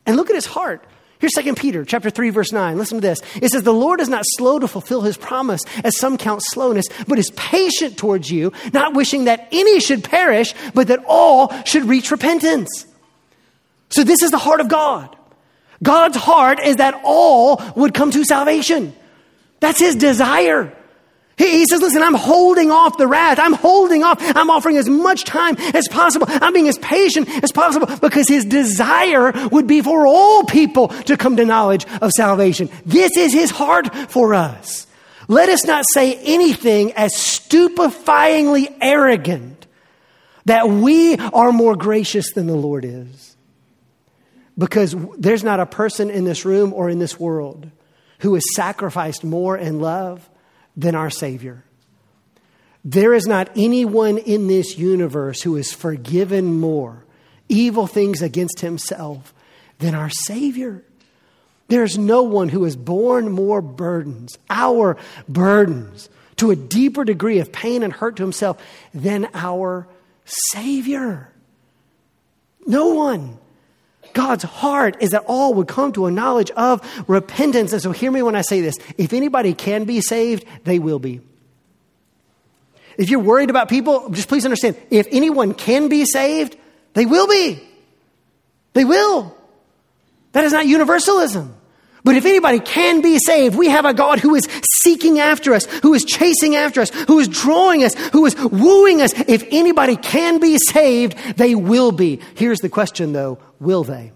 And 0.06 0.16
look 0.16 0.30
at 0.30 0.36
his 0.36 0.46
heart. 0.46 0.86
Here's 1.20 1.34
2 1.34 1.54
Peter 1.56 1.84
chapter 1.84 2.10
3 2.10 2.30
verse 2.30 2.52
9. 2.54 2.78
Listen 2.78 2.98
to 2.98 3.08
this. 3.08 3.22
It 3.42 3.52
says 3.52 3.64
the 3.64 3.74
Lord 3.74 4.00
is 4.00 4.08
not 4.08 4.24
slow 4.26 4.58
to 4.58 4.68
fulfill 4.68 5.02
his 5.02 5.18
promise 5.18 5.62
as 5.84 5.98
some 5.98 6.18
count 6.18 6.42
slowness, 6.46 6.86
but 7.08 7.20
is 7.20 7.32
patient 7.32 7.98
towards 7.98 8.32
you, 8.32 8.54
not 8.74 8.94
wishing 8.94 9.26
that 9.26 9.50
any 9.52 9.82
should 9.82 10.04
perish, 10.04 10.54
but 10.74 10.88
that 10.88 11.04
all 11.06 11.54
should 11.66 11.84
reach 11.84 12.10
repentance. 12.10 12.86
So 13.90 14.04
this 14.04 14.24
is 14.24 14.32
the 14.32 14.38
heart 14.38 14.62
of 14.62 14.70
God. 14.70 15.16
God's 15.84 16.18
heart 16.18 16.60
is 16.60 16.78
that 16.78 17.02
all 17.04 17.62
would 17.76 17.94
come 17.94 18.12
to 18.12 18.24
salvation. 18.24 18.94
That's 19.60 19.80
his 19.80 19.96
desire. 19.96 20.76
He, 21.40 21.60
he 21.60 21.66
says, 21.66 21.82
listen, 21.82 22.04
I'm 22.04 22.14
holding 22.14 22.70
off 22.70 22.98
the 22.98 23.08
wrath. 23.08 23.40
I'm 23.40 23.54
holding 23.54 24.04
off. 24.04 24.18
I'm 24.20 24.50
offering 24.50 24.78
as 24.78 24.90
much 24.90 25.24
time 25.24 25.56
as 25.74 25.88
possible. 25.88 26.28
I'm 26.30 26.54
being 26.54 26.68
as 26.68 26.78
patient 26.78 27.30
as 27.44 27.52
possible 27.52 27.88
because 28.00 28.28
his 28.28 28.46
desire 28.46 29.32
would 29.50 29.66
be 29.66 29.82
for 29.82 30.06
all 30.06 30.44
people 30.44 30.90
to 30.90 31.16
come 31.16 31.38
to 31.38 31.46
knowledge 31.46 31.86
of 32.02 32.12
salvation. 32.12 32.70
This 32.86 33.16
is 33.16 33.34
his 33.34 33.52
heart 33.52 33.96
for 34.12 34.34
us. 34.34 34.86
Let 35.30 35.48
us 35.48 35.66
not 35.66 35.86
say 35.94 36.16
anything 36.16 36.92
as 36.94 37.14
stupefyingly 37.14 38.76
arrogant 38.82 39.66
that 40.46 40.68
we 40.68 41.16
are 41.18 41.52
more 41.52 41.76
gracious 41.76 42.34
than 42.34 42.48
the 42.48 42.56
Lord 42.56 42.84
is. 42.84 43.38
Because 44.58 44.94
there's 45.18 45.44
not 45.44 45.62
a 45.62 45.66
person 45.66 46.10
in 46.10 46.26
this 46.26 46.44
room 46.44 46.74
or 46.74 46.90
in 46.90 47.00
this 47.00 47.18
world 47.18 47.72
who 48.20 48.34
has 48.36 48.44
sacrificed 48.56 49.24
more 49.24 49.58
in 49.58 49.80
love 49.80 50.30
than 50.76 50.96
our 50.96 51.10
Savior. 51.10 51.64
There 52.86 53.14
is 53.14 53.28
not 53.28 53.50
anyone 53.56 54.18
in 54.18 54.48
this 54.48 54.78
universe 54.78 55.42
who 55.42 55.56
has 55.56 55.74
forgiven 55.74 56.60
more 56.60 57.04
evil 57.50 57.88
things 57.88 58.22
against 58.22 58.62
himself 58.62 59.34
than 59.80 59.96
our 59.96 60.10
Savior. 60.10 60.84
There's 61.68 61.98
no 61.98 62.24
one 62.24 62.50
who 62.50 62.64
has 62.64 62.76
borne 62.76 63.32
more 63.32 63.62
burdens, 63.62 64.38
our 64.50 64.98
burdens, 65.28 66.10
to 66.38 66.52
a 66.52 66.56
deeper 66.56 67.04
degree 67.04 67.40
of 67.40 67.52
pain 67.52 67.84
and 67.84 67.92
hurt 67.94 68.16
to 68.18 68.24
himself 68.24 68.62
than 68.94 69.28
our 69.34 69.88
Savior. 70.26 71.32
No 72.66 72.94
one. 72.94 73.38
God's 74.14 74.44
heart 74.44 74.98
is 75.02 75.12
that 75.12 75.24
all 75.28 75.54
would 75.56 75.68
come 75.68 75.92
to 75.94 76.06
a 76.06 76.12
knowledge 76.12 76.52
of 76.52 76.82
repentance. 77.08 77.74
And 77.74 77.82
so 77.82 77.92
hear 77.92 78.12
me 78.12 78.22
when 78.22 78.36
I 78.36 78.42
say 78.42 78.62
this. 78.62 78.76
If 78.98 79.14
anybody 79.14 79.54
can 79.54 79.86
be 79.86 80.02
saved, 80.02 80.46
they 80.64 80.80
will 80.80 81.00
be. 81.00 81.22
If 82.98 83.10
you're 83.10 83.20
worried 83.20 83.50
about 83.50 83.70
people, 83.70 84.10
just 84.10 84.28
please 84.28 84.46
understand 84.46 84.76
if 84.90 85.08
anyone 85.12 85.54
can 85.54 85.88
be 85.88 86.06
saved, 86.06 86.58
they 86.94 87.06
will 87.06 87.28
be. 87.28 87.64
They 88.74 88.86
will. 88.86 89.36
That 90.34 90.44
is 90.44 90.54
not 90.54 90.68
universalism. 90.68 91.56
But 92.04 92.16
if 92.16 92.26
anybody 92.26 92.60
can 92.60 93.02
be 93.02 93.20
saved, 93.20 93.56
we 93.56 93.68
have 93.68 93.86
a 93.86 93.94
God 93.94 94.20
who 94.20 94.36
is 94.36 94.48
seeking 94.82 95.20
after 95.20 95.54
us, 95.54 95.66
who 95.82 95.94
is 95.94 96.06
chasing 96.06 96.56
after 96.56 96.82
us, 96.82 96.90
who 96.90 97.20
is 97.20 97.28
drawing 97.28 97.84
us, 97.84 97.94
who 98.10 98.26
is 98.26 98.36
wooing 98.38 99.02
us. 99.02 99.12
If 99.28 99.44
anybody 99.52 99.96
can 99.98 100.40
be 100.40 100.58
saved, 100.70 101.18
they 101.36 101.56
will 101.56 101.92
be. 101.92 102.22
Here's 102.36 102.60
the 102.60 102.70
question 102.70 103.14
though 103.14 103.40
will 103.60 103.84
they? 103.84 104.14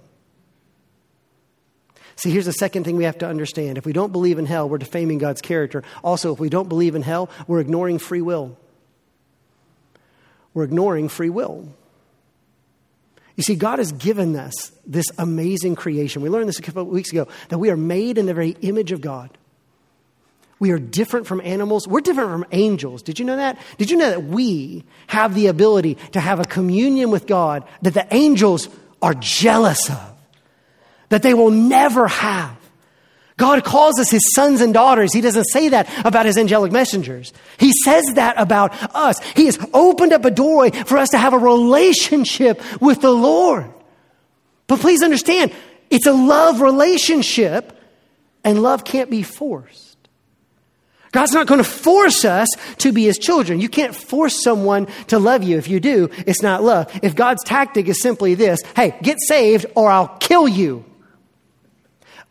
See, 2.16 2.30
here's 2.30 2.46
the 2.46 2.54
second 2.54 2.86
thing 2.86 2.96
we 2.96 3.04
have 3.04 3.18
to 3.18 3.28
understand. 3.28 3.78
If 3.78 3.86
we 3.86 3.92
don't 3.92 4.12
believe 4.12 4.40
in 4.40 4.46
hell, 4.46 4.70
we're 4.70 4.78
defaming 4.78 5.18
God's 5.18 5.42
character. 5.42 5.84
Also, 6.04 6.34
if 6.34 6.40
we 6.40 6.48
don't 6.48 6.70
believe 6.70 6.96
in 6.96 7.02
hell, 7.02 7.30
we're 7.48 7.60
ignoring 7.60 7.98
free 7.98 8.22
will. 8.22 8.58
We're 10.54 10.64
ignoring 10.64 11.10
free 11.10 11.30
will. 11.30 11.68
You 13.36 13.44
see, 13.44 13.56
God 13.56 13.80
has 13.80 13.92
given 13.92 14.36
us 14.36 14.72
this 14.86 15.08
amazing 15.18 15.76
creation. 15.76 16.22
We 16.22 16.30
learned 16.30 16.48
this 16.48 16.60
a 16.60 16.62
couple 16.62 16.84
of 16.84 16.88
weeks 16.90 17.12
ago 17.12 17.28
that 17.50 17.58
we 17.58 17.70
are 17.72 17.78
made 17.78 18.18
in 18.18 18.26
the 18.28 18.34
very 18.34 18.56
image 18.62 18.92
of 18.92 19.02
God. 19.02 19.30
We 20.60 20.72
are 20.72 20.80
different 20.80 21.28
from 21.28 21.42
animals. 21.42 21.88
We're 21.88 22.02
different 22.02 22.30
from 22.30 22.46
angels. 22.52 23.02
Did 23.02 23.20
you 23.20 23.26
know 23.26 23.36
that? 23.36 23.60
Did 23.78 23.92
you 23.92 23.98
know 23.98 24.10
that 24.10 24.24
we 24.24 24.86
have 25.08 25.36
the 25.36 25.48
ability 25.48 25.96
to 26.12 26.20
have 26.20 26.40
a 26.40 26.46
communion 26.46 27.10
with 27.10 27.28
God 27.28 27.68
that 27.82 27.94
the 27.94 28.08
angels 28.14 28.70
are 29.02 29.14
jealous 29.14 29.90
of, 29.90 30.14
that 31.10 31.24
they 31.24 31.34
will 31.34 31.52
never 31.52 32.08
have? 32.08 32.56
God 33.38 33.64
calls 33.64 34.00
us 34.00 34.12
his 34.12 34.24
sons 34.36 34.62
and 34.62 34.74
daughters. 34.74 35.12
He 35.12 35.22
doesn't 35.22 35.46
say 35.46 35.70
that 35.70 35.90
about 36.06 36.26
his 36.26 36.38
angelic 36.38 36.72
messengers. 36.72 37.34
He 37.58 37.72
says 37.84 38.06
that 38.16 38.40
about 38.40 38.74
us. 38.96 39.20
He 39.36 39.46
has 39.46 39.58
opened 39.74 40.14
up 40.14 40.26
a 40.26 40.32
doorway 40.32 40.70
for 40.72 40.98
us 40.98 41.10
to 41.10 41.18
have 41.18 41.34
a 41.34 41.40
relationship 41.40 42.62
with 42.80 43.02
the 43.02 43.12
Lord. 43.12 43.72
But 44.68 44.80
please 44.80 45.02
understand, 45.04 45.52
it's 45.90 46.06
a 46.06 46.14
love 46.14 46.62
relationship, 46.62 47.78
and 48.44 48.62
love 48.62 48.84
can't 48.84 49.10
be 49.10 49.24
forced. 49.24 49.98
God's 51.12 51.32
not 51.32 51.46
going 51.46 51.60
to 51.60 51.64
force 51.64 52.26
us 52.26 52.50
to 52.80 52.92
be 52.92 53.06
his 53.06 53.20
children. 53.20 53.62
You 53.62 53.70
can't 53.70 53.96
force 53.96 54.44
someone 54.44 54.88
to 55.08 55.20
love 55.20 55.44
you. 55.44 55.58
If 55.60 55.68
you 55.68 55.80
do, 55.80 56.10
it's 56.26 56.42
not 56.42 56.64
love. 56.64 56.92
If 57.04 57.16
God's 57.16 57.44
tactic 57.44 57.88
is 57.88 58.02
simply 58.02 58.34
this 58.34 58.60
hey, 58.76 58.98
get 59.02 59.18
saved 59.28 59.68
or 59.76 59.92
I'll 59.92 60.08
kill 60.08 60.48
you. 60.48 60.84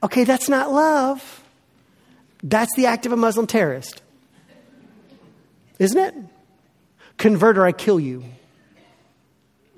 Okay, 0.02 0.24
that's 0.24 0.48
not 0.48 0.72
love. 0.72 1.44
That's 2.42 2.74
the 2.74 2.86
act 2.86 3.06
of 3.06 3.12
a 3.12 3.16
Muslim 3.16 3.46
terrorist. 3.46 4.02
Isn't 5.78 5.98
it? 5.98 6.14
Convert 7.18 7.56
or 7.56 7.64
I 7.64 7.72
kill 7.72 8.00
you. 8.00 8.24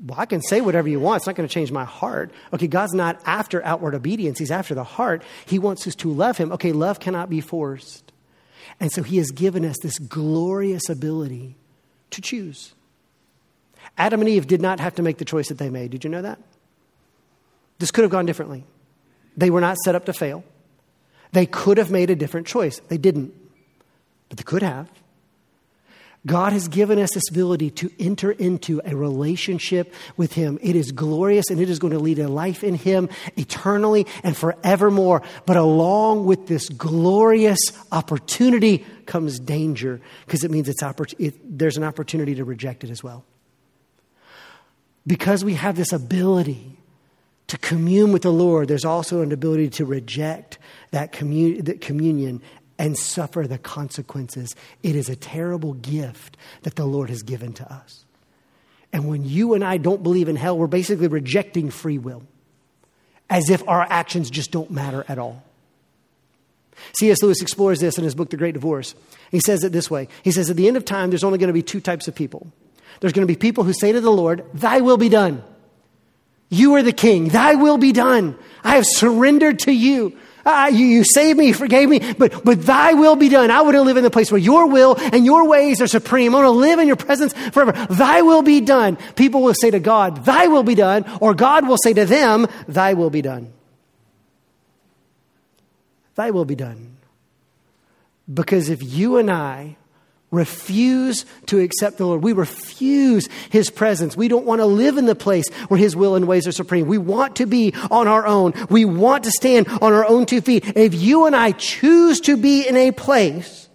Well, 0.04 0.18
I 0.18 0.26
can 0.26 0.42
say 0.42 0.60
whatever 0.60 0.88
you 0.88 1.00
want. 1.00 1.18
It's 1.18 1.26
not 1.26 1.36
going 1.36 1.48
to 1.48 1.52
change 1.52 1.72
my 1.72 1.84
heart. 1.84 2.30
Okay, 2.52 2.66
God's 2.66 2.94
not 2.94 3.20
after 3.24 3.64
outward 3.64 3.94
obedience. 3.94 4.38
He's 4.38 4.50
after 4.50 4.74
the 4.74 4.84
heart. 4.84 5.22
He 5.46 5.58
wants 5.58 5.86
us 5.86 5.94
to 5.96 6.12
love 6.12 6.36
Him. 6.36 6.52
Okay, 6.52 6.72
love 6.72 7.00
cannot 7.00 7.30
be 7.30 7.40
forced. 7.40 8.12
And 8.80 8.92
so 8.92 9.02
He 9.02 9.18
has 9.18 9.30
given 9.30 9.64
us 9.64 9.76
this 9.82 9.98
glorious 9.98 10.88
ability 10.88 11.56
to 12.10 12.20
choose. 12.20 12.74
Adam 13.96 14.20
and 14.20 14.28
Eve 14.28 14.46
did 14.46 14.60
not 14.60 14.80
have 14.80 14.94
to 14.96 15.02
make 15.02 15.18
the 15.18 15.24
choice 15.24 15.48
that 15.48 15.58
they 15.58 15.70
made. 15.70 15.90
Did 15.90 16.04
you 16.04 16.10
know 16.10 16.22
that? 16.22 16.38
This 17.78 17.90
could 17.90 18.02
have 18.02 18.10
gone 18.10 18.26
differently. 18.26 18.64
They 19.36 19.50
were 19.50 19.60
not 19.60 19.76
set 19.78 19.94
up 19.94 20.06
to 20.06 20.12
fail. 20.12 20.44
They 21.32 21.46
could 21.46 21.78
have 21.78 21.90
made 21.90 22.10
a 22.10 22.16
different 22.16 22.46
choice. 22.46 22.80
They 22.88 22.98
didn't, 22.98 23.34
but 24.28 24.38
they 24.38 24.44
could 24.44 24.62
have. 24.62 24.88
God 26.26 26.54
has 26.54 26.68
given 26.68 26.98
us 26.98 27.12
this 27.12 27.28
ability 27.28 27.70
to 27.70 27.90
enter 27.98 28.30
into 28.30 28.80
a 28.84 28.96
relationship 28.96 29.92
with 30.16 30.32
Him. 30.32 30.58
It 30.62 30.74
is 30.74 30.90
glorious 30.90 31.50
and 31.50 31.60
it 31.60 31.68
is 31.68 31.78
going 31.78 31.92
to 31.92 31.98
lead 31.98 32.18
a 32.18 32.28
life 32.28 32.64
in 32.64 32.74
Him 32.74 33.10
eternally 33.36 34.06
and 34.22 34.34
forevermore. 34.34 35.22
But 35.44 35.58
along 35.58 36.24
with 36.24 36.46
this 36.46 36.70
glorious 36.70 37.60
opportunity 37.92 38.86
comes 39.04 39.38
danger 39.38 40.00
because 40.24 40.44
it 40.44 40.50
means 40.50 40.68
it's 40.68 40.82
oppor- 40.82 41.14
it, 41.18 41.58
there's 41.58 41.76
an 41.76 41.84
opportunity 41.84 42.36
to 42.36 42.44
reject 42.44 42.84
it 42.84 42.90
as 42.90 43.02
well. 43.02 43.24
Because 45.06 45.44
we 45.44 45.54
have 45.54 45.76
this 45.76 45.92
ability 45.92 46.78
to 47.48 47.58
commune 47.58 48.12
with 48.12 48.22
the 48.22 48.32
Lord, 48.32 48.68
there's 48.68 48.84
also 48.84 49.20
an 49.20 49.32
ability 49.32 49.70
to 49.70 49.84
reject 49.84 50.58
that, 50.90 51.12
commun- 51.12 51.64
that 51.64 51.80
communion 51.80 52.40
and 52.78 52.96
suffer 52.96 53.46
the 53.46 53.58
consequences. 53.58 54.56
It 54.82 54.96
is 54.96 55.08
a 55.08 55.16
terrible 55.16 55.74
gift 55.74 56.36
that 56.62 56.76
the 56.76 56.86
Lord 56.86 57.10
has 57.10 57.22
given 57.22 57.52
to 57.54 57.72
us. 57.72 58.04
And 58.92 59.08
when 59.08 59.24
you 59.24 59.54
and 59.54 59.64
I 59.64 59.76
don't 59.76 60.02
believe 60.02 60.28
in 60.28 60.36
hell, 60.36 60.56
we're 60.56 60.66
basically 60.66 61.08
rejecting 61.08 61.70
free 61.70 61.98
will, 61.98 62.22
as 63.28 63.50
if 63.50 63.66
our 63.68 63.86
actions 63.88 64.30
just 64.30 64.50
don't 64.50 64.70
matter 64.70 65.04
at 65.08 65.18
all. 65.18 65.42
C.S. 66.98 67.22
Lewis 67.22 67.42
explores 67.42 67.80
this 67.80 67.98
in 67.98 68.04
his 68.04 68.14
book, 68.14 68.30
The 68.30 68.36
Great 68.36 68.54
Divorce. 68.54 68.94
He 69.30 69.40
says 69.40 69.64
it 69.64 69.72
this 69.72 69.90
way 69.90 70.08
He 70.22 70.30
says, 70.32 70.50
At 70.50 70.56
the 70.56 70.68
end 70.68 70.76
of 70.76 70.84
time, 70.84 71.10
there's 71.10 71.24
only 71.24 71.38
going 71.38 71.48
to 71.48 71.54
be 71.54 71.62
two 71.62 71.80
types 71.80 72.08
of 72.08 72.14
people. 72.14 72.46
There's 73.00 73.12
going 73.12 73.26
to 73.26 73.32
be 73.32 73.38
people 73.38 73.64
who 73.64 73.72
say 73.72 73.92
to 73.92 74.00
the 74.00 74.10
Lord, 74.10 74.44
Thy 74.54 74.80
will 74.80 74.96
be 74.96 75.08
done. 75.08 75.42
You 76.54 76.74
are 76.74 76.82
the 76.82 76.92
king. 76.92 77.28
Thy 77.28 77.54
will 77.54 77.78
be 77.78 77.92
done. 77.92 78.36
I 78.62 78.76
have 78.76 78.86
surrendered 78.86 79.58
to 79.60 79.72
you. 79.72 80.16
Uh, 80.46 80.70
you, 80.72 80.84
you 80.84 81.04
saved 81.04 81.38
me, 81.38 81.46
you 81.46 81.54
forgave 81.54 81.88
me, 81.88 82.12
but, 82.18 82.44
but 82.44 82.62
thy 82.62 82.92
will 82.92 83.16
be 83.16 83.30
done. 83.30 83.50
I 83.50 83.62
want 83.62 83.74
to 83.74 83.82
live 83.82 83.96
in 83.96 84.04
the 84.04 84.10
place 84.10 84.30
where 84.30 84.40
your 84.40 84.68
will 84.68 84.94
and 84.98 85.24
your 85.24 85.48
ways 85.48 85.80
are 85.80 85.86
supreme. 85.86 86.34
I 86.34 86.38
want 86.38 86.46
to 86.46 86.50
live 86.50 86.78
in 86.78 86.86
your 86.86 86.96
presence 86.96 87.32
forever. 87.32 87.72
Thy 87.86 88.20
will 88.20 88.42
be 88.42 88.60
done. 88.60 88.96
People 89.16 89.42
will 89.42 89.54
say 89.54 89.70
to 89.70 89.80
God, 89.80 90.24
thy 90.26 90.48
will 90.48 90.62
be 90.62 90.74
done, 90.74 91.06
or 91.20 91.34
God 91.34 91.66
will 91.66 91.78
say 91.82 91.94
to 91.94 92.04
them, 92.04 92.46
thy 92.68 92.92
will 92.92 93.10
be 93.10 93.22
done. 93.22 93.52
Thy 96.14 96.30
will 96.30 96.44
be 96.44 96.56
done. 96.56 96.98
Because 98.32 98.68
if 98.68 98.82
you 98.82 99.16
and 99.16 99.30
I 99.30 99.76
refuse 100.34 101.24
to 101.46 101.60
accept 101.60 101.98
the 101.98 102.06
Lord. 102.06 102.22
We 102.22 102.32
refuse 102.32 103.28
His 103.50 103.70
presence. 103.70 104.16
We 104.16 104.28
don't 104.28 104.44
want 104.44 104.60
to 104.60 104.66
live 104.66 104.98
in 104.98 105.06
the 105.06 105.14
place 105.14 105.48
where 105.68 105.78
His 105.78 105.96
will 105.96 106.14
and 106.14 106.26
ways 106.26 106.46
are 106.46 106.52
supreme. 106.52 106.86
We 106.86 106.98
want 106.98 107.36
to 107.36 107.46
be 107.46 107.72
on 107.90 108.08
our 108.08 108.26
own. 108.26 108.52
We 108.68 108.84
want 108.84 109.24
to 109.24 109.30
stand 109.30 109.68
on 109.68 109.92
our 109.92 110.06
own 110.06 110.26
two 110.26 110.40
feet. 110.40 110.76
If 110.76 110.94
you 110.94 111.26
and 111.26 111.34
I 111.34 111.52
choose 111.52 112.20
to 112.22 112.36
be 112.36 112.66
in 112.66 112.76
a 112.76 112.90
place 112.90 113.68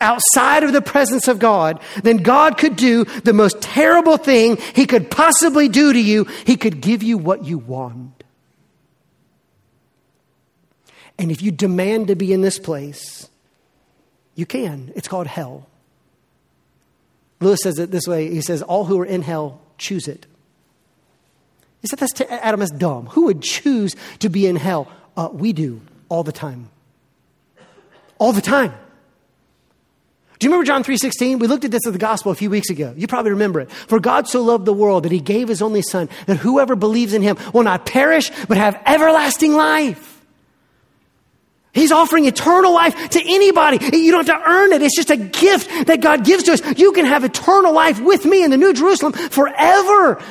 outside 0.00 0.64
of 0.64 0.72
the 0.72 0.82
presence 0.82 1.28
of 1.28 1.38
God, 1.38 1.80
then 2.02 2.18
God 2.18 2.58
could 2.58 2.76
do 2.76 3.04
the 3.04 3.32
most 3.32 3.62
terrible 3.62 4.16
thing 4.16 4.56
He 4.74 4.86
could 4.86 5.10
possibly 5.10 5.68
do 5.68 5.92
to 5.92 6.00
you. 6.00 6.24
He 6.44 6.56
could 6.56 6.80
give 6.80 7.02
you 7.02 7.16
what 7.16 7.44
you 7.44 7.58
want. 7.58 8.24
And 11.18 11.30
if 11.30 11.40
you 11.40 11.52
demand 11.52 12.08
to 12.08 12.16
be 12.16 12.32
in 12.32 12.40
this 12.40 12.58
place, 12.58 13.28
you 14.34 14.46
can. 14.46 14.92
It's 14.96 15.08
called 15.08 15.26
hell. 15.26 15.68
Lewis 17.42 17.60
says 17.62 17.78
it 17.78 17.90
this 17.90 18.06
way 18.06 18.30
he 18.30 18.40
says, 18.40 18.62
All 18.62 18.84
who 18.84 19.00
are 19.00 19.06
in 19.06 19.22
hell 19.22 19.60
choose 19.78 20.08
it. 20.08 20.26
He 21.80 21.88
said, 21.88 21.98
That's 21.98 22.12
t- 22.12 22.24
Adam, 22.24 22.60
that's 22.60 22.72
dumb. 22.72 23.06
Who 23.08 23.26
would 23.26 23.42
choose 23.42 23.96
to 24.20 24.28
be 24.28 24.46
in 24.46 24.56
hell? 24.56 24.90
Uh, 25.16 25.28
we 25.32 25.52
do 25.52 25.80
all 26.08 26.22
the 26.22 26.32
time. 26.32 26.70
All 28.18 28.32
the 28.32 28.40
time. 28.40 28.72
Do 30.42 30.46
you 30.46 30.50
remember 30.50 30.66
John 30.66 30.82
3:16? 30.82 31.38
We 31.38 31.46
looked 31.46 31.64
at 31.64 31.70
this 31.70 31.86
in 31.86 31.92
the 31.92 32.00
gospel 32.00 32.32
a 32.32 32.34
few 32.34 32.50
weeks 32.50 32.68
ago. 32.68 32.92
You 32.96 33.06
probably 33.06 33.30
remember 33.30 33.60
it. 33.60 33.70
For 33.70 34.00
God 34.00 34.26
so 34.26 34.42
loved 34.42 34.64
the 34.64 34.72
world 34.72 35.04
that 35.04 35.12
he 35.12 35.20
gave 35.20 35.46
his 35.46 35.62
only 35.62 35.82
son 35.82 36.08
that 36.26 36.38
whoever 36.38 36.74
believes 36.74 37.14
in 37.14 37.22
him 37.22 37.36
will 37.52 37.62
not 37.62 37.86
perish 37.86 38.32
but 38.48 38.56
have 38.56 38.76
everlasting 38.84 39.54
life. 39.54 40.11
He's 41.72 41.90
offering 41.90 42.26
eternal 42.26 42.74
life 42.74 43.10
to 43.10 43.22
anybody. 43.24 43.78
You 43.96 44.12
don't 44.12 44.26
have 44.26 44.42
to 44.42 44.50
earn 44.50 44.72
it. 44.72 44.82
It's 44.82 44.96
just 44.96 45.10
a 45.10 45.16
gift 45.16 45.86
that 45.86 46.00
God 46.02 46.24
gives 46.24 46.44
to 46.44 46.52
us. 46.52 46.78
You 46.78 46.92
can 46.92 47.06
have 47.06 47.24
eternal 47.24 47.72
life 47.72 48.00
with 48.00 48.26
me 48.26 48.44
in 48.44 48.50
the 48.50 48.58
New 48.58 48.74
Jerusalem 48.74 49.12
forever. 49.12 50.22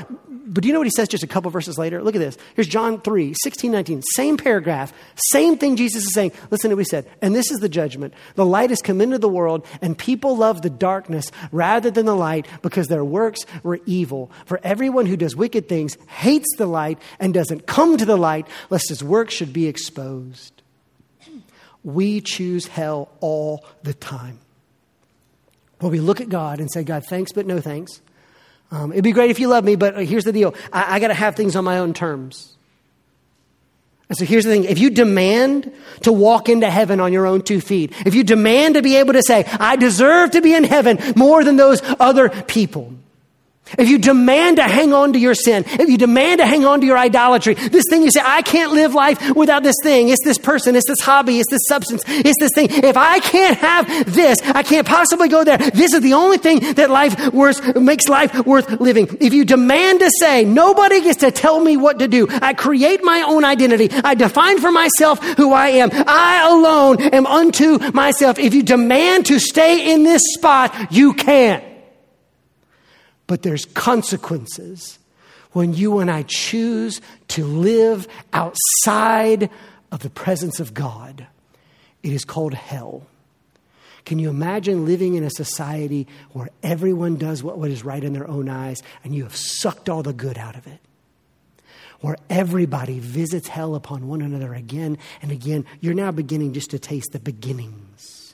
But 0.51 0.63
do 0.63 0.67
you 0.67 0.73
know 0.73 0.81
what 0.81 0.87
he 0.87 0.91
says 0.93 1.07
just 1.07 1.23
a 1.23 1.27
couple 1.27 1.49
verses 1.49 1.77
later? 1.77 2.03
Look 2.03 2.13
at 2.13 2.19
this. 2.19 2.37
Here's 2.55 2.67
John 2.67 2.99
3, 2.99 3.33
16, 3.41 3.71
19. 3.71 4.01
Same 4.01 4.35
paragraph. 4.35 4.91
Same 5.31 5.57
thing 5.57 5.77
Jesus 5.77 6.03
is 6.03 6.13
saying. 6.13 6.33
Listen 6.49 6.69
to 6.69 6.75
what 6.75 6.81
he 6.81 6.89
said. 6.89 7.09
And 7.21 7.33
this 7.33 7.49
is 7.51 7.59
the 7.59 7.69
judgment. 7.69 8.13
The 8.35 8.45
light 8.45 8.69
has 8.69 8.81
come 8.81 8.99
into 8.99 9.17
the 9.17 9.29
world, 9.29 9.65
and 9.81 9.97
people 9.97 10.35
love 10.35 10.61
the 10.61 10.69
darkness 10.69 11.31
rather 11.53 11.89
than 11.89 12.05
the 12.05 12.15
light 12.15 12.47
because 12.61 12.87
their 12.87 13.05
works 13.05 13.45
were 13.63 13.79
evil. 13.85 14.29
For 14.45 14.59
everyone 14.61 15.05
who 15.05 15.15
does 15.15 15.37
wicked 15.37 15.69
things 15.69 15.97
hates 16.07 16.49
the 16.57 16.65
light 16.67 16.99
and 17.17 17.33
doesn't 17.33 17.65
come 17.65 17.95
to 17.95 18.05
the 18.05 18.17
light, 18.17 18.45
lest 18.69 18.89
his 18.89 19.01
works 19.01 19.33
should 19.33 19.53
be 19.53 19.67
exposed. 19.67 20.60
We 21.83 22.21
choose 22.21 22.67
hell 22.67 23.09
all 23.19 23.65
the 23.83 23.93
time. 23.93 24.39
Where 25.79 25.91
we 25.91 25.99
look 25.99 26.21
at 26.21 26.29
God 26.29 26.59
and 26.59 26.71
say, 26.71 26.83
God, 26.83 27.03
thanks, 27.05 27.31
but 27.31 27.45
no 27.47 27.59
thanks. 27.59 28.01
Um, 28.71 28.91
it'd 28.91 29.03
be 29.03 29.11
great 29.11 29.31
if 29.31 29.39
you 29.39 29.47
love 29.47 29.63
me, 29.63 29.75
but 29.75 30.05
here's 30.05 30.23
the 30.23 30.31
deal 30.31 30.55
I, 30.71 30.95
I 30.95 30.99
got 30.99 31.09
to 31.09 31.13
have 31.13 31.35
things 31.35 31.55
on 31.55 31.63
my 31.63 31.79
own 31.79 31.93
terms. 31.93 32.55
And 34.11 34.17
so 34.17 34.25
here's 34.25 34.43
the 34.43 34.51
thing 34.51 34.65
if 34.65 34.77
you 34.77 34.89
demand 34.89 35.71
to 36.01 36.11
walk 36.11 36.49
into 36.49 36.69
heaven 36.69 36.99
on 36.99 37.13
your 37.13 37.25
own 37.25 37.41
two 37.41 37.61
feet, 37.61 37.93
if 38.05 38.13
you 38.13 38.23
demand 38.23 38.75
to 38.75 38.81
be 38.81 38.97
able 38.97 39.13
to 39.13 39.23
say, 39.23 39.45
I 39.45 39.77
deserve 39.77 40.31
to 40.31 40.41
be 40.41 40.53
in 40.53 40.65
heaven 40.65 40.99
more 41.15 41.43
than 41.43 41.55
those 41.55 41.81
other 41.97 42.29
people, 42.29 42.93
if 43.77 43.87
you 43.87 43.97
demand 43.97 44.57
to 44.57 44.63
hang 44.63 44.93
on 44.93 45.13
to 45.13 45.19
your 45.19 45.33
sin, 45.33 45.63
if 45.65 45.89
you 45.89 45.97
demand 45.97 46.39
to 46.39 46.45
hang 46.45 46.65
on 46.65 46.81
to 46.81 46.85
your 46.85 46.97
idolatry, 46.97 47.53
this 47.53 47.85
thing 47.89 48.03
you 48.03 48.11
say, 48.11 48.21
I 48.23 48.41
can't 48.41 48.73
live 48.73 48.93
life 48.93 49.35
without 49.35 49.63
this 49.63 49.75
thing. 49.83 50.09
It's 50.09 50.23
this 50.23 50.37
person, 50.37 50.75
it's 50.75 50.87
this 50.87 50.99
hobby, 50.99 51.39
it's 51.39 51.49
this 51.49 51.61
substance, 51.67 52.03
it's 52.07 52.39
this 52.39 52.51
thing. 52.53 52.67
If 52.69 52.97
I 52.97 53.19
can't 53.19 53.57
have 53.57 54.13
this, 54.13 54.41
I 54.41 54.63
can't 54.63 54.85
possibly 54.85 55.29
go 55.29 55.43
there. 55.43 55.57
This 55.57 55.93
is 55.93 56.01
the 56.01 56.13
only 56.13 56.37
thing 56.37 56.73
that 56.73 56.89
life 56.89 57.33
worth, 57.33 57.75
makes 57.77 58.07
life 58.07 58.45
worth 58.45 58.69
living. 58.81 59.07
If 59.19 59.33
you 59.33 59.45
demand 59.45 60.01
to 60.01 60.11
say, 60.19 60.43
nobody 60.43 61.01
gets 61.01 61.19
to 61.19 61.31
tell 61.31 61.59
me 61.59 61.77
what 61.77 61.99
to 61.99 62.07
do. 62.07 62.27
I 62.29 62.53
create 62.53 63.03
my 63.03 63.21
own 63.21 63.45
identity. 63.45 63.89
I 64.03 64.15
define 64.15 64.59
for 64.59 64.71
myself 64.71 65.23
who 65.37 65.53
I 65.53 65.69
am. 65.69 65.89
I 65.93 66.49
alone 66.49 67.01
am 67.13 67.25
unto 67.25 67.77
myself. 67.93 68.37
If 68.37 68.53
you 68.53 68.63
demand 68.63 69.27
to 69.27 69.39
stay 69.39 69.93
in 69.93 70.03
this 70.03 70.21
spot, 70.33 70.91
you 70.91 71.13
can't 71.13 71.70
but 73.31 73.43
there's 73.43 73.63
consequences 73.63 74.99
when 75.53 75.73
you 75.73 75.99
and 75.99 76.11
I 76.11 76.25
choose 76.27 76.99
to 77.29 77.45
live 77.45 78.05
outside 78.33 79.49
of 79.89 80.01
the 80.01 80.09
presence 80.09 80.59
of 80.59 80.73
God. 80.73 81.25
It 82.03 82.11
is 82.11 82.25
called 82.25 82.53
hell. 82.53 83.07
Can 84.03 84.19
you 84.19 84.29
imagine 84.29 84.85
living 84.85 85.13
in 85.13 85.23
a 85.23 85.29
society 85.29 86.09
where 86.33 86.49
everyone 86.61 87.15
does 87.15 87.41
what, 87.41 87.57
what 87.57 87.71
is 87.71 87.85
right 87.85 88.03
in 88.03 88.11
their 88.11 88.27
own 88.27 88.49
eyes 88.49 88.83
and 89.05 89.15
you 89.15 89.23
have 89.23 89.37
sucked 89.37 89.87
all 89.87 90.03
the 90.03 90.11
good 90.11 90.37
out 90.37 90.57
of 90.57 90.67
it? 90.67 90.81
Where 92.01 92.17
everybody 92.29 92.99
visits 92.99 93.47
hell 93.47 93.75
upon 93.75 94.09
one 94.09 94.21
another 94.21 94.53
again 94.53 94.97
and 95.21 95.31
again. 95.31 95.65
You're 95.79 95.93
now 95.93 96.11
beginning 96.11 96.51
just 96.51 96.71
to 96.71 96.79
taste 96.79 97.13
the 97.13 97.19
beginnings 97.21 98.33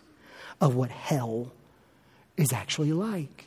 of 0.59 0.73
what 0.73 0.89
hell 0.89 1.51
is 2.35 2.51
actually 2.51 2.93
like. 2.93 3.46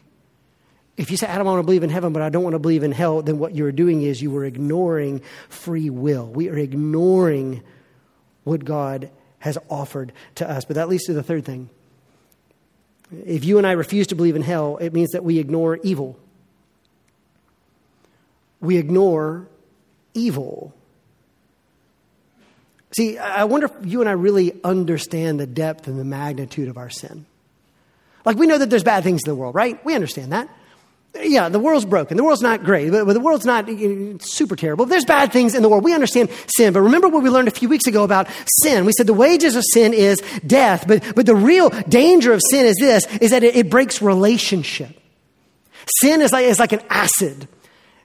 If 0.97 1.11
you 1.11 1.17
say, 1.17 1.27
I 1.27 1.37
don't 1.37 1.47
want 1.47 1.61
to 1.61 1.65
believe 1.65 1.83
in 1.83 1.91
heaven, 1.91 2.13
but 2.13 2.21
I 2.21 2.29
don't 2.29 2.43
want 2.43 2.55
to 2.55 2.59
believe 2.59 2.83
in 2.83 2.93
hell, 2.93 3.23
then 3.23 3.39
what 3.39 3.55
you're 3.55 3.73
doing 3.73 4.03
is 4.03 4.21
you 4.21 4.37
are 4.37 4.45
ignoring 4.45 5.23
free 5.49 5.89
will. 5.89 6.27
We 6.27 6.49
are 6.51 6.59
ignoring 6.59 7.63
what 8.45 8.65
God 8.65 9.11
has 9.39 9.57
offered 9.69 10.13
to 10.37 10.51
us. 10.51 10.65
But 10.65 10.77
that 10.77 10.89
leads 10.89 11.05
to 11.05 11.15
the 11.15 11.23
third 11.23 11.45
thing. 11.45 11.71
If 13.25 13.45
you 13.45 13.59
and 13.59 13.67
I 13.67 13.73
refuse 13.73 14.09
to 14.09 14.15
believe 14.15 14.37
in 14.37 14.43
hell, 14.43 14.77
it 14.77 14.93
means 14.93 15.11
that 15.11 15.25
we 15.25 15.39
ignore 15.39 15.79
evil. 15.83 16.19
We 18.61 18.77
ignore 18.77 19.49
evil. 20.13 20.75
See, 22.93 23.19
I 23.19 23.45
wonder 23.45 23.67
if 23.67 23.87
you 23.87 24.01
and 24.01 24.09
I 24.09 24.13
really 24.13 24.61
understand 24.63 25.41
the 25.41 25.47
depth 25.47 25.87
and 25.89 25.99
the 25.99 26.05
magnitude 26.05 26.69
of 26.69 26.77
our 26.77 26.91
sin. 26.91 27.25
Like, 28.25 28.37
we 28.37 28.47
know 28.47 28.59
that 28.59 28.69
there's 28.69 28.85
bad 28.85 29.03
things 29.03 29.23
in 29.25 29.31
the 29.31 29.35
world, 29.35 29.55
right? 29.55 29.83
We 29.85 29.95
understand 29.95 30.33
that. 30.33 30.49
Yeah, 31.15 31.49
the 31.49 31.59
world's 31.59 31.85
broken. 31.85 32.17
The 32.17 32.23
world's 32.23 32.41
not 32.41 32.63
great, 32.63 32.91
but 32.91 33.13
the 33.13 33.21
world's 33.21 33.45
not 33.45 33.69
super 34.23 34.55
terrible. 34.55 34.87
There's 34.87 35.05
bad 35.05 35.33
things 35.33 35.57
in 35.57 35.63
the 35.63 35.69
world. 35.69 35.83
We 35.83 35.93
understand 35.93 36.31
sin. 36.47 36.73
But 36.73 36.83
remember 36.83 37.09
what 37.09 37.23
we 37.23 37.31
learned 37.31 37.49
a 37.49 37.53
few 37.53 37.69
weeks 37.69 37.87
ago 37.87 38.05
about 38.05 38.29
sin? 38.63 38.85
We 38.85 38.93
said 38.93 39.09
the 39.09 39.13
wages 39.15 39.57
of 39.57 39.65
sin 39.73 39.93
is 39.93 40.23
death. 40.47 40.85
But, 40.87 41.15
but 41.17 41.27
the 41.27 41.35
real 41.35 41.71
danger 41.71 42.33
of 42.33 42.41
sin 42.49 42.65
is 42.65 42.77
this, 42.79 43.07
is 43.17 43.33
that 43.33 43.43
it, 43.43 43.57
it 43.57 43.71
breaks 43.71 44.01
relationship. 44.01 44.97
Sin 46.01 46.21
is 46.21 46.33
like, 46.33 46.45
is 46.45 46.61
like 46.61 46.73
an 46.73 46.83
acid. 46.89 47.49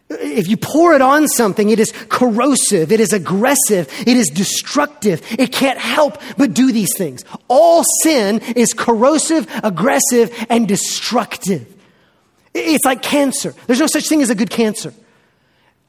If 0.09 0.47
you 0.47 0.57
pour 0.57 0.93
it 0.93 1.01
on 1.01 1.27
something, 1.27 1.69
it 1.69 1.79
is 1.79 1.91
corrosive, 2.09 2.91
it 2.91 2.99
is 2.99 3.11
aggressive, 3.11 3.87
it 4.01 4.15
is 4.15 4.29
destructive. 4.29 5.21
It 5.31 5.51
can't 5.51 5.79
help 5.79 6.21
but 6.37 6.53
do 6.53 6.71
these 6.71 6.95
things. 6.95 7.23
All 7.47 7.83
sin 8.03 8.39
is 8.55 8.73
corrosive, 8.73 9.47
aggressive, 9.63 10.31
and 10.49 10.67
destructive. 10.67 11.74
It's 12.55 12.85
like 12.85 13.01
cancer. 13.01 13.53
There's 13.67 13.79
no 13.79 13.87
such 13.87 14.07
thing 14.07 14.21
as 14.21 14.29
a 14.29 14.35
good 14.35 14.49
cancer. 14.49 14.93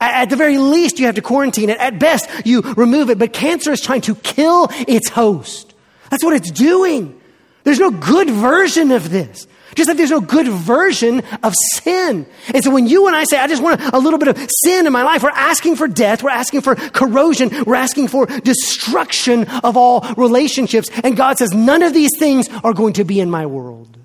At 0.01 0.29
the 0.29 0.37
very 0.37 0.59
least, 0.59 0.99
you 0.99 1.07
have 1.07 1.15
to 1.15 1.23
quarantine 1.23 1.71
it. 1.71 1.79
At 1.79 1.99
best, 1.99 2.29
you 2.45 2.61
remove 2.61 3.09
it. 3.09 3.19
But 3.19 3.33
cancer 3.33 3.73
is 3.73 3.81
trying 3.81 4.03
to 4.03 4.15
kill 4.17 4.69
its 4.87 5.09
host. 5.09 5.75
That's 6.11 6.25
what 6.25 6.35
it's 6.35 6.51
doing. 6.51 7.19
There's 7.65 7.79
no 7.79 7.91
good 7.91 8.29
version 8.29 8.91
of 8.91 9.11
this. 9.11 9.47
Just 9.75 9.89
like 9.89 9.97
there's 9.97 10.11
no 10.11 10.21
good 10.21 10.49
version 10.49 11.23
of 11.43 11.55
sin. 11.75 12.27
And 12.53 12.65
so 12.65 12.71
when 12.71 12.87
you 12.87 13.07
and 13.07 13.15
I 13.15 13.25
say, 13.25 13.39
I 13.39 13.47
just 13.47 13.63
want 13.63 13.81
a 13.81 13.99
little 13.99 14.19
bit 14.19 14.29
of 14.29 14.51
sin 14.65 14.87
in 14.87 14.93
my 14.93 15.03
life, 15.03 15.23
we're 15.23 15.31
asking 15.31 15.77
for 15.77 15.87
death, 15.87 16.23
we're 16.23 16.31
asking 16.31 16.63
for 16.63 16.75
corrosion, 16.75 17.51
we're 17.65 17.75
asking 17.75 18.09
for 18.09 18.27
destruction 18.27 19.45
of 19.65 19.77
all 19.77 20.01
relationships. 20.17 20.89
And 21.05 21.17
God 21.17 21.39
says, 21.39 21.53
none 21.53 21.83
of 21.83 21.95
these 21.95 22.13
things 22.19 22.49
are 22.65 22.73
going 22.73 22.95
to 22.95 23.05
be 23.05 23.21
in 23.21 23.31
my 23.31 23.47
world. 23.47 23.99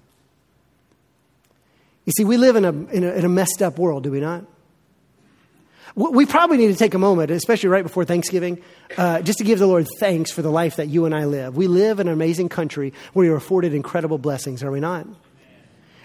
You 2.05 2.13
see, 2.13 2.25
we 2.25 2.37
live 2.37 2.55
in 2.55 2.65
a, 2.65 2.69
in 2.69 3.03
a, 3.03 3.11
in 3.11 3.25
a 3.25 3.29
messed 3.29 3.61
up 3.61 3.77
world, 3.77 4.03
do 4.03 4.11
we 4.11 4.19
not? 4.19 4.45
We 5.93 6.25
probably 6.25 6.57
need 6.57 6.69
to 6.69 6.75
take 6.75 6.93
a 6.93 6.99
moment, 6.99 7.31
especially 7.31 7.67
right 7.67 7.83
before 7.83 8.05
Thanksgiving, 8.05 8.61
uh, 8.97 9.21
just 9.21 9.39
to 9.39 9.43
give 9.43 9.59
the 9.59 9.67
Lord 9.67 9.87
thanks 9.99 10.31
for 10.31 10.41
the 10.41 10.49
life 10.49 10.77
that 10.77 10.87
you 10.87 11.05
and 11.05 11.13
I 11.13 11.25
live. 11.25 11.57
We 11.57 11.67
live 11.67 11.99
in 11.99 12.07
an 12.07 12.13
amazing 12.13 12.47
country 12.47 12.93
where 13.11 13.29
are 13.33 13.35
afforded 13.35 13.73
incredible 13.73 14.17
blessings, 14.17 14.63
are 14.63 14.71
we 14.71 14.79
not? 14.79 15.05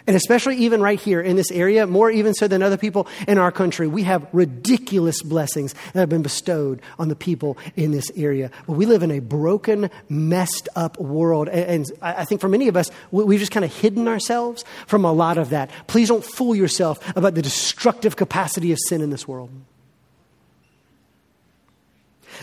And 0.07 0.14
especially 0.14 0.57
even 0.59 0.80
right 0.80 1.00
here 1.00 1.20
in 1.20 1.34
this 1.34 1.50
area, 1.50 1.84
more 1.86 2.11
even 2.11 2.32
so 2.32 2.46
than 2.46 2.62
other 2.62 2.76
people 2.76 3.09
in 3.26 3.38
our 3.38 3.50
country, 3.50 3.88
we 3.88 4.04
have 4.04 4.24
ridiculous 4.32 5.20
blessings 5.20 5.74
that 5.92 6.00
have 6.00 6.09
been 6.09 6.22
bestowed 6.22 6.80
on 6.96 7.09
the 7.09 7.16
people 7.16 7.59
in 7.74 7.90
this 7.90 8.12
area. 8.14 8.52
But 8.66 8.74
we 8.74 8.86
live 8.86 9.02
in 9.02 9.11
a 9.11 9.18
broken, 9.18 9.90
messed 10.09 10.68
up 10.76 11.00
world. 11.00 11.48
And, 11.48 11.90
I 12.00 12.24
think 12.24 12.40
for 12.40 12.48
many 12.48 12.68
of 12.68 12.76
us, 12.76 12.90
we've 13.11 13.40
just 13.40 13.50
kind 13.50 13.64
of 13.64 13.74
hidden 13.74 14.07
ourselves 14.07 14.64
from 14.86 15.04
a 15.04 15.12
lot 15.12 15.38
of 15.38 15.50
that. 15.50 15.70
Please 15.88 16.09
don't 16.09 16.24
fool 16.24 16.54
yourself 16.54 17.00
about 17.16 17.34
the 17.34 17.42
destructive 17.42 18.14
capacity 18.14 18.70
of 18.70 18.78
sin 18.86 19.00
in 19.00 19.11
this 19.11 19.26
world. 19.26 19.50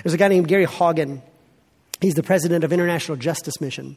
There's 0.03 0.13
a 0.13 0.17
guy 0.17 0.27
named 0.27 0.49
Gary 0.49 0.65
Haugen. 0.65 1.21
He's 2.01 2.15
the 2.15 2.23
president 2.23 2.65
of 2.65 2.73
International 2.73 3.15
Justice 3.15 3.61
Mission. 3.61 3.95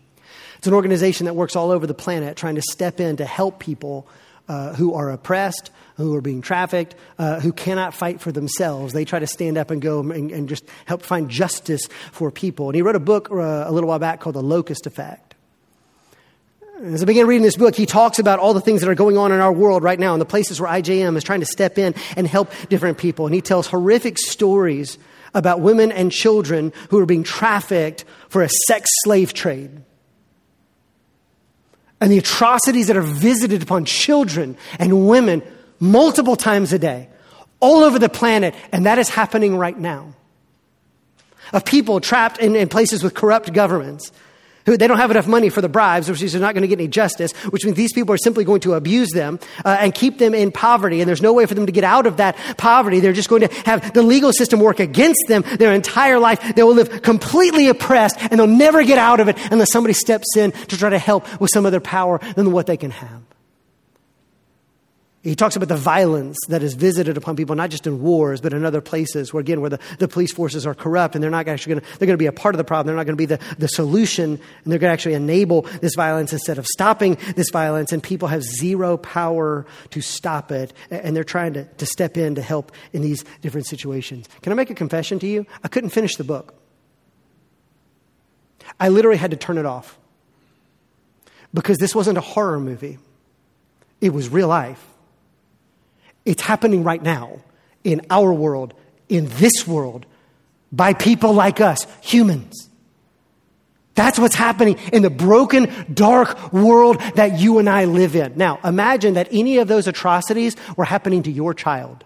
It's 0.58 0.66
an 0.66 0.74
organization 0.74 1.26
that 1.26 1.34
works 1.34 1.56
all 1.56 1.70
over 1.70 1.86
the 1.86 1.94
planet 1.94 2.36
trying 2.36 2.56
to 2.56 2.62
step 2.62 3.00
in 3.00 3.16
to 3.16 3.24
help 3.24 3.58
people 3.58 4.06
uh, 4.48 4.74
who 4.74 4.94
are 4.94 5.10
oppressed, 5.10 5.70
who 5.96 6.14
are 6.14 6.20
being 6.20 6.40
trafficked, 6.40 6.94
uh, 7.18 7.40
who 7.40 7.52
cannot 7.52 7.94
fight 7.94 8.20
for 8.20 8.30
themselves. 8.30 8.92
They 8.92 9.04
try 9.04 9.18
to 9.18 9.26
stand 9.26 9.58
up 9.58 9.70
and 9.70 9.82
go 9.82 10.00
and, 10.00 10.30
and 10.30 10.48
just 10.48 10.64
help 10.84 11.02
find 11.02 11.28
justice 11.28 11.88
for 12.12 12.30
people. 12.30 12.68
And 12.68 12.76
he 12.76 12.82
wrote 12.82 12.96
a 12.96 13.00
book 13.00 13.30
uh, 13.30 13.34
a 13.34 13.72
little 13.72 13.88
while 13.88 13.98
back 13.98 14.20
called 14.20 14.36
The 14.36 14.42
Locust 14.42 14.86
Effect. 14.86 15.34
As 16.82 17.02
I 17.02 17.06
began 17.06 17.26
reading 17.26 17.42
this 17.42 17.56
book, 17.56 17.74
he 17.74 17.86
talks 17.86 18.18
about 18.18 18.38
all 18.38 18.52
the 18.52 18.60
things 18.60 18.82
that 18.82 18.90
are 18.90 18.94
going 18.94 19.16
on 19.16 19.32
in 19.32 19.40
our 19.40 19.52
world 19.52 19.82
right 19.82 19.98
now 19.98 20.12
and 20.12 20.20
the 20.20 20.26
places 20.26 20.60
where 20.60 20.70
IJM 20.70 21.16
is 21.16 21.24
trying 21.24 21.40
to 21.40 21.46
step 21.46 21.78
in 21.78 21.94
and 22.16 22.26
help 22.26 22.52
different 22.68 22.98
people. 22.98 23.24
And 23.24 23.34
he 23.34 23.40
tells 23.40 23.66
horrific 23.66 24.18
stories 24.18 24.98
about 25.32 25.60
women 25.60 25.90
and 25.90 26.12
children 26.12 26.74
who 26.90 26.98
are 26.98 27.06
being 27.06 27.24
trafficked 27.24 28.04
for 28.28 28.42
a 28.42 28.48
sex 28.66 28.90
slave 29.04 29.32
trade 29.32 29.82
and 32.00 32.10
the 32.10 32.18
atrocities 32.18 32.88
that 32.88 32.96
are 32.96 33.02
visited 33.02 33.62
upon 33.62 33.84
children 33.84 34.56
and 34.78 35.08
women 35.08 35.42
multiple 35.80 36.36
times 36.36 36.72
a 36.72 36.78
day, 36.78 37.08
all 37.60 37.84
over 37.84 37.98
the 37.98 38.08
planet, 38.08 38.54
and 38.72 38.86
that 38.86 38.98
is 38.98 39.08
happening 39.08 39.56
right 39.56 39.78
now. 39.78 40.14
Of 41.52 41.64
people 41.64 42.00
trapped 42.00 42.38
in, 42.38 42.56
in 42.56 42.68
places 42.68 43.02
with 43.02 43.14
corrupt 43.14 43.52
governments 43.52 44.10
who 44.66 44.76
they 44.76 44.86
don't 44.86 44.98
have 44.98 45.10
enough 45.10 45.26
money 45.26 45.48
for 45.48 45.60
the 45.60 45.68
bribes, 45.68 46.10
which 46.10 46.20
means 46.20 46.32
they're 46.32 46.40
not 46.40 46.54
going 46.54 46.62
to 46.62 46.68
get 46.68 46.78
any 46.78 46.88
justice, 46.88 47.32
which 47.50 47.64
means 47.64 47.76
these 47.76 47.92
people 47.92 48.12
are 48.12 48.18
simply 48.18 48.44
going 48.44 48.60
to 48.60 48.74
abuse 48.74 49.10
them 49.10 49.38
uh, 49.64 49.76
and 49.80 49.94
keep 49.94 50.18
them 50.18 50.34
in 50.34 50.52
poverty. 50.52 51.00
And 51.00 51.08
there's 51.08 51.22
no 51.22 51.32
way 51.32 51.46
for 51.46 51.54
them 51.54 51.66
to 51.66 51.72
get 51.72 51.84
out 51.84 52.06
of 52.06 52.18
that 52.18 52.36
poverty. 52.58 53.00
They're 53.00 53.12
just 53.12 53.28
going 53.28 53.42
to 53.42 53.54
have 53.64 53.92
the 53.94 54.02
legal 54.02 54.32
system 54.32 54.60
work 54.60 54.80
against 54.80 55.24
them 55.28 55.42
their 55.58 55.72
entire 55.72 56.18
life. 56.18 56.54
They 56.54 56.62
will 56.62 56.74
live 56.74 57.02
completely 57.02 57.68
oppressed 57.68 58.16
and 58.18 58.38
they'll 58.38 58.46
never 58.46 58.82
get 58.84 58.98
out 58.98 59.20
of 59.20 59.28
it 59.28 59.38
unless 59.50 59.72
somebody 59.72 59.94
steps 59.94 60.36
in 60.36 60.52
to 60.52 60.76
try 60.76 60.90
to 60.90 60.98
help 60.98 61.40
with 61.40 61.50
some 61.50 61.64
other 61.64 61.80
power 61.80 62.18
than 62.34 62.52
what 62.52 62.66
they 62.66 62.76
can 62.76 62.90
have. 62.90 63.25
He 65.26 65.34
talks 65.34 65.56
about 65.56 65.68
the 65.68 65.76
violence 65.76 66.38
that 66.50 66.62
is 66.62 66.74
visited 66.74 67.16
upon 67.16 67.34
people, 67.34 67.56
not 67.56 67.70
just 67.70 67.84
in 67.84 68.00
wars, 68.00 68.40
but 68.40 68.52
in 68.52 68.64
other 68.64 68.80
places 68.80 69.32
where, 69.32 69.40
again, 69.40 69.60
where 69.60 69.70
the, 69.70 69.80
the 69.98 70.06
police 70.06 70.32
forces 70.32 70.64
are 70.64 70.74
corrupt 70.74 71.16
and 71.16 71.24
they're 71.24 71.32
not 71.32 71.48
actually 71.48 71.74
going 71.74 71.84
to, 71.84 71.98
they're 71.98 72.06
going 72.06 72.16
to 72.16 72.22
be 72.22 72.26
a 72.26 72.32
part 72.32 72.54
of 72.54 72.58
the 72.58 72.64
problem. 72.64 72.86
They're 72.86 72.94
not 72.94 73.06
going 73.06 73.16
to 73.16 73.20
be 73.20 73.26
the, 73.26 73.40
the 73.58 73.66
solution 73.66 74.30
and 74.34 74.72
they're 74.72 74.78
going 74.78 74.88
to 74.88 74.92
actually 74.92 75.14
enable 75.14 75.62
this 75.62 75.96
violence 75.96 76.32
instead 76.32 76.58
of 76.58 76.66
stopping 76.68 77.18
this 77.34 77.50
violence. 77.50 77.90
And 77.90 78.00
people 78.00 78.28
have 78.28 78.44
zero 78.44 78.96
power 78.96 79.66
to 79.90 80.00
stop 80.00 80.52
it. 80.52 80.72
And 80.92 81.16
they're 81.16 81.24
trying 81.24 81.54
to, 81.54 81.64
to 81.64 81.86
step 81.86 82.16
in 82.16 82.36
to 82.36 82.42
help 82.42 82.70
in 82.92 83.02
these 83.02 83.24
different 83.40 83.66
situations. 83.66 84.28
Can 84.42 84.52
I 84.52 84.54
make 84.54 84.70
a 84.70 84.76
confession 84.76 85.18
to 85.18 85.26
you? 85.26 85.44
I 85.64 85.66
couldn't 85.66 85.90
finish 85.90 86.14
the 86.14 86.24
book. 86.24 86.54
I 88.78 88.90
literally 88.90 89.18
had 89.18 89.32
to 89.32 89.36
turn 89.36 89.58
it 89.58 89.66
off 89.66 89.98
because 91.52 91.78
this 91.78 91.96
wasn't 91.96 92.16
a 92.16 92.20
horror 92.20 92.60
movie. 92.60 92.98
It 94.00 94.12
was 94.12 94.28
real 94.28 94.46
life. 94.46 94.92
It's 96.26 96.42
happening 96.42 96.84
right 96.84 97.02
now 97.02 97.38
in 97.84 98.02
our 98.10 98.32
world, 98.32 98.74
in 99.08 99.28
this 99.28 99.66
world, 99.66 100.04
by 100.72 100.92
people 100.92 101.32
like 101.32 101.60
us, 101.60 101.86
humans. 102.02 102.68
That's 103.94 104.18
what's 104.18 104.34
happening 104.34 104.76
in 104.92 105.02
the 105.02 105.08
broken, 105.08 105.86
dark 105.94 106.52
world 106.52 107.00
that 107.14 107.38
you 107.38 107.58
and 107.58 107.70
I 107.70 107.86
live 107.86 108.14
in. 108.14 108.36
Now, 108.36 108.58
imagine 108.62 109.14
that 109.14 109.28
any 109.30 109.56
of 109.56 109.68
those 109.68 109.86
atrocities 109.86 110.54
were 110.76 110.84
happening 110.84 111.22
to 111.22 111.30
your 111.30 111.54
child. 111.54 112.04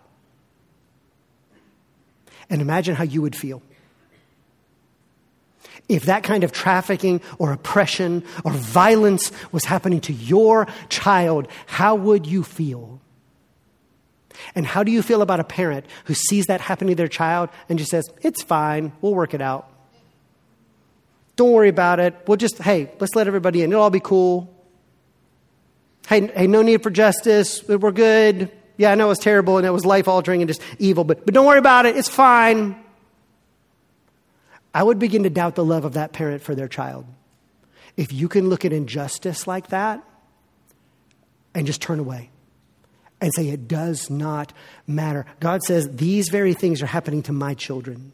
And 2.48 2.60
imagine 2.60 2.94
how 2.94 3.04
you 3.04 3.22
would 3.22 3.34
feel. 3.34 3.62
If 5.88 6.04
that 6.04 6.22
kind 6.22 6.44
of 6.44 6.52
trafficking 6.52 7.20
or 7.38 7.52
oppression 7.52 8.22
or 8.44 8.52
violence 8.52 9.32
was 9.50 9.64
happening 9.64 10.00
to 10.02 10.12
your 10.12 10.68
child, 10.90 11.48
how 11.66 11.96
would 11.96 12.26
you 12.26 12.44
feel? 12.44 12.99
And 14.54 14.66
how 14.66 14.82
do 14.82 14.92
you 14.92 15.02
feel 15.02 15.22
about 15.22 15.40
a 15.40 15.44
parent 15.44 15.86
who 16.04 16.14
sees 16.14 16.46
that 16.46 16.60
happen 16.60 16.88
to 16.88 16.94
their 16.94 17.08
child 17.08 17.50
and 17.68 17.78
just 17.78 17.90
says, 17.90 18.10
it's 18.22 18.42
fine, 18.42 18.92
we'll 19.00 19.14
work 19.14 19.34
it 19.34 19.40
out? 19.40 19.70
Don't 21.36 21.52
worry 21.52 21.68
about 21.68 22.00
it. 22.00 22.14
We'll 22.26 22.36
just, 22.36 22.58
hey, 22.58 22.90
let's 23.00 23.14
let 23.14 23.26
everybody 23.26 23.62
in. 23.62 23.72
It'll 23.72 23.82
all 23.82 23.90
be 23.90 24.00
cool. 24.00 24.54
Hey, 26.06 26.26
hey 26.26 26.46
no 26.46 26.62
need 26.62 26.82
for 26.82 26.90
justice. 26.90 27.66
We're 27.66 27.92
good. 27.92 28.50
Yeah, 28.76 28.92
I 28.92 28.94
know 28.94 29.06
it 29.06 29.08
was 29.10 29.18
terrible 29.18 29.58
and 29.58 29.66
it 29.66 29.70
was 29.70 29.84
life 29.84 30.08
altering 30.08 30.42
and 30.42 30.48
just 30.48 30.62
evil, 30.78 31.04
but, 31.04 31.24
but 31.24 31.34
don't 31.34 31.46
worry 31.46 31.58
about 31.58 31.86
it. 31.86 31.96
It's 31.96 32.08
fine. 32.08 32.76
I 34.72 34.82
would 34.82 34.98
begin 34.98 35.24
to 35.24 35.30
doubt 35.30 35.54
the 35.54 35.64
love 35.64 35.84
of 35.84 35.94
that 35.94 36.12
parent 36.12 36.42
for 36.42 36.54
their 36.54 36.68
child. 36.68 37.04
If 37.96 38.12
you 38.12 38.28
can 38.28 38.48
look 38.48 38.64
at 38.64 38.72
injustice 38.72 39.46
like 39.46 39.68
that 39.68 40.02
and 41.54 41.66
just 41.66 41.82
turn 41.82 41.98
away 41.98 42.29
and 43.20 43.32
say, 43.34 43.48
it 43.48 43.68
does 43.68 44.08
not 44.10 44.52
matter. 44.86 45.26
God 45.40 45.62
says, 45.62 45.88
these 45.96 46.28
very 46.28 46.54
things 46.54 46.82
are 46.82 46.86
happening 46.86 47.22
to 47.24 47.32
my 47.32 47.54
children. 47.54 48.12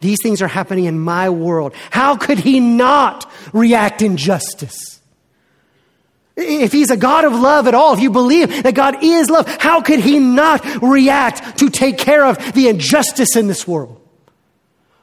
These 0.00 0.18
things 0.22 0.42
are 0.42 0.48
happening 0.48 0.86
in 0.86 0.98
my 0.98 1.30
world. 1.30 1.74
How 1.90 2.16
could 2.16 2.38
he 2.38 2.60
not 2.60 3.30
react 3.52 4.02
in 4.02 4.16
justice? 4.16 5.00
If 6.36 6.72
he's 6.72 6.90
a 6.90 6.96
God 6.96 7.24
of 7.24 7.32
love 7.32 7.66
at 7.66 7.74
all, 7.74 7.94
if 7.94 8.00
you 8.00 8.10
believe 8.10 8.62
that 8.62 8.74
God 8.74 9.02
is 9.02 9.30
love, 9.30 9.46
how 9.58 9.80
could 9.80 10.00
he 10.00 10.18
not 10.18 10.82
react 10.82 11.58
to 11.58 11.70
take 11.70 11.98
care 11.98 12.24
of 12.24 12.52
the 12.52 12.68
injustice 12.68 13.36
in 13.36 13.46
this 13.46 13.66
world? 13.66 14.00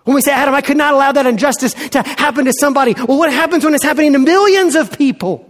When 0.04 0.16
we 0.16 0.22
say, 0.22 0.32
Adam, 0.32 0.54
I 0.54 0.62
could 0.62 0.78
not 0.78 0.94
allow 0.94 1.12
that 1.14 1.26
injustice 1.26 1.74
to 1.90 2.04
happen 2.04 2.46
to 2.46 2.54
somebody. 2.60 2.94
Well, 2.94 3.18
what 3.18 3.32
happens 3.32 3.64
when 3.64 3.74
it's 3.74 3.84
happening 3.84 4.14
to 4.14 4.20
millions 4.20 4.76
of 4.76 4.96
people? 4.98 5.50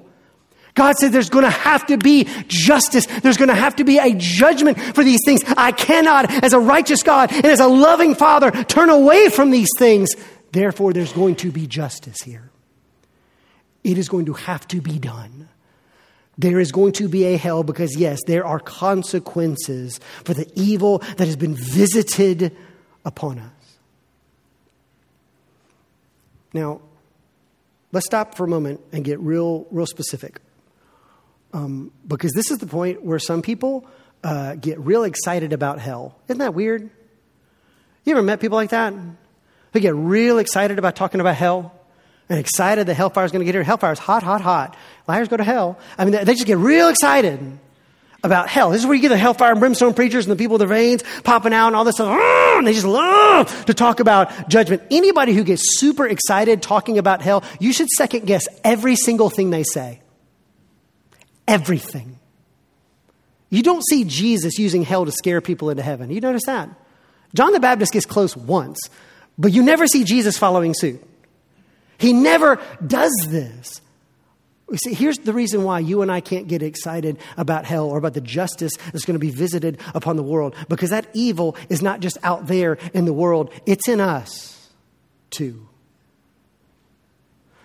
God 0.74 0.96
said 0.98 1.12
there's 1.12 1.30
going 1.30 1.46
to 1.46 1.52
have 1.52 1.86
to 1.88 1.98
be 1.98 2.28
justice. 2.48 3.06
There's 3.06 3.38
going 3.38 3.50
to 3.50 3.56
have 3.56 3.76
to 3.76 3.84
be 3.84 4.00
a 4.00 4.14
judgment 4.16 4.80
for 4.80 5.04
these 5.04 5.20
things. 5.24 5.42
I 5.56 5.72
cannot, 5.72 6.32
as 6.44 6.54
a 6.54 6.60
righteous 6.60 7.04
God 7.04 7.32
and 7.32 7.46
as 7.46 7.60
a 7.60 7.68
loving 7.68 8.16
Father, 8.16 8.52
turn 8.52 8.90
away 8.90 9.30
from 9.30 9.52
these 9.52 9.70
things. 9.78 10.16
Therefore, 10.52 10.94
there's 10.94 11.14
going 11.14 11.36
to 11.38 11.52
be 11.52 11.68
justice 11.68 12.18
here. 12.24 12.50
It 13.84 13.98
is 13.98 14.10
going 14.10 14.26
to 14.26 14.34
have 14.34 14.68
to 14.70 14.82
be 14.82 14.98
done. 14.98 15.50
There 16.38 16.60
is 16.60 16.72
going 16.72 16.94
to 16.94 17.08
be 17.08 17.26
a 17.26 17.38
hell 17.38 17.64
because, 17.64 17.96
yes, 17.96 18.20
there 18.26 18.46
are 18.46 18.60
consequences 18.60 20.00
for 20.24 20.34
the 20.34 20.50
evil 20.56 21.00
that 21.18 21.28
has 21.28 21.36
been 21.36 21.54
visited 21.54 22.56
upon 23.06 23.38
us. 23.38 23.78
Now, 26.54 26.82
let's 27.92 28.08
stop 28.08 28.36
for 28.36 28.46
a 28.46 28.48
moment 28.48 28.80
and 28.92 29.04
get 29.04 29.20
real, 29.20 29.68
real 29.70 29.86
specific. 29.86 30.40
Um, 31.54 31.92
because 32.08 32.34
this 32.34 32.50
is 32.50 32.58
the 32.58 32.66
point 32.66 33.04
where 33.04 33.20
some 33.20 33.42
people 33.42 33.86
uh, 34.24 34.56
get 34.56 34.80
real 34.80 35.04
excited 35.04 35.54
about 35.54 35.80
hell. 35.80 36.20
Isn't 36.28 36.40
that 36.40 36.54
weird? 36.54 36.90
You 38.06 38.14
ever 38.14 38.24
met 38.24 38.40
people 38.40 38.56
like 38.56 38.72
that? 38.72 38.94
They 39.72 39.80
get 39.80 39.96
real 39.96 40.40
excited 40.40 40.80
about 40.80 40.96
talking 40.96 41.22
about 41.22 41.36
hell 41.36 41.74
and 42.30 42.40
excited 42.40 42.88
that 42.88 42.94
hellfire 42.96 43.26
is 43.26 43.32
going 43.32 43.42
to 43.42 43.46
get 43.46 43.56
here. 43.56 43.64
Hellfire 43.64 43.92
is 43.92 44.00
hot, 44.00 44.24
hot, 44.24 44.42
hot. 44.42 44.76
Liars 45.08 45.28
go 45.28 45.38
to 45.38 45.44
hell. 45.44 45.80
I 45.98 46.06
mean, 46.06 46.14
they 46.26 46.34
just 46.34 46.46
get 46.46 46.58
real 46.58 46.90
excited 46.90 47.60
about 48.24 48.48
hell. 48.48 48.72
This 48.72 48.82
is 48.82 48.88
where 48.88 48.96
you 48.96 49.02
get 49.02 49.10
the 49.10 49.18
hellfire 49.18 49.52
and 49.52 49.60
brimstone 49.60 49.94
preachers 49.94 50.26
and 50.26 50.32
the 50.32 50.38
people 50.42 50.54
with 50.54 50.62
their 50.62 50.70
veins 50.70 51.04
popping 51.24 51.54
out 51.54 51.68
and 51.68 51.76
all 51.76 51.84
this 51.84 51.96
stuff. 51.96 52.18
And 52.58 52.66
they 52.66 52.74
just 52.74 52.86
love 52.86 53.66
to 53.66 53.74
talk 53.74 54.00
about 54.00 54.48
judgment. 54.48 54.84
Anybody 54.90 55.34
who 55.34 55.44
gets 55.44 55.80
super 55.80 56.08
excited 56.08 56.62
talking 56.62 56.98
about 56.98 57.22
hell, 57.22 57.44
you 57.60 57.74
should 57.74 57.90
second 57.90 58.26
guess 58.26 58.48
every 58.64 58.96
single 58.96 59.30
thing 59.30 59.50
they 59.50 59.64
say. 59.64 60.00
Everything. 61.48 62.20
You 63.50 63.62
don't 63.62 63.86
see 63.86 64.04
Jesus 64.04 64.58
using 64.58 64.84
hell 64.84 65.06
to 65.06 65.12
scare 65.12 65.42
people 65.42 65.70
into 65.70 65.84
heaven. 65.84 66.10
You 66.10 66.22
notice 66.22 66.46
that? 66.46 66.70
John 67.36 67.52
the 67.52 67.60
Baptist 67.60 67.94
gets 67.94 68.06
close 68.06 68.36
once, 68.36 68.80
but 69.38 69.52
you 69.52 69.64
never 69.64 69.88
see 69.88 70.04
Jesus 70.04 70.38
following 70.38 70.74
suit. 70.74 71.04
He 71.98 72.14
never 72.14 72.60
does 72.86 73.14
this. 73.28 73.82
You 74.72 74.78
see, 74.78 74.94
here's 74.94 75.20
the 75.20 75.34
reason 75.34 75.64
why 75.64 75.80
you 75.80 76.02
and 76.02 76.12
I 76.12 76.20
can't 76.20 76.48
get 76.48 76.64
excited 76.64 77.20
about 77.38 77.66
hell 77.66 77.90
or 77.90 77.98
about 77.98 78.16
the 78.16 78.22
justice 78.22 78.74
that's 78.92 79.06
going 79.06 79.14
to 79.14 79.20
be 79.20 79.30
visited 79.30 79.80
upon 79.94 80.16
the 80.16 80.24
world. 80.24 80.56
Because 80.68 80.90
that 80.90 81.08
evil 81.14 81.56
is 81.70 81.82
not 81.82 82.00
just 82.00 82.18
out 82.24 82.48
there 82.48 82.80
in 82.94 83.06
the 83.06 83.14
world, 83.14 83.52
it's 83.68 83.88
in 83.88 84.02
us 84.02 84.70
too. 85.30 85.68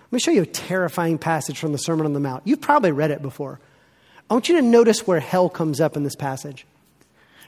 Let 0.03 0.13
me 0.13 0.19
show 0.19 0.31
you 0.31 0.43
a 0.43 0.47
terrifying 0.47 1.17
passage 1.17 1.57
from 1.57 1.71
the 1.71 1.77
Sermon 1.77 2.05
on 2.05 2.13
the 2.13 2.19
Mount. 2.19 2.45
You've 2.45 2.61
probably 2.61 2.91
read 2.91 3.11
it 3.11 3.21
before. 3.21 3.59
I 4.29 4.33
want 4.33 4.49
you 4.49 4.55
to 4.55 4.61
notice 4.61 5.07
where 5.07 5.19
hell 5.19 5.49
comes 5.49 5.81
up 5.81 5.97
in 5.97 6.03
this 6.03 6.15
passage. 6.15 6.65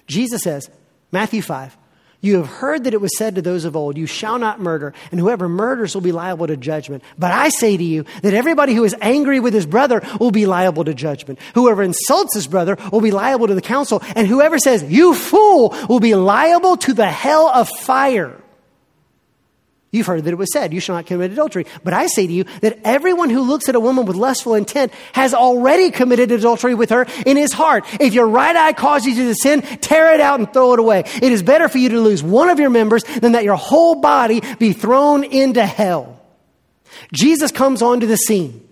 Jesus 0.08 0.42
says, 0.42 0.70
Matthew 1.12 1.42
5, 1.42 1.78
you 2.22 2.38
have 2.38 2.48
heard 2.48 2.84
that 2.84 2.94
it 2.94 3.02
was 3.02 3.18
said 3.18 3.36
to 3.36 3.42
those 3.42 3.66
of 3.66 3.76
old, 3.76 3.98
You 3.98 4.06
shall 4.06 4.38
not 4.38 4.60
murder, 4.60 4.94
and 5.12 5.20
whoever 5.20 5.50
murders 5.50 5.96
will 5.96 6.02
be 6.02 6.12
liable 6.12 6.46
to 6.48 6.56
judgment. 6.56 7.04
But 7.18 7.32
I 7.32 7.50
say 7.50 7.76
to 7.76 7.84
you 7.84 8.06
that 8.22 8.36
everybody 8.36 8.76
who 8.76 8.84
is 8.84 8.96
angry 9.02 9.40
with 9.40 9.56
his 9.56 9.66
brother 9.66 10.02
will 10.20 10.30
be 10.30 10.46
liable 10.46 10.86
to 10.86 10.94
judgment. 10.94 11.40
Whoever 11.56 11.82
insults 11.82 12.36
his 12.36 12.46
brother 12.46 12.78
will 12.92 13.02
be 13.02 13.12
liable 13.12 13.48
to 13.48 13.56
the 13.56 13.62
council, 13.62 14.04
and 14.16 14.28
whoever 14.28 14.60
says, 14.60 14.84
You 14.84 15.16
fool, 15.16 15.76
will 15.90 16.00
be 16.00 16.14
liable 16.14 16.78
to 16.78 16.94
the 16.94 17.10
hell 17.10 17.48
of 17.48 17.70
fire. 17.70 18.40
You've 19.94 20.08
heard 20.08 20.24
that 20.24 20.32
it 20.32 20.38
was 20.38 20.54
said, 20.54 20.74
You 20.74 20.80
shall 20.80 20.96
not 20.96 21.06
commit 21.06 21.32
adultery. 21.32 21.66
But 21.84 21.94
I 21.94 22.08
say 22.08 22.26
to 22.26 22.32
you 22.32 22.46
that 22.62 22.80
everyone 22.86 23.30
who 23.30 23.42
looks 23.42 23.68
at 23.68 23.76
a 23.76 23.80
woman 23.80 24.06
with 24.06 24.16
lustful 24.16 24.56
intent 24.56 24.94
has 25.12 25.34
already 25.34 25.92
committed 25.92 26.32
adultery 26.32 26.74
with 26.74 26.92
her 26.92 27.06
in 27.26 27.36
his 27.36 27.52
heart. 27.52 27.86
If 28.00 28.14
your 28.14 28.28
right 28.28 28.56
eye 28.56 28.72
causes 28.72 29.18
you 29.18 29.28
to 29.28 29.36
sin, 29.36 29.62
tear 29.62 30.14
it 30.14 30.22
out 30.22 30.40
and 30.40 30.52
throw 30.52 30.74
it 30.74 30.80
away. 30.80 31.04
It 31.22 31.32
is 31.32 31.44
better 31.44 31.68
for 31.68 31.78
you 31.78 31.90
to 31.90 32.00
lose 32.00 32.24
one 32.24 32.50
of 32.50 32.58
your 32.58 32.70
members 32.70 33.04
than 33.04 33.34
that 33.34 33.44
your 33.44 33.58
whole 33.58 33.96
body 33.96 34.42
be 34.60 34.72
thrown 34.72 35.26
into 35.26 35.66
hell. 35.66 36.22
Jesus 37.14 37.52
comes 37.52 37.82
onto 37.82 38.08
the 38.08 38.18
scene. 38.18 38.66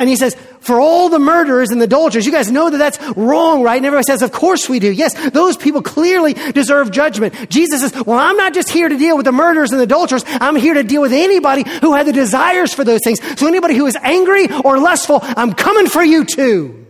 And 0.00 0.08
he 0.08 0.16
says, 0.16 0.34
for 0.60 0.80
all 0.80 1.10
the 1.10 1.18
murderers 1.18 1.70
and 1.70 1.78
the 1.78 1.84
adulterers, 1.84 2.24
you 2.24 2.32
guys 2.32 2.50
know 2.50 2.70
that 2.70 2.78
that's 2.78 2.98
wrong, 3.18 3.62
right? 3.62 3.76
And 3.76 3.84
everybody 3.84 4.06
says, 4.06 4.22
of 4.22 4.32
course 4.32 4.66
we 4.66 4.78
do. 4.78 4.90
Yes, 4.90 5.12
those 5.30 5.58
people 5.58 5.82
clearly 5.82 6.32
deserve 6.32 6.90
judgment. 6.90 7.50
Jesus 7.50 7.82
says, 7.82 8.04
well, 8.06 8.18
I'm 8.18 8.38
not 8.38 8.54
just 8.54 8.70
here 8.70 8.88
to 8.88 8.96
deal 8.96 9.18
with 9.18 9.26
the 9.26 9.32
murderers 9.32 9.72
and 9.72 9.78
the 9.78 9.84
adulterers. 9.84 10.24
I'm 10.26 10.56
here 10.56 10.72
to 10.72 10.82
deal 10.82 11.02
with 11.02 11.12
anybody 11.12 11.68
who 11.82 11.92
had 11.92 12.06
the 12.06 12.14
desires 12.14 12.72
for 12.72 12.82
those 12.82 13.00
things. 13.04 13.20
So 13.38 13.46
anybody 13.46 13.74
who 13.74 13.86
is 13.86 13.96
angry 14.00 14.48
or 14.64 14.78
lustful, 14.78 15.20
I'm 15.22 15.52
coming 15.52 15.86
for 15.86 16.02
you 16.02 16.24
too. 16.24 16.86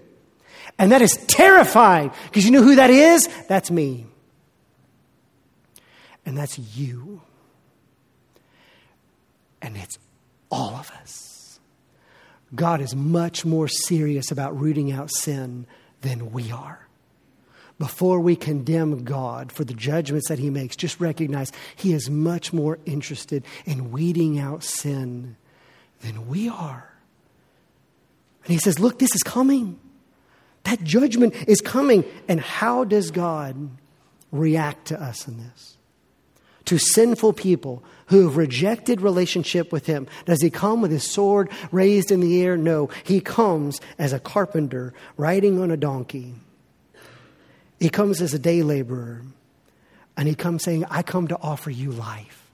And 0.78 0.92
that 0.92 1.02
is 1.02 1.12
terrifying 1.26 2.12
because 2.26 2.44
you 2.44 2.52
know 2.52 2.62
who 2.62 2.76
that 2.76 2.90
is? 2.90 3.28
That's 3.48 3.72
me. 3.72 4.06
And 6.24 6.38
that's 6.38 6.60
you. 6.60 7.22
And 9.60 9.76
it's 9.76 9.98
all 10.48 10.76
of 10.76 10.92
us. 11.02 11.39
God 12.54 12.80
is 12.80 12.94
much 12.94 13.44
more 13.44 13.68
serious 13.68 14.30
about 14.30 14.58
rooting 14.58 14.90
out 14.90 15.10
sin 15.12 15.66
than 16.00 16.32
we 16.32 16.50
are. 16.50 16.88
Before 17.78 18.20
we 18.20 18.36
condemn 18.36 19.04
God 19.04 19.50
for 19.50 19.64
the 19.64 19.72
judgments 19.72 20.28
that 20.28 20.38
He 20.38 20.50
makes, 20.50 20.76
just 20.76 21.00
recognize 21.00 21.50
He 21.76 21.92
is 21.92 22.10
much 22.10 22.52
more 22.52 22.78
interested 22.84 23.44
in 23.64 23.90
weeding 23.90 24.38
out 24.38 24.62
sin 24.62 25.36
than 26.02 26.28
we 26.28 26.48
are. 26.48 26.92
And 28.44 28.52
He 28.52 28.58
says, 28.58 28.78
Look, 28.78 28.98
this 28.98 29.14
is 29.14 29.22
coming. 29.22 29.78
That 30.64 30.84
judgment 30.84 31.34
is 31.48 31.60
coming. 31.60 32.04
And 32.28 32.38
how 32.38 32.84
does 32.84 33.10
God 33.10 33.70
react 34.30 34.88
to 34.88 35.00
us 35.00 35.26
in 35.26 35.38
this? 35.38 35.78
To 36.70 36.78
sinful 36.78 37.32
people 37.32 37.82
who 38.06 38.28
have 38.28 38.36
rejected 38.36 39.00
relationship 39.00 39.72
with 39.72 39.86
him. 39.86 40.06
Does 40.24 40.40
he 40.40 40.50
come 40.50 40.80
with 40.80 40.92
his 40.92 41.02
sword 41.02 41.50
raised 41.72 42.12
in 42.12 42.20
the 42.20 42.40
air? 42.44 42.56
No. 42.56 42.90
He 43.02 43.20
comes 43.20 43.80
as 43.98 44.12
a 44.12 44.20
carpenter 44.20 44.94
riding 45.16 45.60
on 45.60 45.72
a 45.72 45.76
donkey. 45.76 46.32
He 47.80 47.88
comes 47.88 48.22
as 48.22 48.34
a 48.34 48.38
day 48.38 48.62
laborer. 48.62 49.22
And 50.16 50.28
he 50.28 50.36
comes 50.36 50.62
saying, 50.62 50.84
I 50.88 51.02
come 51.02 51.26
to 51.26 51.38
offer 51.42 51.70
you 51.70 51.90
life. 51.90 52.48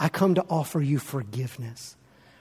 I 0.00 0.08
come 0.08 0.36
to 0.36 0.44
offer 0.48 0.80
you 0.80 0.98
forgiveness. 0.98 1.96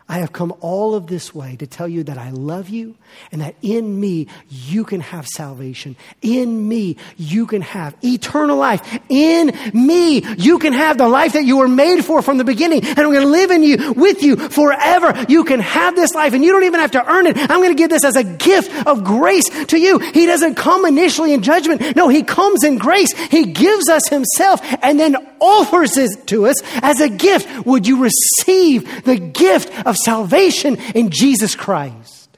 I 0.08 0.20
have 0.20 0.34
come 0.34 0.54
all 0.60 0.96
of 0.96 1.08
this 1.08 1.34
way 1.34 1.56
to 1.56 1.66
tell 1.66 1.88
you 1.88 2.04
that 2.04 2.18
I 2.18 2.32
love 2.32 2.70
you 2.70 2.96
and 3.32 3.42
that 3.42 3.56
in 3.62 4.00
me 4.00 4.28
you 4.50 4.84
can 4.84 5.00
have 5.00 5.28
salvation. 5.28 5.96
In 6.22 6.68
me 6.68 6.98
you 7.18 7.48
can 7.48 7.62
have 7.62 7.96
eternal 8.04 8.58
life. 8.58 9.00
In 9.08 9.58
me 9.74 10.24
you 10.38 10.60
can 10.60 10.74
have 10.74 10.98
the 10.98 11.08
life 11.08 11.34
that 11.34 11.46
you 11.46 11.58
were 11.58 11.70
made 11.70 12.04
for 12.04 12.22
from 12.22 12.38
the 12.38 12.44
beginning. 12.44 12.84
And 12.84 13.00
I'm 13.00 13.12
going 13.12 13.22
to 13.22 13.28
live 13.28 13.52
in 13.52 13.64
you, 13.64 13.94
with 13.94 14.24
you 14.24 14.36
forever. 14.36 15.26
You 15.30 15.46
can 15.46 15.62
have 15.62 15.96
this 15.96 16.14
life 16.14 16.34
and 16.34 16.44
you 16.44 16.52
don't 16.52 16.66
even 16.66 16.82
have 16.82 16.92
to 16.92 17.10
earn 17.10 17.26
it. 17.26 17.38
I'm 17.38 17.62
going 17.62 17.70
to 17.70 17.76
give 17.76 17.90
this 17.90 18.04
as 18.04 18.18
a 18.18 18.24
gift 18.24 18.86
of 18.86 19.04
grace 19.04 19.50
to 19.68 19.80
you. 19.80 20.00
He 20.00 20.26
doesn't 20.26 20.56
come 20.56 20.86
initially 20.86 21.34
in 21.34 21.42
judgment. 21.42 21.96
No, 21.96 22.10
He 22.10 22.24
comes 22.24 22.64
in 22.64 22.78
grace. 22.78 23.12
He 23.30 23.46
gives 23.46 23.90
us 23.90 24.10
Himself 24.10 24.60
and 24.82 25.00
then 25.00 25.16
offers 25.40 25.98
it 25.98 26.28
to 26.28 26.48
us 26.48 26.56
as 26.82 27.00
a 27.00 27.10
gift. 27.10 27.66
Would 27.66 27.88
you 27.88 28.04
receive 28.04 29.06
the 29.06 29.18
gift 29.18 29.72
of 29.86 29.93
salvation 29.96 30.78
in 30.94 31.10
Jesus 31.10 31.56
Christ? 31.56 32.38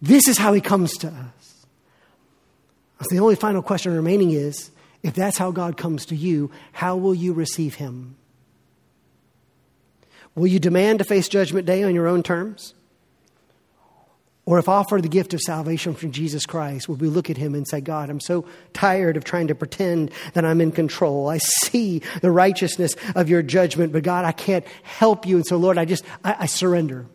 This 0.00 0.28
is 0.28 0.38
how 0.38 0.52
he 0.52 0.60
comes 0.60 0.96
to 0.98 1.08
us. 1.08 1.66
So 3.02 3.14
the 3.14 3.20
only 3.20 3.36
final 3.36 3.62
question 3.62 3.94
remaining 3.94 4.30
is 4.30 4.70
if 5.02 5.14
that's 5.14 5.36
how 5.36 5.50
God 5.50 5.76
comes 5.76 6.06
to 6.06 6.16
you, 6.16 6.50
how 6.72 6.96
will 6.96 7.14
you 7.14 7.32
receive 7.32 7.74
him? 7.74 8.16
Will 10.34 10.46
you 10.46 10.58
demand 10.58 10.98
to 10.98 11.04
face 11.04 11.28
judgment 11.28 11.66
day 11.66 11.82
on 11.84 11.94
your 11.94 12.08
own 12.08 12.22
terms? 12.22 12.74
Or 14.46 14.58
if 14.58 14.68
offer 14.68 15.00
the 15.00 15.08
gift 15.08 15.32
of 15.32 15.40
salvation 15.40 15.94
from 15.94 16.12
Jesus 16.12 16.44
Christ, 16.44 16.86
would 16.88 17.00
we 17.00 17.08
look 17.08 17.30
at 17.30 17.38
him 17.38 17.54
and 17.54 17.66
say, 17.66 17.80
God, 17.80 18.10
I'm 18.10 18.20
so 18.20 18.44
tired 18.74 19.16
of 19.16 19.24
trying 19.24 19.48
to 19.48 19.54
pretend 19.54 20.10
that 20.34 20.44
I'm 20.44 20.60
in 20.60 20.70
control. 20.70 21.30
I 21.30 21.38
see 21.38 22.02
the 22.20 22.30
righteousness 22.30 22.94
of 23.14 23.30
your 23.30 23.42
judgment, 23.42 23.92
but 23.92 24.02
God, 24.02 24.26
I 24.26 24.32
can't 24.32 24.66
help 24.82 25.26
you. 25.26 25.36
And 25.36 25.46
so, 25.46 25.56
Lord, 25.56 25.78
I 25.78 25.86
just, 25.86 26.04
I, 26.22 26.36
I 26.40 26.46
surrender. 26.46 27.06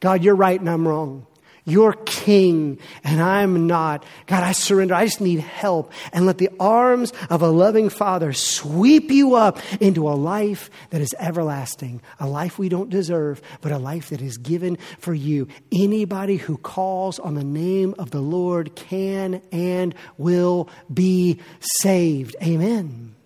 God, 0.00 0.22
you're 0.22 0.36
right 0.36 0.60
and 0.60 0.68
I'm 0.68 0.86
wrong. 0.86 1.26
You're 1.68 1.94
king 1.94 2.78
and 3.02 3.20
I'm 3.20 3.66
not. 3.66 4.04
God, 4.26 4.44
I 4.44 4.52
surrender. 4.52 4.94
I 4.94 5.04
just 5.04 5.20
need 5.20 5.40
help. 5.40 5.92
And 6.12 6.24
let 6.24 6.38
the 6.38 6.50
arms 6.60 7.12
of 7.28 7.42
a 7.42 7.48
loving 7.48 7.88
father 7.88 8.32
sweep 8.32 9.10
you 9.10 9.34
up 9.34 9.58
into 9.80 10.08
a 10.08 10.14
life 10.14 10.70
that 10.90 11.00
is 11.00 11.12
everlasting, 11.18 12.02
a 12.20 12.28
life 12.28 12.56
we 12.56 12.68
don't 12.68 12.88
deserve, 12.88 13.42
but 13.62 13.72
a 13.72 13.78
life 13.78 14.10
that 14.10 14.22
is 14.22 14.38
given 14.38 14.78
for 14.98 15.12
you. 15.12 15.48
Anybody 15.72 16.36
who 16.36 16.56
calls 16.56 17.18
on 17.18 17.34
the 17.34 17.44
name 17.44 17.96
of 17.98 18.12
the 18.12 18.20
Lord 18.20 18.76
can 18.76 19.42
and 19.50 19.92
will 20.18 20.68
be 20.94 21.40
saved. 21.80 22.36
Amen. 22.40 23.16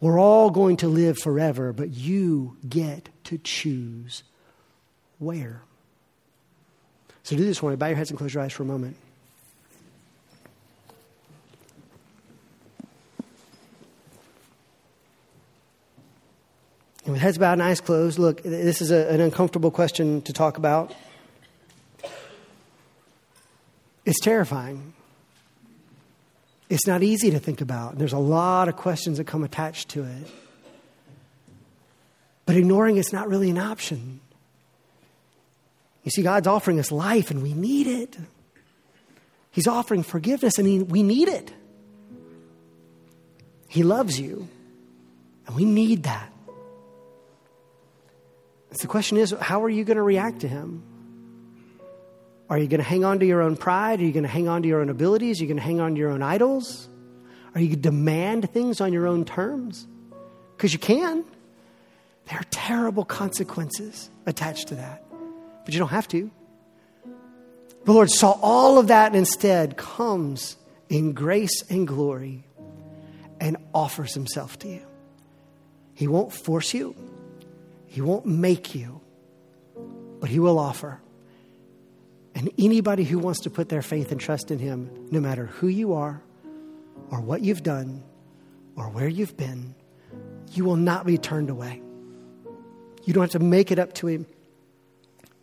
We're 0.00 0.18
all 0.18 0.50
going 0.50 0.78
to 0.78 0.88
live 0.88 1.18
forever, 1.20 1.72
but 1.72 1.90
you 1.90 2.56
get 2.68 3.10
to 3.24 3.38
choose 3.38 4.24
where. 5.18 5.62
So 7.28 7.36
do 7.36 7.44
this 7.44 7.62
one. 7.62 7.76
Bow 7.76 7.88
your 7.88 7.96
heads 7.96 8.08
and 8.08 8.18
close 8.18 8.32
your 8.32 8.42
eyes 8.42 8.54
for 8.54 8.62
a 8.62 8.66
moment. 8.66 8.96
And 17.04 17.12
with 17.12 17.20
heads 17.20 17.36
bowed 17.36 17.52
and 17.52 17.62
eyes 17.62 17.82
closed, 17.82 18.18
look, 18.18 18.42
this 18.42 18.80
is 18.80 18.90
a, 18.90 19.10
an 19.10 19.20
uncomfortable 19.20 19.70
question 19.70 20.22
to 20.22 20.32
talk 20.32 20.56
about. 20.56 20.94
It's 24.06 24.20
terrifying. 24.20 24.94
It's 26.70 26.86
not 26.86 27.02
easy 27.02 27.30
to 27.32 27.38
think 27.38 27.60
about. 27.60 27.98
There's 27.98 28.14
a 28.14 28.18
lot 28.18 28.70
of 28.70 28.76
questions 28.76 29.18
that 29.18 29.26
come 29.26 29.44
attached 29.44 29.90
to 29.90 30.04
it. 30.04 30.30
But 32.46 32.56
ignoring 32.56 32.96
it's 32.96 33.12
not 33.12 33.28
really 33.28 33.50
an 33.50 33.58
option. 33.58 34.20
You 36.04 36.10
see, 36.10 36.22
God's 36.22 36.46
offering 36.46 36.78
us 36.78 36.90
life 36.90 37.30
and 37.30 37.42
we 37.42 37.52
need 37.52 37.86
it. 37.86 38.16
He's 39.50 39.66
offering 39.66 40.02
forgiveness 40.02 40.58
and 40.58 40.66
he, 40.66 40.78
we 40.80 41.02
need 41.02 41.28
it. 41.28 41.52
He 43.68 43.82
loves 43.82 44.18
you 44.18 44.48
and 45.46 45.56
we 45.56 45.64
need 45.64 46.04
that. 46.04 46.32
So 48.72 48.82
the 48.82 48.88
question 48.88 49.16
is 49.18 49.34
how 49.40 49.62
are 49.64 49.68
you 49.68 49.84
going 49.84 49.96
to 49.96 50.02
react 50.02 50.40
to 50.40 50.48
Him? 50.48 50.82
Are 52.50 52.58
you 52.58 52.66
going 52.66 52.80
to 52.80 52.86
hang 52.86 53.04
on 53.04 53.18
to 53.18 53.26
your 53.26 53.42
own 53.42 53.56
pride? 53.56 54.00
Are 54.00 54.04
you 54.04 54.12
going 54.12 54.22
to 54.22 54.28
hang 54.28 54.48
on 54.48 54.62
to 54.62 54.68
your 54.68 54.80
own 54.80 54.88
abilities? 54.88 55.40
Are 55.40 55.44
you 55.44 55.48
going 55.48 55.58
to 55.58 55.62
hang 55.62 55.80
on 55.80 55.94
to 55.94 55.98
your 55.98 56.10
own 56.10 56.22
idols? 56.22 56.88
Are 57.54 57.60
you 57.60 57.68
going 57.68 57.82
to 57.82 57.82
demand 57.82 58.50
things 58.50 58.80
on 58.80 58.92
your 58.92 59.06
own 59.06 59.24
terms? 59.24 59.86
Because 60.56 60.72
you 60.72 60.78
can. 60.78 61.24
There 62.26 62.38
are 62.38 62.46
terrible 62.50 63.04
consequences 63.04 64.10
attached 64.26 64.68
to 64.68 64.76
that 64.76 65.07
but 65.68 65.74
you 65.74 65.80
don't 65.80 65.90
have 65.90 66.08
to. 66.08 66.30
The 67.84 67.92
Lord 67.92 68.08
saw 68.08 68.38
all 68.40 68.78
of 68.78 68.86
that 68.86 69.08
and 69.08 69.16
instead 69.16 69.76
comes 69.76 70.56
in 70.88 71.12
grace 71.12 71.62
and 71.68 71.86
glory 71.86 72.42
and 73.38 73.58
offers 73.74 74.14
himself 74.14 74.58
to 74.60 74.68
you. 74.68 74.80
He 75.92 76.08
won't 76.08 76.32
force 76.32 76.72
you, 76.72 76.96
he 77.84 78.00
won't 78.00 78.24
make 78.24 78.74
you, 78.74 79.02
but 80.20 80.30
he 80.30 80.38
will 80.38 80.58
offer. 80.58 81.02
And 82.34 82.50
anybody 82.56 83.04
who 83.04 83.18
wants 83.18 83.40
to 83.40 83.50
put 83.50 83.68
their 83.68 83.82
faith 83.82 84.10
and 84.10 84.18
trust 84.18 84.50
in 84.50 84.58
him, 84.58 85.08
no 85.10 85.20
matter 85.20 85.44
who 85.44 85.68
you 85.68 85.92
are 85.92 86.22
or 87.10 87.20
what 87.20 87.42
you've 87.42 87.62
done 87.62 88.02
or 88.74 88.88
where 88.88 89.06
you've 89.06 89.36
been, 89.36 89.74
you 90.50 90.64
will 90.64 90.76
not 90.76 91.04
be 91.04 91.18
turned 91.18 91.50
away. 91.50 91.82
You 93.04 93.12
don't 93.12 93.24
have 93.24 93.32
to 93.32 93.38
make 93.38 93.70
it 93.70 93.78
up 93.78 93.92
to 93.96 94.06
him. 94.06 94.24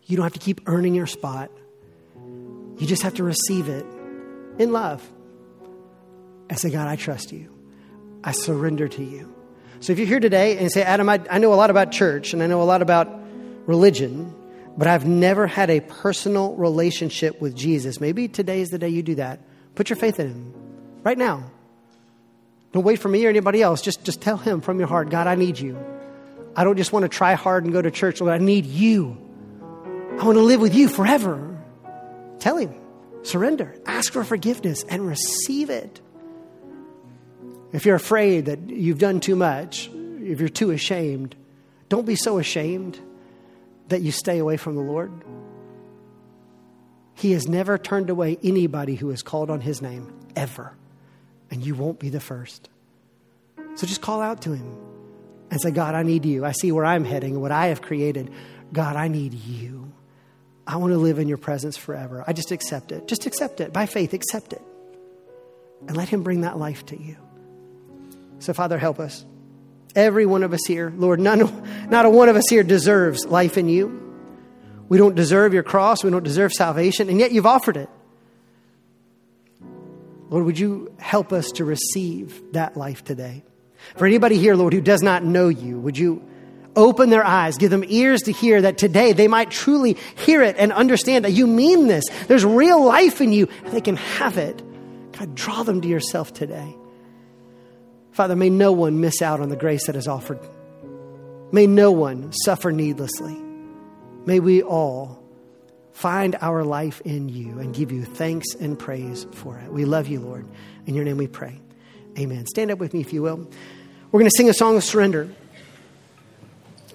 You 0.05 0.17
don't 0.17 0.23
have 0.23 0.33
to 0.33 0.39
keep 0.39 0.61
earning 0.67 0.93
your 0.93 1.07
spot. 1.07 1.51
You 2.15 2.85
just 2.85 3.03
have 3.03 3.15
to 3.15 3.23
receive 3.23 3.69
it 3.69 3.85
in 4.59 4.71
love 4.71 5.07
and 6.49 6.59
say, 6.59 6.69
God, 6.69 6.87
I 6.87 6.95
trust 6.95 7.31
you. 7.31 7.51
I 8.23 8.31
surrender 8.31 8.87
to 8.87 9.03
you. 9.03 9.33
So 9.79 9.93
if 9.93 9.99
you're 9.99 10.07
here 10.07 10.19
today 10.19 10.57
and 10.57 10.71
say, 10.71 10.83
Adam, 10.83 11.09
I, 11.09 11.21
I 11.29 11.37
know 11.37 11.53
a 11.53 11.55
lot 11.55 11.69
about 11.69 11.91
church 11.91 12.33
and 12.33 12.41
I 12.41 12.47
know 12.47 12.61
a 12.61 12.63
lot 12.63 12.81
about 12.81 13.07
religion, 13.65 14.33
but 14.77 14.87
I've 14.87 15.05
never 15.05 15.47
had 15.47 15.69
a 15.69 15.79
personal 15.79 16.55
relationship 16.55 17.41
with 17.41 17.55
Jesus, 17.55 17.99
maybe 17.99 18.27
today 18.27 18.61
is 18.61 18.69
the 18.69 18.79
day 18.79 18.89
you 18.89 19.03
do 19.03 19.15
that. 19.15 19.39
Put 19.75 19.89
your 19.89 19.97
faith 19.97 20.19
in 20.19 20.27
Him 20.27 20.53
right 21.03 21.17
now. 21.17 21.43
Don't 22.73 22.83
wait 22.83 22.99
for 22.99 23.09
me 23.09 23.25
or 23.25 23.29
anybody 23.29 23.61
else. 23.61 23.81
Just, 23.81 24.03
just 24.03 24.21
tell 24.21 24.37
Him 24.37 24.61
from 24.61 24.79
your 24.79 24.87
heart, 24.87 25.09
God, 25.09 25.27
I 25.27 25.35
need 25.35 25.57
you. 25.57 25.77
I 26.55 26.63
don't 26.63 26.77
just 26.77 26.91
want 26.91 27.03
to 27.03 27.09
try 27.09 27.33
hard 27.33 27.63
and 27.63 27.73
go 27.73 27.81
to 27.81 27.91
church, 27.91 28.21
Lord, 28.21 28.33
I 28.33 28.43
need 28.43 28.65
you. 28.65 29.24
I 30.17 30.23
want 30.23 30.37
to 30.37 30.43
live 30.43 30.61
with 30.61 30.73
you 30.73 30.87
forever. 30.87 31.57
Tell 32.39 32.57
him, 32.57 32.73
surrender, 33.23 33.75
ask 33.85 34.13
for 34.13 34.23
forgiveness, 34.23 34.83
and 34.89 35.05
receive 35.05 35.69
it. 35.69 36.01
If 37.73 37.85
you're 37.85 37.95
afraid 37.95 38.45
that 38.45 38.69
you've 38.69 38.99
done 38.99 39.19
too 39.19 39.35
much, 39.35 39.89
if 40.21 40.39
you're 40.39 40.47
too 40.47 40.71
ashamed, 40.71 41.35
don't 41.89 42.05
be 42.05 42.15
so 42.15 42.37
ashamed 42.37 42.99
that 43.89 44.01
you 44.01 44.11
stay 44.11 44.39
away 44.39 44.57
from 44.57 44.75
the 44.75 44.81
Lord. 44.81 45.11
He 47.13 47.33
has 47.33 47.47
never 47.47 47.77
turned 47.77 48.09
away 48.09 48.37
anybody 48.41 48.95
who 48.95 49.09
has 49.09 49.21
called 49.21 49.49
on 49.49 49.61
his 49.61 49.81
name, 49.81 50.13
ever. 50.35 50.75
And 51.51 51.65
you 51.65 51.75
won't 51.75 51.99
be 51.99 52.09
the 52.09 52.19
first. 52.19 52.69
So 53.75 53.85
just 53.85 54.01
call 54.01 54.21
out 54.21 54.41
to 54.43 54.53
him 54.53 54.77
and 55.51 55.61
say, 55.61 55.71
God, 55.71 55.95
I 55.95 56.03
need 56.03 56.25
you. 56.25 56.45
I 56.45 56.53
see 56.53 56.71
where 56.71 56.85
I'm 56.85 57.05
heading 57.05 57.33
and 57.33 57.41
what 57.41 57.51
I 57.51 57.67
have 57.67 57.81
created. 57.81 58.31
God, 58.73 58.95
I 58.95 59.07
need 59.07 59.33
you. 59.33 59.91
I 60.67 60.77
want 60.77 60.93
to 60.93 60.97
live 60.97 61.19
in 61.19 61.27
your 61.27 61.37
presence 61.37 61.77
forever. 61.77 62.23
I 62.25 62.33
just 62.33 62.51
accept 62.51 62.91
it. 62.91 63.07
Just 63.07 63.25
accept 63.25 63.61
it. 63.61 63.71
By 63.71 63.85
faith, 63.85 64.13
accept 64.13 64.53
it. 64.53 64.61
And 65.87 65.95
let 65.95 66.09
Him 66.09 66.23
bring 66.23 66.41
that 66.41 66.57
life 66.57 66.85
to 66.87 67.01
you. 67.01 67.17
So, 68.39 68.53
Father, 68.53 68.77
help 68.77 68.99
us. 68.99 69.25
Every 69.95 70.25
one 70.25 70.43
of 70.43 70.53
us 70.53 70.65
here, 70.65 70.91
Lord, 70.95 71.19
none, 71.19 71.89
not 71.89 72.05
a 72.05 72.09
one 72.09 72.29
of 72.29 72.35
us 72.35 72.49
here 72.49 72.63
deserves 72.63 73.25
life 73.25 73.57
in 73.57 73.69
you. 73.69 74.01
We 74.89 74.97
don't 74.97 75.15
deserve 75.15 75.53
your 75.53 75.63
cross. 75.63 76.03
We 76.03 76.11
don't 76.11 76.23
deserve 76.23 76.51
salvation, 76.51 77.09
and 77.09 77.19
yet 77.19 77.31
you've 77.31 77.45
offered 77.45 77.77
it. 77.77 77.89
Lord, 80.29 80.45
would 80.45 80.59
you 80.59 80.93
help 80.99 81.31
us 81.31 81.51
to 81.53 81.65
receive 81.65 82.41
that 82.53 82.75
life 82.75 83.03
today? 83.03 83.43
For 83.95 84.05
anybody 84.05 84.37
here, 84.37 84.55
Lord, 84.55 84.73
who 84.73 84.81
does 84.81 85.01
not 85.01 85.23
know 85.23 85.47
you, 85.47 85.79
would 85.79 85.97
you 85.97 86.27
open 86.75 87.09
their 87.09 87.25
eyes, 87.25 87.57
give 87.57 87.71
them 87.71 87.83
ears 87.87 88.23
to 88.23 88.31
hear 88.31 88.61
that 88.61 88.77
today 88.77 89.13
they 89.13 89.27
might 89.27 89.51
truly 89.51 89.97
hear 90.15 90.41
it 90.41 90.55
and 90.57 90.71
understand 90.71 91.25
that 91.25 91.31
you 91.31 91.47
mean 91.47 91.87
this. 91.87 92.03
There's 92.27 92.45
real 92.45 92.83
life 92.83 93.21
in 93.21 93.31
you, 93.31 93.47
and 93.63 93.73
they 93.73 93.81
can 93.81 93.95
have 93.95 94.37
it. 94.37 94.61
God, 95.13 95.35
draw 95.35 95.63
them 95.63 95.81
to 95.81 95.87
yourself 95.87 96.33
today. 96.33 96.75
Father, 98.11 98.35
may 98.35 98.49
no 98.49 98.71
one 98.71 99.01
miss 99.01 99.21
out 99.21 99.41
on 99.41 99.49
the 99.49 99.55
grace 99.55 99.87
that 99.87 99.95
is 99.95 100.07
offered. 100.07 100.39
May 101.51 101.67
no 101.67 101.91
one 101.91 102.31
suffer 102.31 102.71
needlessly. 102.71 103.37
May 104.25 104.39
we 104.39 104.63
all 104.63 105.21
find 105.91 106.35
our 106.41 106.63
life 106.63 107.01
in 107.05 107.29
you 107.29 107.59
and 107.59 107.73
give 107.73 107.91
you 107.91 108.03
thanks 108.03 108.53
and 108.55 108.77
praise 108.77 109.25
for 109.31 109.57
it. 109.57 109.71
We 109.71 109.85
love 109.85 110.07
you, 110.07 110.19
Lord. 110.19 110.45
In 110.85 110.95
your 110.95 111.05
name 111.05 111.17
we 111.17 111.27
pray. 111.27 111.59
Amen. 112.17 112.45
Stand 112.45 112.71
up 112.71 112.79
with 112.79 112.93
me 112.93 113.01
if 113.01 113.13
you 113.13 113.21
will. 113.21 113.47
We're 114.11 114.19
going 114.19 114.29
to 114.29 114.37
sing 114.37 114.49
a 114.49 114.53
song 114.53 114.77
of 114.77 114.83
surrender. 114.83 115.29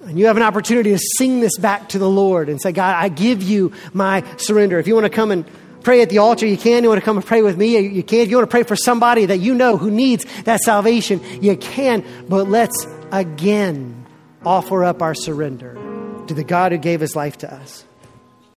And 0.03 0.17
you 0.17 0.25
have 0.25 0.37
an 0.37 0.43
opportunity 0.43 0.91
to 0.91 0.99
sing 1.17 1.41
this 1.41 1.57
back 1.57 1.89
to 1.89 1.99
the 1.99 2.09
Lord 2.09 2.49
and 2.49 2.61
say, 2.61 2.71
God, 2.71 2.95
I 2.95 3.09
give 3.09 3.43
you 3.43 3.71
my 3.93 4.23
surrender. 4.37 4.79
If 4.79 4.87
you 4.87 4.95
want 4.95 5.05
to 5.05 5.11
come 5.11 5.31
and 5.31 5.45
pray 5.83 6.01
at 6.01 6.09
the 6.09 6.17
altar, 6.19 6.45
you 6.45 6.57
can. 6.57 6.83
You 6.83 6.89
want 6.89 6.99
to 6.99 7.05
come 7.05 7.17
and 7.17 7.25
pray 7.25 7.41
with 7.41 7.57
me, 7.57 7.77
you 7.79 8.03
can. 8.03 8.19
If 8.19 8.29
you 8.29 8.37
want 8.37 8.49
to 8.49 8.51
pray 8.51 8.63
for 8.63 8.75
somebody 8.75 9.25
that 9.27 9.37
you 9.37 9.53
know 9.53 9.77
who 9.77 9.91
needs 9.91 10.25
that 10.43 10.61
salvation, 10.61 11.21
you 11.41 11.55
can. 11.55 12.03
But 12.27 12.49
let's 12.49 12.87
again 13.11 14.05
offer 14.43 14.83
up 14.83 15.01
our 15.01 15.13
surrender 15.13 15.75
to 16.27 16.33
the 16.33 16.43
God 16.43 16.71
who 16.71 16.77
gave 16.77 16.99
his 16.99 17.15
life 17.15 17.37
to 17.39 17.53
us. 17.53 17.85